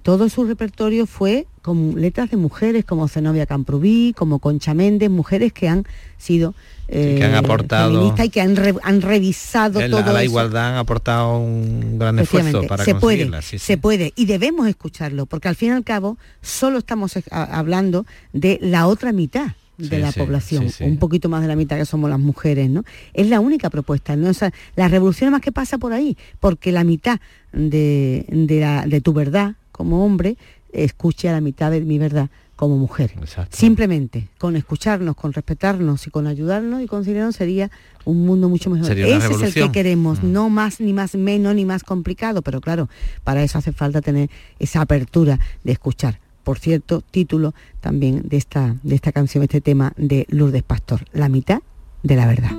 todo 0.02 0.28
su 0.28 0.44
repertorio 0.44 1.06
fue 1.06 1.46
con 1.62 2.00
letras 2.00 2.30
de 2.30 2.38
mujeres 2.38 2.84
como 2.84 3.08
Zenobia 3.08 3.44
Camprubí, 3.44 4.14
como 4.16 4.38
Concha 4.38 4.72
Méndez, 4.72 5.10
mujeres 5.10 5.52
que 5.52 5.68
han 5.68 5.84
sido 6.16 6.54
que 6.88 7.22
han 7.22 7.34
eh, 7.34 7.36
aportado 7.36 8.14
y 8.16 8.30
que 8.30 8.40
han, 8.40 8.56
revisado 9.02 9.78
todo 9.90 10.12
la 10.12 10.24
igualdad 10.24 10.70
han 10.70 10.76
aportado 10.76 11.38
un 11.38 11.98
gran 11.98 12.18
esfuerzo 12.18 12.62
para 12.62 12.84
se 12.84 12.94
puede 12.94 13.30
se 13.42 13.76
puede 13.76 14.14
y 14.16 14.24
debemos 14.24 14.66
escucharlo 14.68 15.26
porque 15.26 15.48
al 15.48 15.54
fin 15.54 15.68
y 15.68 15.72
al 15.72 15.84
cabo 15.84 16.16
solo 16.40 16.78
estamos 16.78 17.12
hablando 17.30 18.06
de 18.32 18.58
la 18.62 18.86
otra 18.86 19.12
mitad 19.12 19.52
de 19.78 19.98
la 19.98 20.12
población, 20.12 20.66
un 20.80 20.98
poquito 20.98 21.28
más 21.28 21.42
de 21.42 21.48
la 21.48 21.56
mitad 21.56 21.76
que 21.76 21.84
somos 21.84 22.10
las 22.10 22.18
mujeres, 22.18 22.68
¿no? 22.68 22.84
Es 23.14 23.28
la 23.28 23.40
única 23.40 23.70
propuesta, 23.70 24.16
¿no? 24.16 24.30
la 24.76 24.88
revolución 24.88 25.30
más 25.30 25.40
que 25.40 25.52
pasa 25.52 25.78
por 25.78 25.92
ahí, 25.92 26.16
porque 26.40 26.72
la 26.72 26.84
mitad 26.84 27.20
de, 27.52 28.26
de 28.28 29.00
tu 29.00 29.12
verdad 29.12 29.54
como 29.72 30.04
hombre 30.04 30.36
escuche 30.72 31.28
a 31.28 31.32
la 31.32 31.40
mitad 31.40 31.70
de 31.70 31.80
mi 31.80 31.98
verdad 31.98 32.28
como 32.58 32.76
mujer. 32.76 33.12
Simplemente 33.50 34.28
con 34.36 34.56
escucharnos, 34.56 35.14
con 35.14 35.32
respetarnos 35.32 36.08
y 36.08 36.10
con 36.10 36.26
ayudarnos 36.26 36.82
y 36.82 36.88
conciliarnos 36.88 37.36
sería 37.36 37.70
un 38.04 38.26
mundo 38.26 38.48
mucho 38.48 38.68
mejor. 38.68 38.90
Ese 38.98 39.32
es 39.32 39.42
el 39.42 39.54
que 39.54 39.70
queremos, 39.70 40.24
mm. 40.24 40.32
no 40.32 40.50
más 40.50 40.80
ni 40.80 40.92
más 40.92 41.14
menos 41.14 41.54
ni 41.54 41.64
más 41.64 41.84
complicado, 41.84 42.42
pero 42.42 42.60
claro, 42.60 42.88
para 43.22 43.44
eso 43.44 43.58
hace 43.58 43.70
falta 43.70 44.00
tener 44.00 44.28
esa 44.58 44.80
apertura 44.80 45.38
de 45.62 45.70
escuchar. 45.70 46.18
Por 46.49 46.59
cierto, 46.59 47.03
título 47.03 47.53
también 47.82 48.22
de 48.26 48.38
esta, 48.38 48.76
de 48.82 48.94
esta 48.94 49.12
canción, 49.12 49.44
este 49.44 49.61
tema 49.61 49.92
de 49.99 50.24
Lourdes 50.30 50.62
Pastor, 50.62 51.05
La 51.12 51.28
mitad 51.28 51.61
de 52.03 52.16
la 52.16 52.26
verdad. 52.26 52.53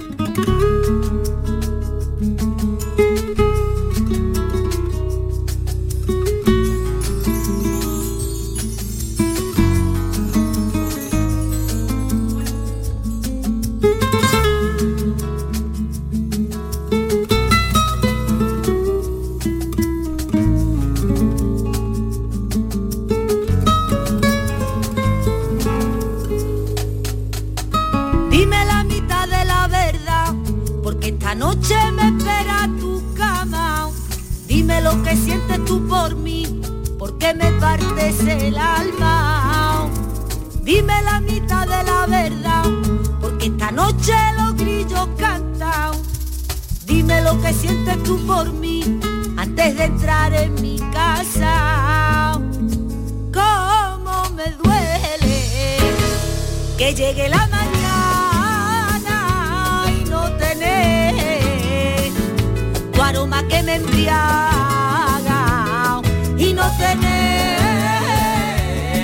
Lo 34.90 35.04
que 35.04 35.16
sientes 35.16 35.64
tú 35.66 35.88
por 35.88 36.16
mí, 36.16 36.62
porque 36.98 37.32
me 37.36 37.52
partes 37.54 38.20
el 38.22 38.58
alma. 38.58 39.88
Dime 40.64 41.02
la 41.04 41.20
mitad 41.20 41.68
de 41.68 41.84
la 41.84 42.08
verdad, 42.08 42.64
porque 43.22 43.48
esta 43.48 43.70
noche 43.72 44.14
los 44.38 44.56
grillos 44.56 45.08
cantan. 45.18 45.92
Dime 46.88 47.22
lo 47.22 47.40
que 47.40 47.54
sientes 47.54 48.02
tú 48.04 48.18
por 48.26 48.52
mí, 48.52 49.00
antes 49.38 49.78
de 49.78 49.84
entrar 49.84 50.34
en 50.34 50.56
mi 50.56 50.80
casa. 50.92 52.40
Cómo 53.32 54.30
me 54.36 54.52
duele 54.64 55.78
que 56.80 56.96
llegue 56.96 57.30
la 57.30 57.48
mañana 57.58 59.18
y 59.88 60.10
no 60.10 60.32
tener 60.38 62.12
tu 62.92 63.02
aroma 63.04 63.48
que 63.48 63.62
me 63.62 63.76
envía 63.76 64.59
no 66.70 66.76
tener 66.78 67.09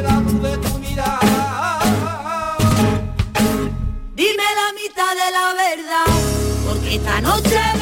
la 0.04 0.20
luz 0.20 0.40
de 0.42 0.56
tu 0.56 0.78
mirada. 0.78 2.56
Dime 4.14 4.46
la 4.60 4.68
mitad 4.72 5.12
de 5.14 5.28
la 5.30 5.46
verdad 5.54 6.12
porque 6.66 6.94
esta 6.94 7.20
noche. 7.20 7.73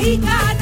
Palabras. 0.00 0.59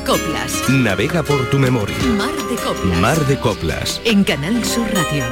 De 0.00 0.06
Coplas. 0.06 0.62
Navega 0.70 1.22
por 1.22 1.48
tu 1.50 1.58
memoria. 1.58 1.96
Mar 2.16 2.30
de 2.48 2.56
Coplas. 2.56 3.00
Mar 3.00 3.26
de 3.26 3.38
Coplas. 3.38 4.00
En 4.04 4.24
Canal 4.24 4.64
Sur 4.64 4.86
Radio. 4.92 5.24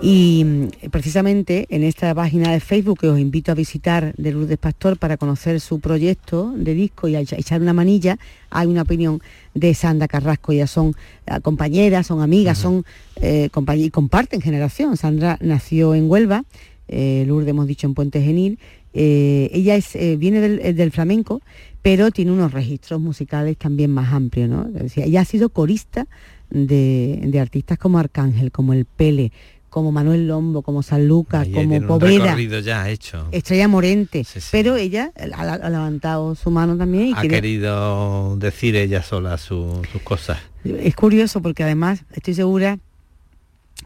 Y 0.00 0.44
mm, 0.44 0.88
precisamente 0.90 1.66
en 1.70 1.82
esta 1.82 2.14
página 2.14 2.52
de 2.52 2.60
Facebook 2.60 3.00
que 3.00 3.08
os 3.08 3.18
invito 3.18 3.50
a 3.50 3.54
visitar 3.54 4.14
de 4.16 4.32
Lourdes 4.32 4.58
Pastor 4.58 4.98
para 4.98 5.16
conocer 5.16 5.60
su 5.60 5.80
proyecto 5.80 6.52
de 6.56 6.74
disco 6.74 7.08
y 7.08 7.16
a 7.16 7.20
echa- 7.20 7.36
echar 7.38 7.60
una 7.60 7.72
manilla, 7.72 8.18
hay 8.50 8.66
una 8.68 8.82
opinión 8.82 9.20
de 9.54 9.74
Sandra 9.74 10.06
Carrasco. 10.06 10.52
Ellas 10.52 10.70
son 10.70 10.94
eh, 11.26 11.40
compañeras, 11.40 12.06
son 12.06 12.20
amigas, 12.22 12.58
son 12.58 12.84
eh, 13.20 13.48
compañ- 13.52 13.80
y 13.84 13.90
comparten 13.90 14.42
generación. 14.42 14.96
Sandra 14.96 15.38
nació 15.40 15.94
en 15.94 16.08
Huelva, 16.10 16.44
eh, 16.88 17.24
Lourdes 17.26 17.48
hemos 17.48 17.66
dicho 17.66 17.86
en 17.86 17.94
Puente 17.94 18.20
Genil. 18.22 18.58
Eh, 18.94 19.50
ella 19.52 19.74
es, 19.74 19.94
eh, 19.96 20.16
viene 20.16 20.40
del, 20.40 20.60
eh, 20.62 20.72
del 20.72 20.90
flamenco, 20.92 21.42
pero 21.82 22.10
tiene 22.10 22.30
unos 22.32 22.52
registros 22.52 23.00
musicales 23.00 23.56
también 23.56 23.90
más 23.90 24.12
amplios. 24.12 24.48
¿no? 24.48 24.64
Decir, 24.64 25.02
ella 25.04 25.20
ha 25.22 25.24
sido 25.24 25.48
corista 25.50 26.06
de, 26.50 27.20
de 27.26 27.40
artistas 27.40 27.76
como 27.78 27.98
Arcángel, 27.98 28.52
como 28.52 28.72
El 28.72 28.84
Pele, 28.84 29.32
como 29.68 29.90
Manuel 29.90 30.28
Lombo, 30.28 30.62
como 30.62 30.84
San 30.84 31.08
Lucas, 31.08 31.48
como 31.52 31.84
Poveda. 31.88 32.36
ya 32.60 32.88
hecho. 32.88 33.26
Estrella 33.32 33.66
Morente, 33.66 34.24
pero 34.52 34.76
ella 34.76 35.10
ha, 35.36 35.42
ha 35.54 35.68
levantado 35.70 36.36
su 36.36 36.52
mano 36.52 36.76
también 36.76 37.08
y 37.08 37.12
Ha 37.14 37.20
quiere- 37.20 37.34
querido 37.40 38.36
decir 38.36 38.76
ella 38.76 39.02
sola 39.02 39.36
su- 39.36 39.82
sus 39.90 40.00
cosas. 40.02 40.38
es 40.64 40.94
curioso 40.94 41.42
porque 41.42 41.64
además 41.64 42.04
estoy 42.14 42.34
segura 42.34 42.78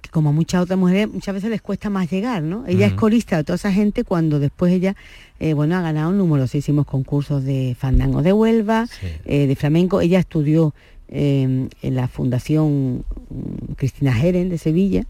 como 0.08 0.30
a 0.30 0.32
muchas 0.32 0.62
otras 0.62 0.78
mujeres 0.78 1.12
muchas 1.12 1.34
veces 1.34 1.50
les 1.50 1.62
cuesta 1.62 1.90
más 1.90 2.10
llegar, 2.10 2.42
¿no? 2.42 2.64
Ella 2.66 2.86
es 2.86 2.92
corista 2.94 3.36
de 3.36 3.44
toda 3.44 3.56
esa 3.56 3.72
gente 3.72 4.04
cuando 4.04 4.38
después 4.38 4.72
ella, 4.72 4.96
eh, 5.40 5.54
bueno, 5.54 5.76
ha 5.76 5.82
ganado 5.82 6.12
numerosísimos 6.12 6.86
concursos 6.86 7.44
de 7.44 7.76
fandango 7.78 8.22
de 8.22 8.32
Huelva, 8.32 8.86
eh, 9.24 9.46
de 9.46 9.56
flamenco. 9.56 10.00
Ella 10.00 10.18
estudió 10.18 10.74
eh, 11.08 11.68
en 11.82 11.94
la 11.94 12.08
Fundación 12.08 13.04
mm, 13.30 13.72
Cristina 13.76 14.12
Jeren 14.12 14.48
de 14.48 14.58
Sevilla. 14.58 15.06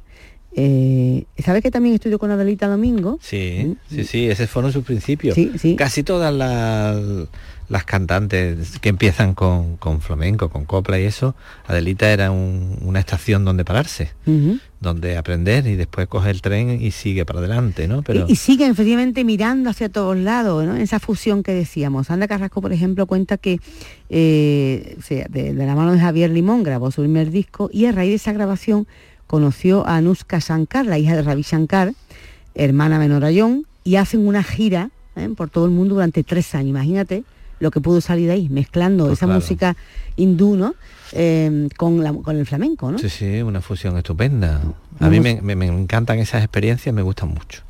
Eh, 0.60 1.24
¿Sabes 1.38 1.62
que 1.62 1.70
también 1.70 1.94
estudió 1.94 2.18
con 2.18 2.32
Adelita 2.32 2.66
Domingo? 2.66 3.18
Sí, 3.22 3.76
sí, 3.88 4.02
sí, 4.02 4.26
ese 4.28 4.48
fueron 4.48 4.72
sus 4.72 4.82
principios. 4.84 5.36
Sí, 5.36 5.52
sí. 5.56 5.76
Casi 5.76 6.02
todas 6.02 6.34
las, 6.34 6.96
las 7.68 7.84
cantantes 7.84 8.80
que 8.80 8.88
empiezan 8.88 9.34
con, 9.34 9.76
con 9.76 10.00
flamenco, 10.00 10.48
con 10.48 10.64
copla 10.64 10.98
y 10.98 11.04
eso, 11.04 11.36
Adelita 11.68 12.10
era 12.10 12.32
un- 12.32 12.76
una 12.82 12.98
estación 12.98 13.44
donde 13.44 13.64
pararse, 13.64 14.10
donde 14.80 15.16
aprender 15.16 15.64
y 15.68 15.76
después 15.76 16.08
coge 16.08 16.30
el 16.30 16.40
tren 16.42 16.82
y 16.82 16.90
sigue 16.90 17.24
para 17.24 17.38
adelante, 17.38 17.86
¿no? 17.86 18.02
Pero 18.02 18.26
Y, 18.28 18.32
y 18.32 18.36
siguen 18.36 18.72
efectivamente 18.72 19.22
mirando 19.22 19.70
hacia 19.70 19.88
todos 19.88 20.16
lados, 20.16 20.64
¿no? 20.64 20.74
Esa 20.76 20.98
fusión 20.98 21.44
que 21.44 21.52
decíamos. 21.52 22.08
Sandra 22.08 22.26
Carrasco, 22.26 22.60
por 22.60 22.72
ejemplo, 22.72 23.06
cuenta 23.06 23.36
que 23.36 23.60
eh, 24.08 24.96
de, 25.30 25.52
de 25.54 25.66
la 25.66 25.74
mano 25.76 25.92
de 25.92 26.00
Javier 26.00 26.30
Limón 26.30 26.62
grabó 26.64 26.90
su 26.90 27.02
primer 27.02 27.30
disco 27.30 27.70
y 27.72 27.86
a 27.86 27.92
raíz 27.92 28.10
de 28.10 28.16
esa 28.16 28.32
grabación 28.32 28.88
conoció 29.28 29.86
a 29.86 29.96
Anuska 29.98 30.40
Shankar, 30.40 30.84
la 30.86 30.98
hija 30.98 31.14
de 31.14 31.22
Ravi 31.22 31.42
Shankar, 31.42 31.92
hermana 32.56 32.98
menor 32.98 33.24
a 33.24 33.30
John, 33.32 33.64
y 33.84 33.94
hacen 33.96 34.26
una 34.26 34.42
gira 34.42 34.90
¿eh? 35.14 35.28
por 35.36 35.48
todo 35.50 35.66
el 35.66 35.70
mundo 35.70 35.94
durante 35.94 36.24
tres 36.24 36.52
años. 36.56 36.70
Imagínate 36.70 37.22
lo 37.60 37.70
que 37.70 37.80
pudo 37.80 38.00
salir 38.00 38.26
de 38.26 38.32
ahí, 38.34 38.48
mezclando 38.48 39.06
Pues 39.06 39.18
esa 39.18 39.26
claro. 39.26 39.40
música 39.40 39.76
hindú, 40.16 40.56
¿no? 40.56 40.74
Eh, 41.12 41.68
con, 41.76 42.02
la- 42.04 42.12
con 42.12 42.36
el 42.36 42.46
flamenco, 42.46 42.90
¿no? 42.92 42.98
sí, 42.98 43.08
sí, 43.08 43.42
una 43.42 43.60
fusión 43.60 43.96
estupenda. 43.96 44.60
A 45.00 45.08
mí 45.08 45.20
me, 45.20 45.40
me- 45.42 45.56
me 45.56 45.66
encantan 45.66 46.18
esas 46.18 46.42
experiencias, 46.42 46.94
me 46.94 47.02
gustan 47.02 47.30
mucho. 47.30 47.62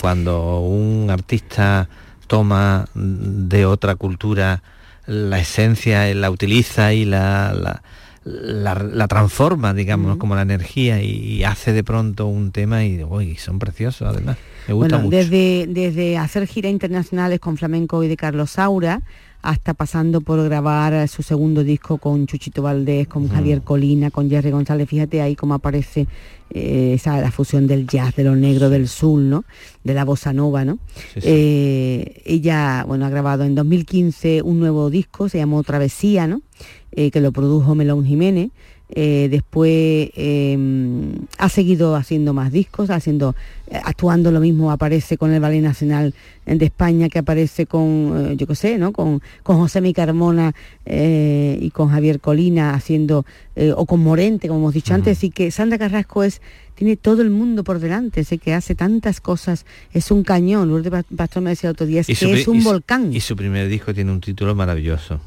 Cuando 0.00 0.60
un 0.60 1.08
artista 1.10 1.88
toma 2.26 2.86
de 2.94 3.64
otra 3.66 3.94
cultura 3.96 4.62
la 5.06 5.38
esencia, 5.38 6.12
la 6.14 6.30
utiliza 6.30 6.92
y 6.92 7.04
la, 7.04 7.52
la, 7.54 7.82
la- 8.26 8.74
la 8.74 9.06
transforma, 9.06 9.72
digamos, 9.72 10.16
como 10.16 10.34
la 10.34 10.42
energía 10.42 11.00
y, 11.00 11.10
y 11.10 11.44
hace 11.44 11.72
de 11.72 11.84
pronto 11.84 12.26
un 12.26 12.50
tema 12.50 12.84
y 12.84 13.02
uy, 13.04 13.36
son 13.36 13.58
preciosos 13.60 14.08
además. 14.08 14.36
Me 14.66 14.74
gusta 14.74 14.96
bueno, 14.96 15.04
mucho. 15.04 15.16
Desde, 15.16 15.66
desde 15.68 16.18
hacer 16.18 16.46
giras 16.48 16.72
internacionales 16.72 17.38
con 17.38 17.56
flamenco 17.56 18.02
y 18.02 18.08
de 18.08 18.16
Carlos 18.16 18.50
Saura, 18.50 19.00
hasta 19.46 19.74
pasando 19.74 20.20
por 20.20 20.42
grabar 20.42 21.06
su 21.06 21.22
segundo 21.22 21.62
disco 21.62 21.98
con 21.98 22.26
Chuchito 22.26 22.62
Valdés, 22.62 23.06
con 23.06 23.28
Javier 23.28 23.62
Colina, 23.62 24.10
con 24.10 24.28
Jerry 24.28 24.50
González. 24.50 24.88
Fíjate 24.88 25.22
ahí 25.22 25.36
cómo 25.36 25.54
aparece 25.54 26.08
eh, 26.50 26.94
esa, 26.94 27.20
la 27.20 27.30
fusión 27.30 27.68
del 27.68 27.86
jazz, 27.86 28.16
de 28.16 28.24
lo 28.24 28.34
negro, 28.34 28.70
del 28.70 28.88
soul, 28.88 29.30
¿no? 29.30 29.44
De 29.84 29.94
la 29.94 30.04
bossa 30.04 30.32
nova, 30.32 30.64
¿no? 30.64 30.80
Eh, 31.14 32.22
ella, 32.24 32.84
bueno, 32.88 33.06
ha 33.06 33.08
grabado 33.08 33.44
en 33.44 33.54
2015 33.54 34.42
un 34.42 34.58
nuevo 34.58 34.90
disco, 34.90 35.28
se 35.28 35.38
llamó 35.38 35.62
Travesía, 35.62 36.26
¿no? 36.26 36.42
Eh, 36.90 37.12
que 37.12 37.20
lo 37.20 37.30
produjo 37.30 37.76
Melón 37.76 38.04
Jiménez. 38.04 38.50
Eh, 38.88 39.26
después 39.28 40.10
em, 40.14 41.12
ha 41.38 41.48
seguido 41.48 41.96
haciendo 41.96 42.32
más 42.32 42.52
discos, 42.52 42.88
haciendo, 42.90 43.34
eh, 43.68 43.80
actuando 43.82 44.30
lo 44.30 44.38
mismo, 44.38 44.70
aparece 44.70 45.18
con 45.18 45.32
el 45.32 45.40
Ballet 45.40 45.60
Nacional 45.60 46.14
de 46.46 46.64
España, 46.64 47.08
que 47.08 47.18
aparece 47.18 47.66
con, 47.66 48.30
eh, 48.30 48.36
yo 48.36 48.46
qué 48.46 48.54
sé, 48.54 48.78
¿no? 48.78 48.92
Con, 48.92 49.20
con 49.42 49.58
José 49.58 49.80
Mi 49.80 49.92
Carmona 49.92 50.54
y 50.88 51.70
con 51.70 51.88
Javier 51.88 52.20
Colina 52.20 52.74
haciendo, 52.74 53.26
o 53.74 53.86
con 53.86 54.00
Morente, 54.00 54.46
como 54.46 54.60
hemos 54.60 54.74
dicho 54.74 54.94
antes, 54.94 55.24
y 55.24 55.30
que 55.30 55.50
Sandra 55.50 55.78
Carrasco 55.78 56.22
es, 56.22 56.40
tiene 56.76 56.96
todo 56.96 57.22
el 57.22 57.30
mundo 57.30 57.64
por 57.64 57.80
delante, 57.80 58.22
sé 58.22 58.38
que 58.38 58.54
hace 58.54 58.76
tantas 58.76 59.20
cosas, 59.20 59.66
es 59.92 60.12
un 60.12 60.22
cañón, 60.22 60.68
Lourdes 60.68 61.04
Pastor 61.16 61.42
me 61.42 61.50
decía 61.50 61.70
otro 61.70 61.86
día, 61.86 62.02
es 62.02 62.06
que 62.06 62.32
es 62.32 62.46
un 62.46 62.62
volcán. 62.62 63.12
Y 63.12 63.18
su 63.18 63.34
primer 63.34 63.68
disco 63.68 63.92
tiene 63.92 64.12
un 64.12 64.20
título 64.20 64.54
maravilloso. 64.54 65.20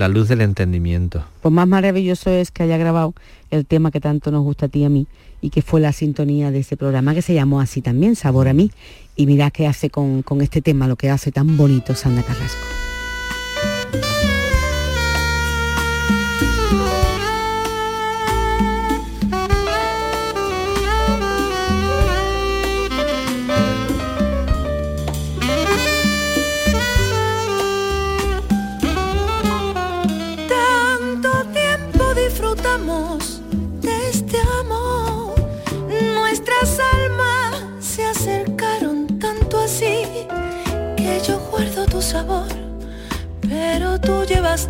La 0.00 0.08
luz 0.08 0.28
del 0.28 0.40
entendimiento. 0.40 1.22
Pues 1.42 1.52
más 1.52 1.68
maravilloso 1.68 2.30
es 2.30 2.50
que 2.50 2.62
haya 2.62 2.78
grabado 2.78 3.12
el 3.50 3.66
tema 3.66 3.90
que 3.90 4.00
tanto 4.00 4.30
nos 4.30 4.42
gusta 4.42 4.64
a 4.64 4.68
ti 4.70 4.78
y 4.78 4.84
a 4.84 4.88
mí 4.88 5.06
y 5.42 5.50
que 5.50 5.60
fue 5.60 5.78
la 5.78 5.92
sintonía 5.92 6.50
de 6.50 6.60
ese 6.60 6.78
programa 6.78 7.12
que 7.12 7.20
se 7.20 7.34
llamó 7.34 7.60
así 7.60 7.82
también, 7.82 8.16
Sabor 8.16 8.48
a 8.48 8.54
mí. 8.54 8.70
Y 9.14 9.26
mira 9.26 9.50
qué 9.50 9.66
hace 9.66 9.90
con, 9.90 10.22
con 10.22 10.40
este 10.40 10.62
tema, 10.62 10.88
lo 10.88 10.96
que 10.96 11.10
hace 11.10 11.32
tan 11.32 11.54
bonito 11.58 11.94
Sandra 11.94 12.22
Carrasco. 12.22 12.89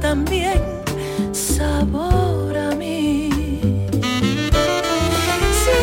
También 0.01 0.61
sabor 1.33 2.57
a 2.57 2.75
mí. 2.75 3.31
Si 5.61 5.81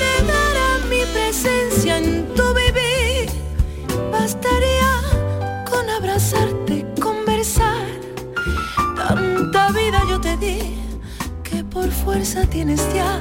me 0.00 0.14
dara 0.26 0.68
mi 0.90 1.02
presencia 1.12 1.98
en 1.98 2.26
tu 2.34 2.42
vivir, 2.54 3.30
bastaría 4.10 4.92
con 5.70 5.88
abrazarte, 5.88 6.84
conversar. 7.00 7.86
Tanta 8.96 9.70
vida 9.70 10.02
yo 10.08 10.20
te 10.20 10.36
di 10.36 10.76
que 11.42 11.64
por 11.64 11.90
fuerza 11.90 12.44
tienes 12.46 12.82
ya 12.94 13.18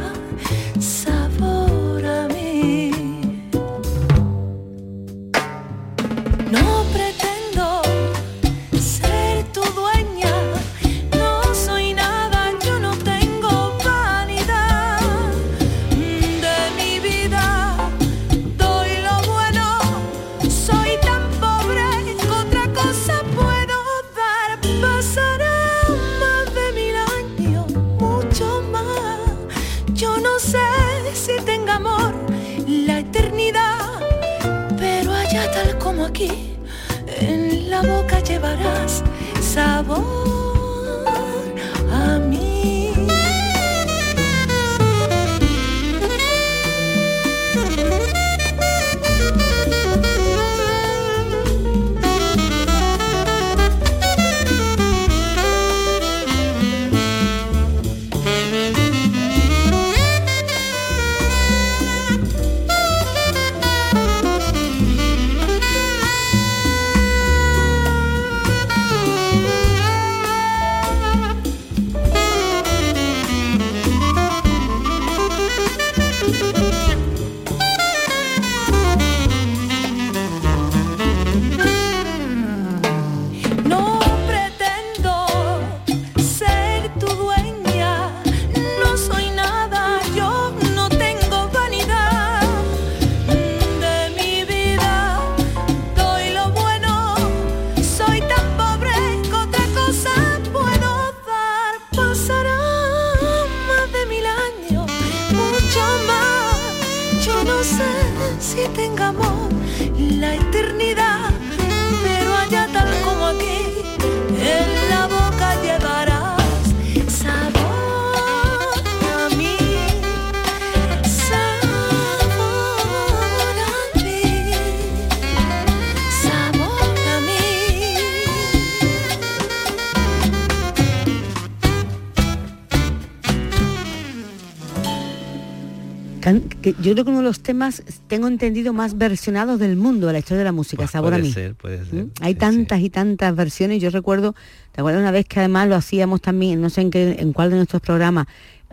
yo 136.82 136.93
creo 136.93 137.05
que 137.05 137.11
uno 137.11 137.19
de 137.19 137.25
los 137.25 137.41
temas, 137.41 137.84
tengo 138.07 138.27
entendido, 138.27 138.73
más 138.73 138.97
versionados 138.97 139.59
del 139.59 139.75
mundo 139.75 140.07
de 140.07 140.13
la 140.13 140.19
historia 140.19 140.39
de 140.39 140.45
la 140.45 140.51
música, 140.51 140.88
Sabor 140.88 141.13
a 141.13 141.17
puede 141.17 141.27
mí. 141.27 141.34
ser, 141.34 141.55
puede 141.55 141.86
ser. 141.86 142.07
Hay 142.21 142.36
tantas 142.36 142.79
y 142.82 142.89
tantas 142.89 143.36
versiones. 143.36 143.82
Yo 143.82 143.89
recuerdo, 143.89 144.36
¿te 144.71 144.82
acuerdas 144.82 145.01
una 145.01 145.11
vez 145.11 145.25
que 145.25 145.39
además 145.39 145.67
lo 145.67 145.75
hacíamos 145.75 146.21
también, 146.21 146.61
no 146.61 146.69
sé 146.69 146.82
en 146.82 146.91
qué, 146.91 147.15
en 147.19 147.34
cuál 147.34 147.49
de 147.49 147.57
nuestros 147.57 147.82
programas, 147.82 148.27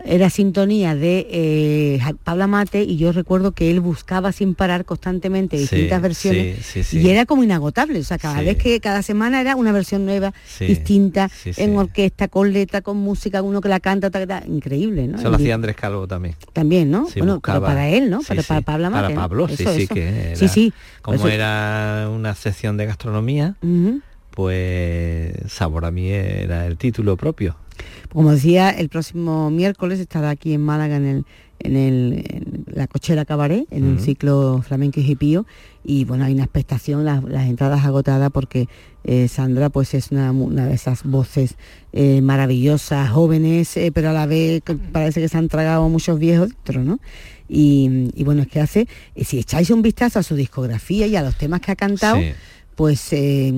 era 0.05 0.29
sintonía 0.29 0.95
de 0.95 1.27
eh, 1.29 1.99
Pablo 2.23 2.47
Mate 2.47 2.83
y 2.83 2.97
yo 2.97 3.11
recuerdo 3.11 3.51
que 3.51 3.69
él 3.69 3.79
buscaba 3.81 4.31
sin 4.31 4.55
parar 4.55 4.85
constantemente 4.85 5.57
Sí, 5.57 5.61
distintas 5.63 6.01
versiones 6.01 6.57
sí, 6.65 6.83
sí, 6.83 6.83
sí. 6.83 6.99
y 6.99 7.09
era 7.09 7.25
como 7.25 7.43
inagotable. 7.43 7.99
O 7.99 8.03
sea, 8.03 8.17
cada 8.17 8.41
vez 8.41 8.57
que 8.57 8.79
cada 8.79 9.01
semana 9.01 9.41
era 9.41 9.55
una 9.55 9.71
versión 9.71 10.05
nueva, 10.05 10.33
distinta, 10.59 11.29
en 11.57 11.75
orquesta, 11.77 12.27
con 12.27 12.51
letra, 12.53 12.81
con 12.81 12.97
música, 12.97 13.41
uno 13.41 13.61
que 13.61 13.69
la 13.69 13.79
canta, 13.79 14.09
ta, 14.09 14.25
ta, 14.25 14.43
increíble, 14.47 15.07
¿no? 15.07 15.17
Eso 15.19 15.29
lo 15.29 15.35
hacía 15.35 15.55
Andrés 15.55 15.75
Calvo 15.75 16.07
también. 16.07 16.35
También, 16.53 16.89
¿no? 16.91 17.07
Bueno, 17.17 17.39
pero 17.43 17.61
para 17.61 17.89
él, 17.89 18.09
¿no? 18.09 18.21
para 18.21 18.41
sí. 18.41 18.53
Pablo 18.63 18.87
Amate, 18.87 19.03
Para 19.03 19.15
¿no? 19.15 19.21
Pablo, 19.21 19.47
sí, 19.47 19.55
Eso, 19.63 19.73
sí, 19.75 19.81
eso. 19.83 19.93
que 19.93 20.07
era, 20.07 20.35
Sí, 20.35 20.47
sí. 20.47 20.73
Como 21.01 21.15
Eso- 21.17 21.27
era 21.29 22.09
una 22.13 22.35
sección 22.35 22.77
de 22.77 22.85
gastronomía, 22.85 23.55
pues 24.31 25.33
Sabor 25.47 25.85
a 25.85 25.91
mí 25.91 26.09
era 26.09 26.65
el 26.67 26.77
título 26.77 27.17
propio. 27.17 27.55
Como 28.11 28.31
decía, 28.31 28.69
el 28.69 28.89
próximo 28.89 29.49
miércoles 29.51 29.99
estará 29.99 30.29
aquí 30.31 30.53
en 30.53 30.61
Málaga 30.61 30.97
en 30.97 31.05
el 31.05 31.25
en, 31.61 31.75
el, 31.75 32.23
en 32.29 32.63
la 32.73 32.87
cochera 32.87 33.25
cabaret, 33.25 33.65
en 33.69 33.83
un 33.83 33.95
Ujú. 33.95 34.03
ciclo 34.05 34.61
flamenco 34.65 35.01
y 35.01 35.11
hipío, 35.11 35.45
y 35.83 36.05
bueno, 36.05 36.23
hay 36.23 36.31
una 36.33 36.43
expectación, 36.45 37.03
las, 37.03 37.21
las 37.25 37.47
entradas 37.49 37.83
agotadas 37.83 38.31
porque 38.31 38.69
eh, 39.03 39.27
Sandra 39.27 39.69
pues 39.69 39.93
es 39.93 40.09
una, 40.11 40.31
una 40.31 40.67
de 40.67 40.73
esas 40.75 41.03
voces 41.03 41.55
eh, 41.91 42.21
maravillosas, 42.21 43.09
jóvenes, 43.09 43.75
eh, 43.75 43.91
pero 43.93 44.11
a 44.11 44.13
la 44.13 44.25
vez 44.25 44.61
parece 44.93 45.19
que 45.19 45.27
se 45.27 45.37
han 45.37 45.49
tragado 45.49 45.89
muchos 45.89 46.17
viejos 46.17 46.47
dentro, 46.47 46.81
¿no? 46.81 46.99
Y, 47.49 48.09
y 48.15 48.23
bueno, 48.23 48.43
es 48.43 48.47
que 48.47 48.61
hace, 48.61 48.87
si 49.17 49.39
echáis 49.39 49.69
un 49.71 49.81
vistazo 49.81 50.19
a 50.19 50.23
su 50.23 50.35
discografía 50.35 51.07
y 51.07 51.15
a 51.17 51.21
los 51.23 51.35
temas 51.35 51.59
que 51.59 51.73
ha 51.73 51.75
cantado, 51.75 52.19
Sí. 52.19 52.31
Pues 52.79 53.11
eh, 53.11 53.51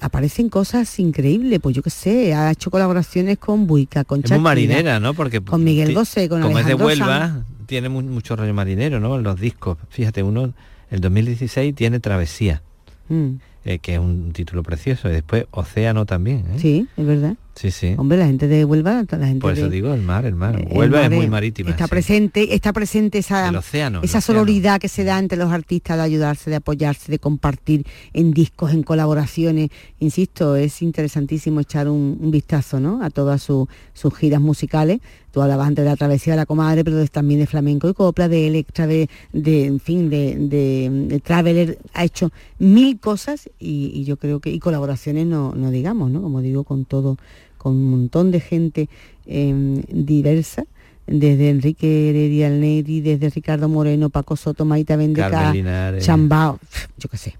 aparecen 0.00 0.48
cosas 0.48 0.98
increíbles. 0.98 1.60
Pues 1.60 1.76
yo 1.76 1.82
qué 1.84 1.90
sé, 1.90 2.34
ha 2.34 2.50
hecho 2.50 2.68
colaboraciones 2.68 3.38
con 3.38 3.68
Buica, 3.68 4.02
con 4.02 4.22
Es 4.24 4.30
muy 4.32 4.40
marinera, 4.40 4.98
¿no? 4.98 5.14
Porque 5.14 5.40
con 5.40 5.62
Miguel 5.62 5.94
Bosé, 5.94 6.28
con 6.28 6.42
como 6.42 6.58
es 6.58 6.66
de 6.66 6.74
Huelva, 6.74 7.28
Sanz. 7.28 7.44
tiene 7.66 7.88
mu- 7.88 8.02
mucho 8.02 8.34
rollo 8.34 8.52
marinero, 8.54 8.98
¿no? 8.98 9.14
En 9.14 9.22
los 9.22 9.38
discos. 9.38 9.78
Fíjate, 9.88 10.24
uno, 10.24 10.52
el 10.90 11.00
2016 11.00 11.76
tiene 11.76 12.00
Travesía, 12.00 12.60
Mm, 13.08 13.34
eh, 13.64 13.78
que 13.78 13.94
es 13.94 14.00
un 14.00 14.32
título 14.32 14.64
precioso, 14.64 15.08
y 15.08 15.12
después 15.12 15.44
Océano 15.52 16.04
también, 16.04 16.38
¿eh? 16.56 16.58
Sí, 16.58 16.88
es 16.96 17.06
verdad. 17.06 17.36
Sí, 17.56 17.70
sí. 17.70 17.94
Hombre, 17.96 18.18
la 18.18 18.26
gente 18.26 18.48
de 18.48 18.66
Huelva, 18.66 19.02
la 19.10 19.26
gente 19.26 19.40
Por 19.40 19.54
eso 19.54 19.62
de- 19.64 19.70
digo, 19.70 19.94
el 19.94 20.02
mar, 20.02 20.26
el 20.26 20.34
mar. 20.34 20.60
el 20.60 20.76
Huelva 20.76 21.02
es 21.06 21.10
muy 21.10 21.24
eh, 21.24 21.28
marítima. 21.30 21.70
Está 21.70 21.84
sí. 21.86 21.90
presente, 21.90 22.54
está 22.54 22.74
presente 22.74 23.16
esa, 23.16 23.48
El 23.48 23.56
océano, 23.56 24.00
el 24.00 24.04
esa 24.04 24.18
océano. 24.18 24.40
sororidad 24.40 24.78
que 24.78 24.88
se 24.88 25.04
da 25.04 25.18
entre 25.18 25.38
los 25.38 25.50
artistas 25.50 25.96
de 25.96 26.02
ayudarse, 26.02 26.50
de 26.50 26.56
apoyarse, 26.56 27.10
de 27.10 27.18
compartir 27.18 27.86
en 28.12 28.32
discos, 28.32 28.72
en 28.74 28.82
colaboraciones. 28.82 29.70
Insisto, 30.00 30.54
es 30.54 30.82
interesantísimo 30.82 31.60
echar 31.60 31.88
un, 31.88 32.18
un 32.20 32.30
vistazo 32.30 32.78
¿no? 32.78 33.02
a 33.02 33.08
todas 33.08 33.42
su- 33.42 33.66
sus 33.94 34.14
giras 34.14 34.42
musicales. 34.42 35.00
Tú 35.32 35.40
hablabas 35.42 35.66
antes 35.68 35.84
de 35.84 35.90
la 35.90 35.96
travesía 35.96 36.32
de 36.34 36.38
la 36.38 36.46
comadre, 36.46 36.84
pero 36.84 37.06
también 37.08 37.40
de 37.40 37.46
flamenco 37.46 37.88
y 37.88 37.94
copla, 37.94 38.28
de 38.28 38.46
electra, 38.46 38.86
de, 38.86 39.08
de, 39.32 39.64
en 39.66 39.80
fin, 39.80 40.08
de, 40.10 40.34
de, 40.36 40.88
de 41.08 41.20
Traveler. 41.20 41.78
Ha 41.94 42.04
hecho 42.04 42.30
mil 42.58 42.98
cosas 43.00 43.48
y, 43.58 43.90
y 43.94 44.04
yo 44.04 44.16
creo 44.18 44.40
que, 44.40 44.50
y 44.50 44.58
colaboraciones 44.58 45.26
no, 45.26 45.54
no 45.54 45.70
digamos, 45.70 46.10
¿no? 46.10 46.22
Como 46.22 46.40
digo, 46.40 46.64
con 46.64 46.86
todo, 46.86 47.18
con 47.66 47.74
un 47.74 47.90
montón 47.90 48.30
de 48.30 48.38
gente 48.38 48.88
eh, 49.26 49.82
diversa 49.88 50.66
desde 51.08 51.50
Enrique 51.50 52.10
Heredia 52.10 52.48
Neri, 52.48 53.00
desde 53.00 53.28
Ricardo 53.28 53.68
Moreno, 53.68 54.08
Paco 54.08 54.36
Soto, 54.36 54.64
Maita 54.64 54.94
Vendeca. 54.94 55.52
Chambao, 55.98 56.60
yo 56.96 57.08
qué 57.08 57.16
sé. 57.16 57.36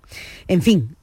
En 0.48 0.62
fin, 0.62 0.95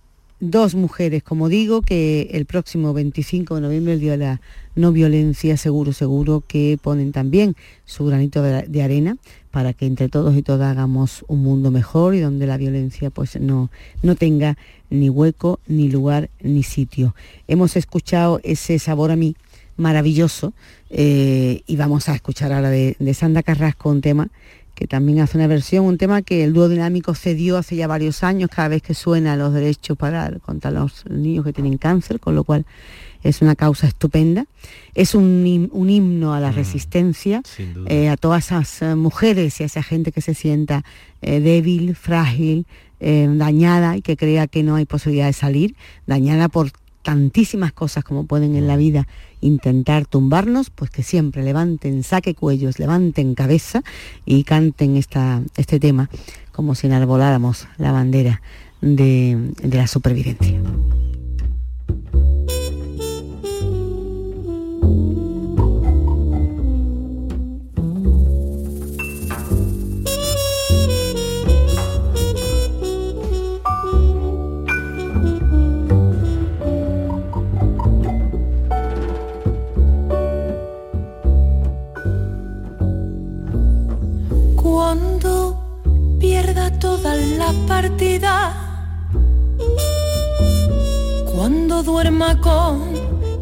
dos 0.52 0.76
mujeres, 0.76 1.24
como 1.24 1.48
digo, 1.48 1.82
que 1.82 2.30
el 2.32 2.46
próximo 2.46 2.94
25 2.94 3.56
de 3.56 3.62
noviembre, 3.62 3.94
el 3.94 4.00
Día 4.02 4.12
de 4.12 4.18
la 4.18 4.42
No 4.76 4.92
Violencia, 4.92 5.56
seguro, 5.56 5.94
seguro 5.94 6.44
que 6.46 6.78
ponen 6.82 7.14
también 7.14 7.56
su 7.86 8.06
granito 8.06 8.42
de, 8.42 8.84
arena 8.84 9.18
para 9.52 9.72
que 9.74 9.86
entre 9.86 10.10
todos 10.10 10.36
y 10.36 10.42
todas 10.42 10.72
hagamos 10.72 11.24
un 11.28 11.44
mundo 11.44 11.72
mejor 11.72 12.14
y 12.16 12.20
donde 12.20 12.46
la 12.46 12.58
violencia 12.58 13.10
pues 13.10 13.40
no, 13.40 13.70
no 14.02 14.16
tenga 14.16 14.58
ni 14.90 15.10
hueco, 15.10 15.60
ni 15.68 15.90
lugar, 15.90 16.30
ni 16.42 16.64
sitio. 16.64 17.16
Hemos 17.48 17.78
escuchado 17.78 18.42
ese 18.44 18.80
sabor 18.80 19.12
a 19.12 19.16
mí 19.16 19.36
maravilloso 19.78 20.54
eh, 20.90 21.62
y 21.66 21.76
vamos 21.78 22.10
a 22.10 22.16
escuchar 22.16 22.52
ahora 22.52 22.70
de, 22.70 22.98
de 23.00 23.14
Sandra 23.14 23.44
Carrasco 23.44 23.90
un 23.90 24.02
tema 24.02 24.30
que 24.76 24.88
también 24.88 25.20
hace 25.20 25.38
una 25.38 25.48
versión, 25.48 25.86
un 25.86 25.98
tema 25.98 26.22
que 26.22 26.44
el 26.44 26.54
dúo 26.54 26.70
dinámico 26.70 27.14
cedió 27.14 27.58
hace 27.58 27.76
ya 27.76 27.88
varios 27.88 28.24
años, 28.24 28.50
cada 28.54 28.70
vez 28.70 28.82
que 28.82 28.94
suena 28.94 29.36
los 29.36 29.54
derechos 29.54 29.98
para 29.98 30.32
contra 30.40 30.72
los 30.72 31.06
niños 31.10 31.46
que 31.46 31.54
tienen 31.54 31.78
cáncer, 31.78 32.20
con 32.20 32.36
lo 32.36 32.44
cual 32.44 32.66
es 33.24 33.42
una 33.42 33.56
causa 33.56 33.88
estupenda. 33.88 34.46
Es 34.94 35.16
un, 35.16 35.70
un 35.72 35.90
himno 35.90 36.34
a 36.34 36.40
la 36.40 36.52
resistencia, 36.52 37.42
eh, 37.88 38.10
a 38.10 38.18
todas 38.18 38.46
esas 38.46 38.82
eh, 38.82 38.96
mujeres 38.96 39.60
y 39.60 39.64
a 39.64 39.66
esa 39.66 39.82
gente 39.82 40.12
que 40.12 40.22
se 40.22 40.34
sienta 40.34 40.84
eh, 41.22 41.40
débil, 41.40 41.96
frágil, 41.96 42.66
eh, 43.00 43.30
dañada 43.30 43.98
y 43.98 44.02
que 44.02 44.18
crea 44.18 44.48
que 44.48 44.64
no 44.64 44.76
hay 44.76 44.86
posibilidad 44.86 45.28
de 45.28 45.34
salir, 45.34 45.76
dañada 46.06 46.50
por 46.50 46.72
tantísimas 47.02 47.74
cosas 47.74 48.04
como 48.04 48.26
pueden 48.26 48.56
en 48.56 48.66
la 48.66 48.78
vida 48.78 49.08
intentar 49.44 50.06
tumbarnos, 50.06 50.70
pues 50.70 50.90
que 50.90 51.04
siempre 51.04 51.44
levanten 51.44 52.04
saque 52.04 52.34
cuellos, 52.34 52.80
levanten 52.80 53.36
cabeza 53.36 53.84
y 54.26 54.44
canten 54.44 54.98
esta, 54.98 55.42
este 55.58 55.80
tema 55.80 56.10
como 56.52 56.76
si 56.76 56.88
enarboláramos 56.88 57.68
la 57.78 57.92
bandera 57.92 58.42
de, 58.82 59.54
de 59.62 59.78
la 59.78 59.88
supervivencia. 59.88 60.60
Toda 86.84 87.16
la 87.16 87.54
partida, 87.66 88.54
cuando 91.34 91.82
duerma 91.82 92.42
con 92.42 92.82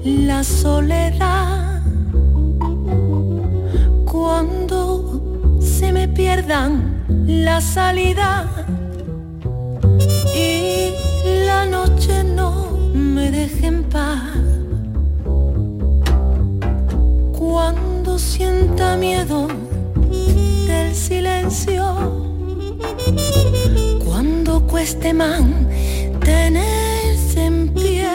la 0.06 0.44
soledad, 0.44 1.82
cuando 4.06 5.58
se 5.60 5.92
me 5.92 6.08
pierdan 6.08 7.04
la 7.26 7.62
salida 7.62 8.48
y 10.36 10.92
la 11.48 11.66
noche 11.66 12.24
no 12.24 12.52
me 12.94 13.32
deje 13.32 13.66
en 13.66 13.84
paz. 13.86 14.22
Cuando 17.40 18.20
sienta 18.20 18.98
miedo 18.98 19.48
del 20.68 20.94
silencio, 20.94 22.31
cuando 24.06 24.66
cueste 24.68 25.14
mantenerse 25.14 26.56
en 27.46 27.70
pie, 27.74 28.08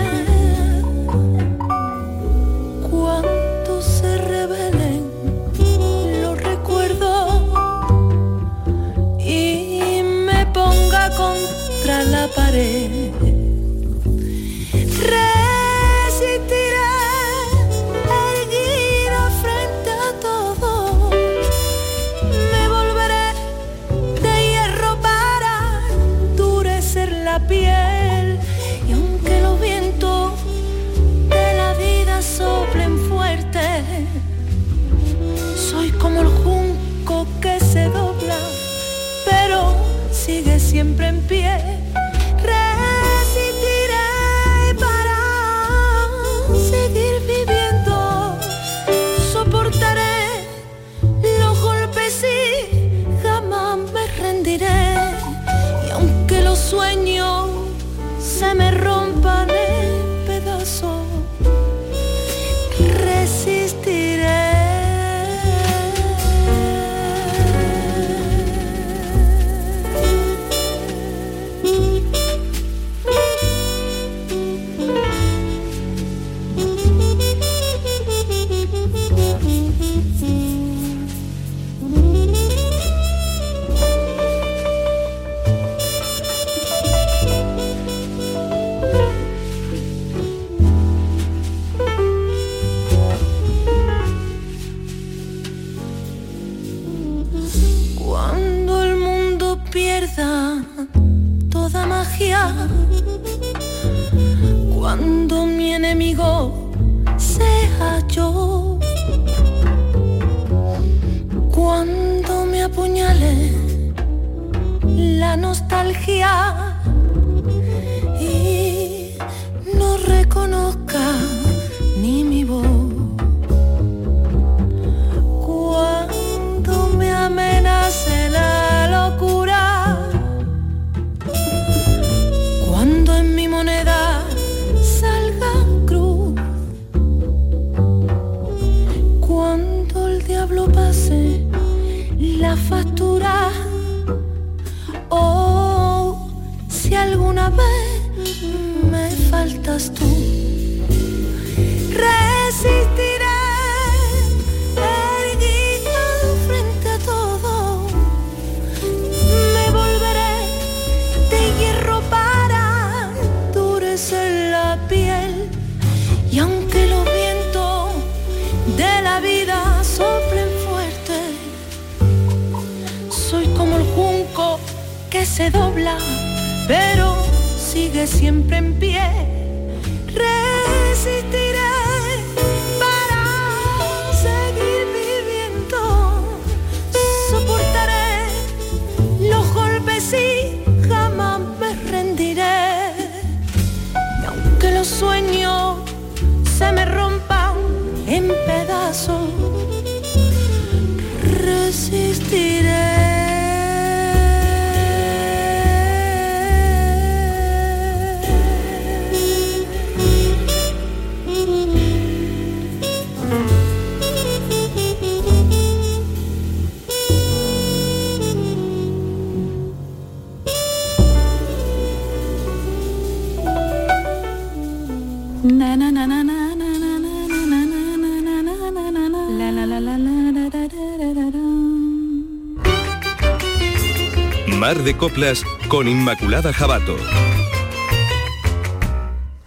Mar 234.58 234.82
de 234.82 234.96
Coplas 234.96 235.44
con 235.68 235.86
Inmaculada 235.86 236.50
Jabato. 236.50 236.96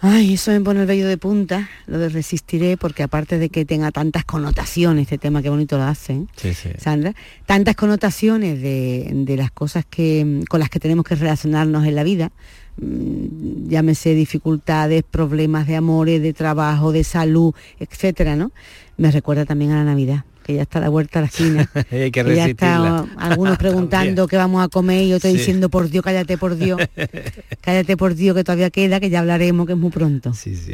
Ay, 0.00 0.34
eso 0.34 0.52
me 0.52 0.60
pone 0.60 0.82
el 0.82 0.86
vello 0.86 1.08
de 1.08 1.18
punta, 1.18 1.68
lo 1.86 1.98
de 1.98 2.08
resistiré, 2.08 2.76
porque 2.76 3.02
aparte 3.02 3.38
de 3.38 3.48
que 3.48 3.64
tenga 3.64 3.90
tantas 3.90 4.24
connotaciones, 4.24 5.02
este 5.02 5.18
tema 5.18 5.42
que 5.42 5.50
bonito 5.50 5.76
lo 5.78 5.82
hace, 5.82 6.12
¿eh? 6.12 6.26
Sí, 6.36 6.54
sí. 6.54 6.70
Sandra, 6.78 7.14
tantas 7.44 7.74
connotaciones 7.74 8.62
de, 8.62 9.10
de 9.12 9.36
las 9.36 9.50
cosas 9.50 9.84
que, 9.84 10.44
con 10.48 10.60
las 10.60 10.70
que 10.70 10.78
tenemos 10.78 11.04
que 11.04 11.16
relacionarnos 11.16 11.86
en 11.86 11.96
la 11.96 12.04
vida, 12.04 12.30
mm, 12.76 13.68
llámese 13.68 14.14
dificultades, 14.14 15.02
problemas 15.02 15.66
de 15.66 15.74
amores, 15.76 16.22
de 16.22 16.32
trabajo, 16.32 16.92
de 16.92 17.02
salud, 17.02 17.52
etcétera, 17.80 18.36
¿no? 18.36 18.52
Me 18.96 19.10
recuerda 19.10 19.44
también 19.44 19.72
a 19.72 19.76
la 19.76 19.84
Navidad, 19.84 20.24
que 20.44 20.54
ya 20.54 20.62
está 20.62 20.80
la 20.80 20.88
vuelta 20.88 21.18
a 21.18 21.22
la 21.22 21.28
esquina. 21.28 21.70
Hay 21.90 22.10
que 22.10 22.24
que 22.24 22.34
ya 22.36 22.46
está 22.46 23.06
algunos 23.18 23.58
preguntando 23.64 24.26
qué 24.26 24.36
vamos 24.36 24.64
a 24.64 24.68
comer 24.68 25.04
y 25.04 25.08
yo 25.10 25.16
estoy 25.16 25.32
Sí. 25.32 25.38
diciendo 25.38 25.68
por 25.68 25.88
Dios, 25.90 26.02
cállate 26.04 26.36
por 26.38 26.56
Dios, 26.56 26.80
cállate 27.60 27.96
por 27.96 28.14
Dios 28.14 28.34
que 28.36 28.44
todavía 28.44 28.70
queda, 28.70 29.00
que 29.00 29.10
ya 29.10 29.20
hablaremos, 29.20 29.66
que 29.66 29.72
es 29.72 29.78
muy 29.78 29.90
pronto. 29.90 30.32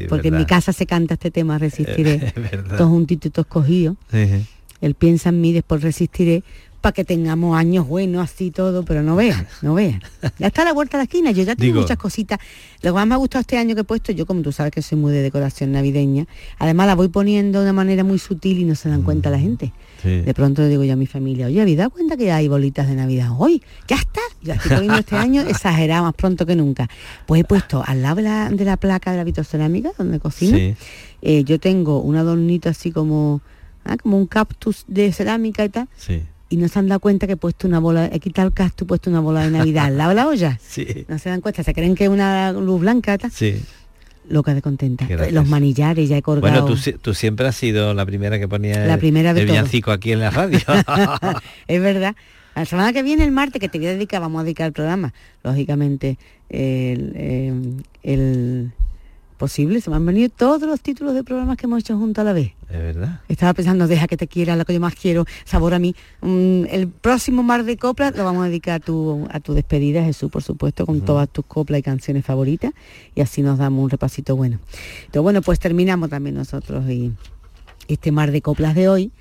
Porque 0.09 0.29
en 0.29 0.37
mi 0.37 0.47
casa 0.47 0.73
se 0.73 0.87
canta 0.87 1.15
este 1.15 1.31
tema, 1.31 1.59
resistiré. 1.59 2.33
Todos 2.77 2.89
juntito 2.91 3.29
y 3.29 3.31
todos 3.31 3.47
cogidos. 3.47 3.97
Él 4.81 4.95
piensa 4.95 5.31
en 5.31 5.41
mí, 5.41 5.53
después 5.53 5.83
resistiré 5.83 6.43
para 6.87 6.93
que 6.95 7.05
tengamos 7.05 7.59
años 7.59 7.89
buenos, 7.89 8.23
así 8.23 8.53
todo, 8.53 8.85
pero 8.85 9.03
no 9.03 9.17
vean, 9.17 9.49
no 9.61 9.75
vean. 9.75 10.01
Ya 10.39 10.47
está 10.47 10.63
a 10.63 10.67
la 10.67 10.73
vuelta 10.73 10.97
de 10.97 11.01
la 11.01 11.05
esquina, 11.07 11.33
yo 11.33 11.43
ya 11.43 11.57
tengo 11.57 11.73
Digo- 11.73 11.81
muchas 11.81 11.99
cositas. 11.99 12.39
Lo 12.83 12.93
que 12.93 12.95
más 12.95 13.09
me 13.09 13.15
ha 13.15 13.19
gustado 13.19 13.41
este 13.41 13.59
año 13.59 13.75
que 13.75 13.81
he 13.81 13.85
puesto, 13.85 14.13
yo 14.13 14.25
como 14.25 14.43
tú 14.43 14.53
sabes 14.53 14.71
que 14.71 14.83
soy 14.83 14.97
muy 14.97 15.13
de 15.13 15.21
decoración 15.23 15.73
navideña, 15.73 16.27
además 16.61 16.87
la 16.87 16.95
voy 16.95 17.09
poniendo 17.09 17.59
de 17.59 17.65
una 17.65 17.73
manera 17.73 18.05
muy 18.05 18.21
sutil 18.21 18.59
y 18.61 18.65
no 18.65 18.77
se 18.77 18.89
dan 18.89 19.03
cuenta 19.03 19.31
la 19.31 19.41
gente. 19.41 19.73
Sí. 20.01 20.21
De 20.21 20.33
pronto 20.33 20.63
le 20.63 20.69
digo 20.69 20.85
yo 20.85 20.93
a 20.93 20.97
mi 20.97 21.07
familia, 21.09 21.47
oye, 21.47 21.61
¿habéis 21.61 21.79
dado 21.79 21.91
cuenta 21.91 22.17
que 22.17 22.31
hay 22.31 22.47
bolitas 22.47 22.87
de 22.87 22.95
Navidad 22.95 23.31
hoy? 23.37 23.61
Ya 23.89 23.97
está. 23.97 24.21
Yo 24.43 24.53
estoy 24.53 24.71
poniendo 24.71 24.99
este 24.99 25.17
año 25.17 25.43
exagerado, 25.43 26.05
más 26.05 26.15
pronto 26.15 26.47
que 26.47 26.55
nunca. 26.55 26.89
Pues 27.27 27.41
he 27.41 27.45
puesto 27.45 27.83
al 27.85 28.01
lado 28.03 28.17
de 28.17 28.23
la, 28.23 28.49
de 28.49 28.65
la 28.65 28.77
placa 28.77 29.11
de 29.11 29.17
la 29.17 29.25
vitrocerámica, 29.25 29.91
donde 29.99 30.21
cocino, 30.21 30.57
Sí. 30.57 30.77
eh, 31.23 31.43
yo 31.43 31.59
tengo 31.59 32.01
un 32.01 32.15
adornito 32.15 32.69
así 32.69 32.93
como, 32.93 33.41
ah, 33.85 33.97
como 33.97 34.19
un 34.19 34.27
cactus 34.29 34.85
de 34.87 35.13
cerámica 35.13 35.65
y 35.65 35.69
tal. 35.71 35.89
Sí. 35.97 36.23
Y 36.49 36.57
no 36.59 36.69
se 36.69 36.79
han 36.79 36.87
dado 36.89 37.01
cuenta 37.01 37.27
que 37.27 37.33
he 37.33 37.37
puesto 37.37 37.67
una 37.67 37.81
bola, 37.81 38.09
he 38.13 38.21
quitado 38.21 38.47
el 38.49 38.55
cactus, 38.55 38.85
he 38.85 38.89
puesto 38.89 39.11
una 39.11 39.21
bola 39.21 39.43
de 39.45 39.51
Navidad 39.51 39.87
al 39.87 39.97
lado 39.99 40.11
de 40.11 40.15
la 40.17 40.29
olla. 40.29 40.59
Sí. 40.69 41.05
No 41.09 41.19
se 41.19 41.29
dan 41.29 41.41
cuenta, 41.41 41.63
se 41.65 41.75
creen 41.75 41.95
que 41.97 42.05
es 42.05 42.11
una 42.11 42.53
luz 42.53 42.81
blanca 42.81 43.19
tal. 43.19 43.31
Sí. 43.33 43.61
Loca 44.29 44.55
de 44.55 44.63
contenta. 44.63 45.07
Los 45.31 45.49
manillares 45.49 46.09
ya 46.09 46.17
he 46.17 46.23
colgado. 46.23 46.65
Bueno, 46.65 46.65
tú, 46.67 46.77
tú 47.01 47.15
siempre 47.15 47.47
has 47.47 47.57
sido 47.57 47.95
la 47.95 48.05
primera 48.07 48.39
que 48.39 48.49
ponía 48.49 48.85
La 48.87 48.95
el- 48.95 49.01
primera 49.01 49.33
de 49.35 49.41
el 49.43 49.47
villancico 49.47 49.91
aquí 49.93 50.13
en 50.13 50.21
la 50.21 50.31
radio. 50.31 50.59
es 51.69 51.81
verdad. 51.81 52.15
La 52.55 52.65
semana 52.65 52.93
que 52.93 53.03
viene, 53.03 53.23
el 53.25 53.33
martes, 53.33 53.61
que 53.61 53.69
te 53.69 53.79
voy 53.79 53.87
a 53.89 53.91
dedicar, 53.91 54.21
vamos 54.21 54.41
a 54.41 54.45
dedicar 54.45 54.67
el 54.69 54.73
programa, 54.73 55.13
lógicamente, 55.45 56.19
el, 56.49 57.13
eh, 57.15 57.53
el 58.03 58.73
posible, 59.37 59.81
se 59.81 59.91
me 59.91 59.97
han 59.97 60.07
venido 60.07 60.29
todos 60.29 60.63
los 60.63 60.81
títulos 60.81 61.15
de 61.15 61.23
programas 61.23 61.57
que 61.57 61.67
hemos 61.67 61.81
hecho 61.81 61.97
juntos 61.97 62.23
a 62.23 62.25
la 62.25 62.33
vez. 62.33 62.53
es 62.69 62.79
verdad. 62.79 63.21
Estaba 63.29 63.55
pensando, 63.55 63.87
deja 63.87 64.07
que 64.07 64.17
te 64.17 64.27
quiera, 64.27 64.57
lo 64.57 64.65
que 64.65 64.75
yo 64.75 64.81
más 64.81 64.95
quiero, 64.95 65.25
sabor 65.45 65.75
a 65.75 65.79
mí. 65.79 65.95
Mm, 66.23 66.65
el 66.71 66.89
próximo 66.89 67.43
Mar 67.43 67.65
de 67.65 67.77
Coplas 67.77 68.17
lo 68.17 68.25
vamos 68.25 68.45
a 68.45 68.49
dedicar 68.49 68.75
a 68.75 68.81
tu, 68.81 69.27
a 69.31 69.41
tu 69.41 69.55
despedida, 69.55 70.03
Jesús, 70.03 70.31
por 70.31 70.43
supuesto, 70.43 70.87
con 70.87 71.01
todas 71.03 71.29
tus 71.29 71.45
coplas 71.47 71.81
y 71.81 71.83
canciones 71.83 72.25
favoritas, 72.25 72.73
y 73.15 73.21
así 73.21 73.43
nos 73.43 73.59
damos 73.59 73.85
un 73.85 73.91
repasito 73.91 74.37
bueno. 74.37 74.59
Entonces, 75.01 75.23
bueno, 75.23 75.43
pues 75.43 75.59
terminamos 75.59 76.11
también 76.11 76.35
nosotros 76.35 76.89
y 76.89 77.13
este 77.89 78.13
Mar 78.13 78.31
de 78.31 78.43
Coplas 78.43 78.75
de 78.75 78.89
hoy. 78.89 79.13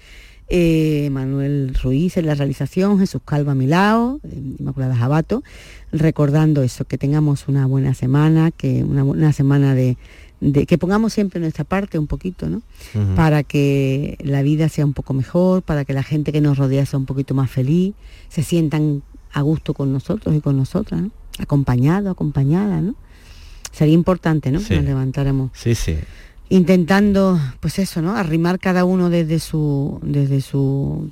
Eh, 0.48 1.10
Manuel 1.12 1.76
Ruiz 1.82 2.18
en 2.18 2.28
la 2.28 2.36
realización, 2.36 3.00
Jesús 3.00 3.22
Calva 3.26 3.54
a 3.54 3.56
mi 3.56 3.66
lado, 3.66 4.20
eh, 4.24 4.56
Inmaculada 4.60 4.96
Jabato, 4.96 5.44
recordando 5.92 6.62
eso, 6.62 6.86
que 6.86 6.98
tengamos 6.98 7.48
una 7.48 7.66
buena 7.66 7.94
semana, 7.96 8.52
que 8.52 8.84
una 8.84 9.02
buena 9.04 9.34
semana 9.34 9.74
de, 9.74 9.98
de- 10.42 10.66
que 10.68 10.78
pongamos 10.78 11.14
siempre 11.14 11.40
nuestra 11.40 11.64
parte 11.64 11.98
un 11.98 12.06
poquito, 12.08 12.48
¿no? 12.48 12.62
Para 13.16 13.42
que 13.44 14.18
la 14.24 14.44
vida 14.44 14.70
sea 14.70 14.86
un 14.86 14.94
poco 14.94 15.14
mejor, 15.14 15.64
para 15.64 15.84
que 15.84 15.94
la 15.94 16.04
gente 16.04 16.32
que 16.32 16.42
nos 16.42 16.58
rodea 16.60 16.86
sea 16.86 17.00
un 17.00 17.06
poquito 17.08 17.34
más 17.34 17.50
feliz, 17.50 17.96
se 18.30 18.44
sientan 18.44 19.02
a 19.34 19.42
gusto 19.42 19.74
con 19.74 19.92
nosotros 19.92 20.36
y 20.36 20.42
con 20.42 20.58
nosotras, 20.58 21.02
¿no? 21.02 21.12
Acompañado, 21.40 22.10
acompañada, 22.12 22.82
¿no? 22.82 22.96
Sería 23.72 23.94
importante, 23.96 24.52
¿no? 24.52 24.60
Sí. 24.60 24.68
Que 24.70 24.76
nos 24.76 24.86
levantáramos 24.86 25.50
Sí, 25.54 25.74
sí. 25.76 25.96
Intentando 26.50 27.40
pues 27.60 27.80
eso 27.80 28.02
no 28.02 28.16
arrimar 28.16 28.60
cada 28.60 28.86
uno 28.86 29.10
desde 29.10 29.40
su 29.40 30.00
desde 30.04 30.42
su 30.42 31.10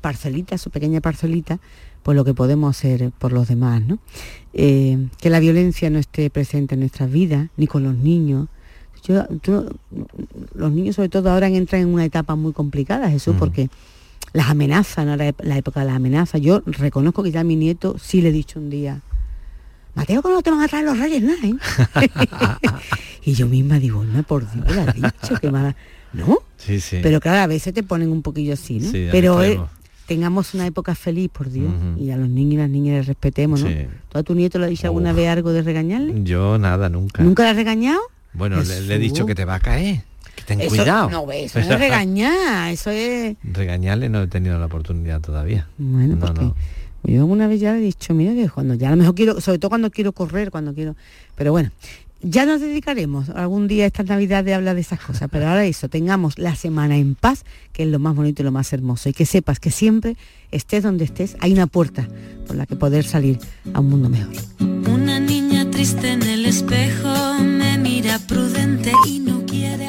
parcelita 0.00 0.56
su 0.58 0.70
pequeña 0.70 1.00
parcelita 1.00 1.58
pues 2.02 2.16
lo 2.16 2.24
que 2.24 2.32
podemos 2.34 2.76
hacer 2.76 3.10
por 3.18 3.32
los 3.32 3.48
demás 3.48 3.82
no 3.86 3.98
Eh, 4.54 5.08
que 5.20 5.30
la 5.30 5.40
violencia 5.40 5.90
no 5.90 5.98
esté 5.98 6.30
presente 6.30 6.74
en 6.74 6.80
nuestras 6.80 7.10
vidas 7.12 7.48
ni 7.56 7.66
con 7.68 7.84
los 7.84 7.94
niños. 7.94 8.48
Yo- 9.06 9.26
tú- 9.40 9.66
los 10.54 10.72
niños 10.72 10.96
sobre 10.96 11.08
todo 11.10 11.30
ahora 11.30 11.46
entran 11.48 11.82
en 11.82 11.88
una 11.88 12.04
etapa 12.04 12.34
muy 12.34 12.52
complicada 12.52 13.08
Jesús 13.10 13.34
porque 13.38 13.68
las 14.32 14.48
amenazan 14.50 15.08
ahora 15.10 15.32
la 15.42 15.56
época 15.58 15.80
de 15.80 15.86
las 15.86 15.96
amenazas. 15.96 16.40
Yo 16.40 16.62
reconozco 16.66 17.22
que 17.22 17.30
ya 17.30 17.40
a 17.40 17.44
mi 17.44 17.54
nieto 17.56 17.96
sí 18.00 18.20
le 18.20 18.30
he 18.30 18.32
dicho 18.32 18.58
un 18.58 18.68
día 18.70 19.00
Mateo, 19.98 20.22
no 20.24 20.42
te 20.42 20.50
van 20.50 20.60
a 20.62 20.68
traer 20.68 20.84
los 20.84 20.98
reyes 20.98 21.22
nada, 21.22 21.38
¿eh? 21.42 22.08
y 23.24 23.32
yo 23.34 23.46
misma 23.48 23.78
digo, 23.78 24.04
no, 24.04 24.22
por 24.22 24.50
Dios, 24.50 24.64
lo 24.74 24.82
has 24.82 24.94
dicho, 24.94 25.34
que 25.40 25.50
mala. 25.50 25.74
¿No? 26.12 26.38
Sí, 26.56 26.80
sí. 26.80 27.00
Pero 27.02 27.20
claro, 27.20 27.40
a 27.42 27.46
veces 27.48 27.74
te 27.74 27.82
ponen 27.82 28.10
un 28.10 28.22
poquillo 28.22 28.54
así, 28.54 28.78
¿no? 28.78 28.90
Sí, 28.90 29.08
Pero 29.10 29.42
eh, 29.42 29.60
tengamos 30.06 30.54
una 30.54 30.66
época 30.66 30.94
feliz, 30.94 31.30
por 31.30 31.50
Dios, 31.50 31.70
y 31.98 32.10
a 32.10 32.16
los 32.16 32.28
niños 32.28 32.54
y 32.54 32.56
las 32.58 32.70
niñas 32.70 32.96
les 32.98 33.06
respetemos, 33.06 33.62
¿no? 33.62 33.68
¿Tú 34.08 34.18
a 34.18 34.22
tu 34.22 34.34
nieto 34.34 34.58
le 34.58 34.66
has 34.66 34.70
dicho 34.70 34.86
alguna 34.86 35.12
vez 35.12 35.28
algo 35.28 35.52
de 35.52 35.62
regañarle? 35.62 36.22
Yo 36.22 36.58
nada, 36.58 36.88
nunca. 36.88 37.22
¿Nunca 37.22 37.42
le 37.42 37.50
has 37.50 37.56
regañado? 37.56 38.00
Bueno, 38.32 38.62
le, 38.62 38.80
le 38.82 38.94
he 38.94 38.98
dicho 38.98 39.26
que 39.26 39.34
te 39.34 39.44
va 39.44 39.56
a 39.56 39.60
caer. 39.60 40.02
Que 40.36 40.44
ten 40.44 40.60
Eso- 40.60 40.68
cuidado. 40.70 41.10
No, 41.10 41.30
eso 41.32 41.58
no 41.58 41.64
es 41.74 41.78
regañar, 41.80 42.72
eso 42.72 42.90
es... 42.90 43.36
Regañarle 43.42 44.08
no 44.08 44.22
he 44.22 44.26
tenido 44.28 44.58
la 44.58 44.66
oportunidad 44.66 45.20
todavía. 45.20 45.66
Bueno, 45.76 46.14
no, 46.14 46.20
porque 46.26 46.40
no. 46.42 46.54
Yo 47.04 47.26
una 47.26 47.46
vez 47.46 47.60
ya 47.60 47.76
he 47.76 47.80
dicho, 47.80 48.14
mira 48.14 48.34
que 48.34 48.48
cuando 48.48 48.74
ya 48.74 48.88
a 48.88 48.90
lo 48.90 48.96
mejor 48.96 49.14
quiero, 49.14 49.40
sobre 49.40 49.58
todo 49.58 49.70
cuando 49.70 49.90
quiero 49.90 50.12
correr, 50.12 50.50
cuando 50.50 50.74
quiero, 50.74 50.96
pero 51.36 51.52
bueno, 51.52 51.70
ya 52.20 52.46
nos 52.46 52.60
dedicaremos 52.60 53.28
algún 53.30 53.68
día 53.68 53.86
esta 53.86 54.02
Navidad 54.02 54.42
de 54.42 54.54
hablar 54.54 54.74
de 54.74 54.80
esas 54.80 55.00
cosas, 55.00 55.28
pero 55.30 55.46
ahora 55.46 55.64
eso, 55.64 55.88
tengamos 55.88 56.38
la 56.38 56.56
semana 56.56 56.96
en 56.96 57.14
paz, 57.14 57.44
que 57.72 57.84
es 57.84 57.88
lo 57.88 57.98
más 58.00 58.16
bonito 58.16 58.42
y 58.42 58.44
lo 58.44 58.52
más 58.52 58.72
hermoso, 58.72 59.08
y 59.08 59.12
que 59.12 59.24
sepas 59.24 59.60
que 59.60 59.70
siempre, 59.70 60.16
estés 60.50 60.82
donde 60.82 61.04
estés, 61.04 61.36
hay 61.40 61.52
una 61.52 61.68
puerta 61.68 62.08
por 62.46 62.56
la 62.56 62.66
que 62.66 62.74
poder 62.74 63.04
salir 63.04 63.38
a 63.72 63.80
un 63.80 63.90
mundo 63.90 64.08
mejor. 64.08 64.34
Una 64.92 65.20
niña 65.20 65.70
triste 65.70 66.12
en 66.12 66.22
el 66.22 66.46
espejo 66.46 67.38
me 67.42 67.78
mira 67.78 68.18
prudente 68.18 68.92
y 69.06 69.20
no 69.20 69.46
quiere 69.46 69.88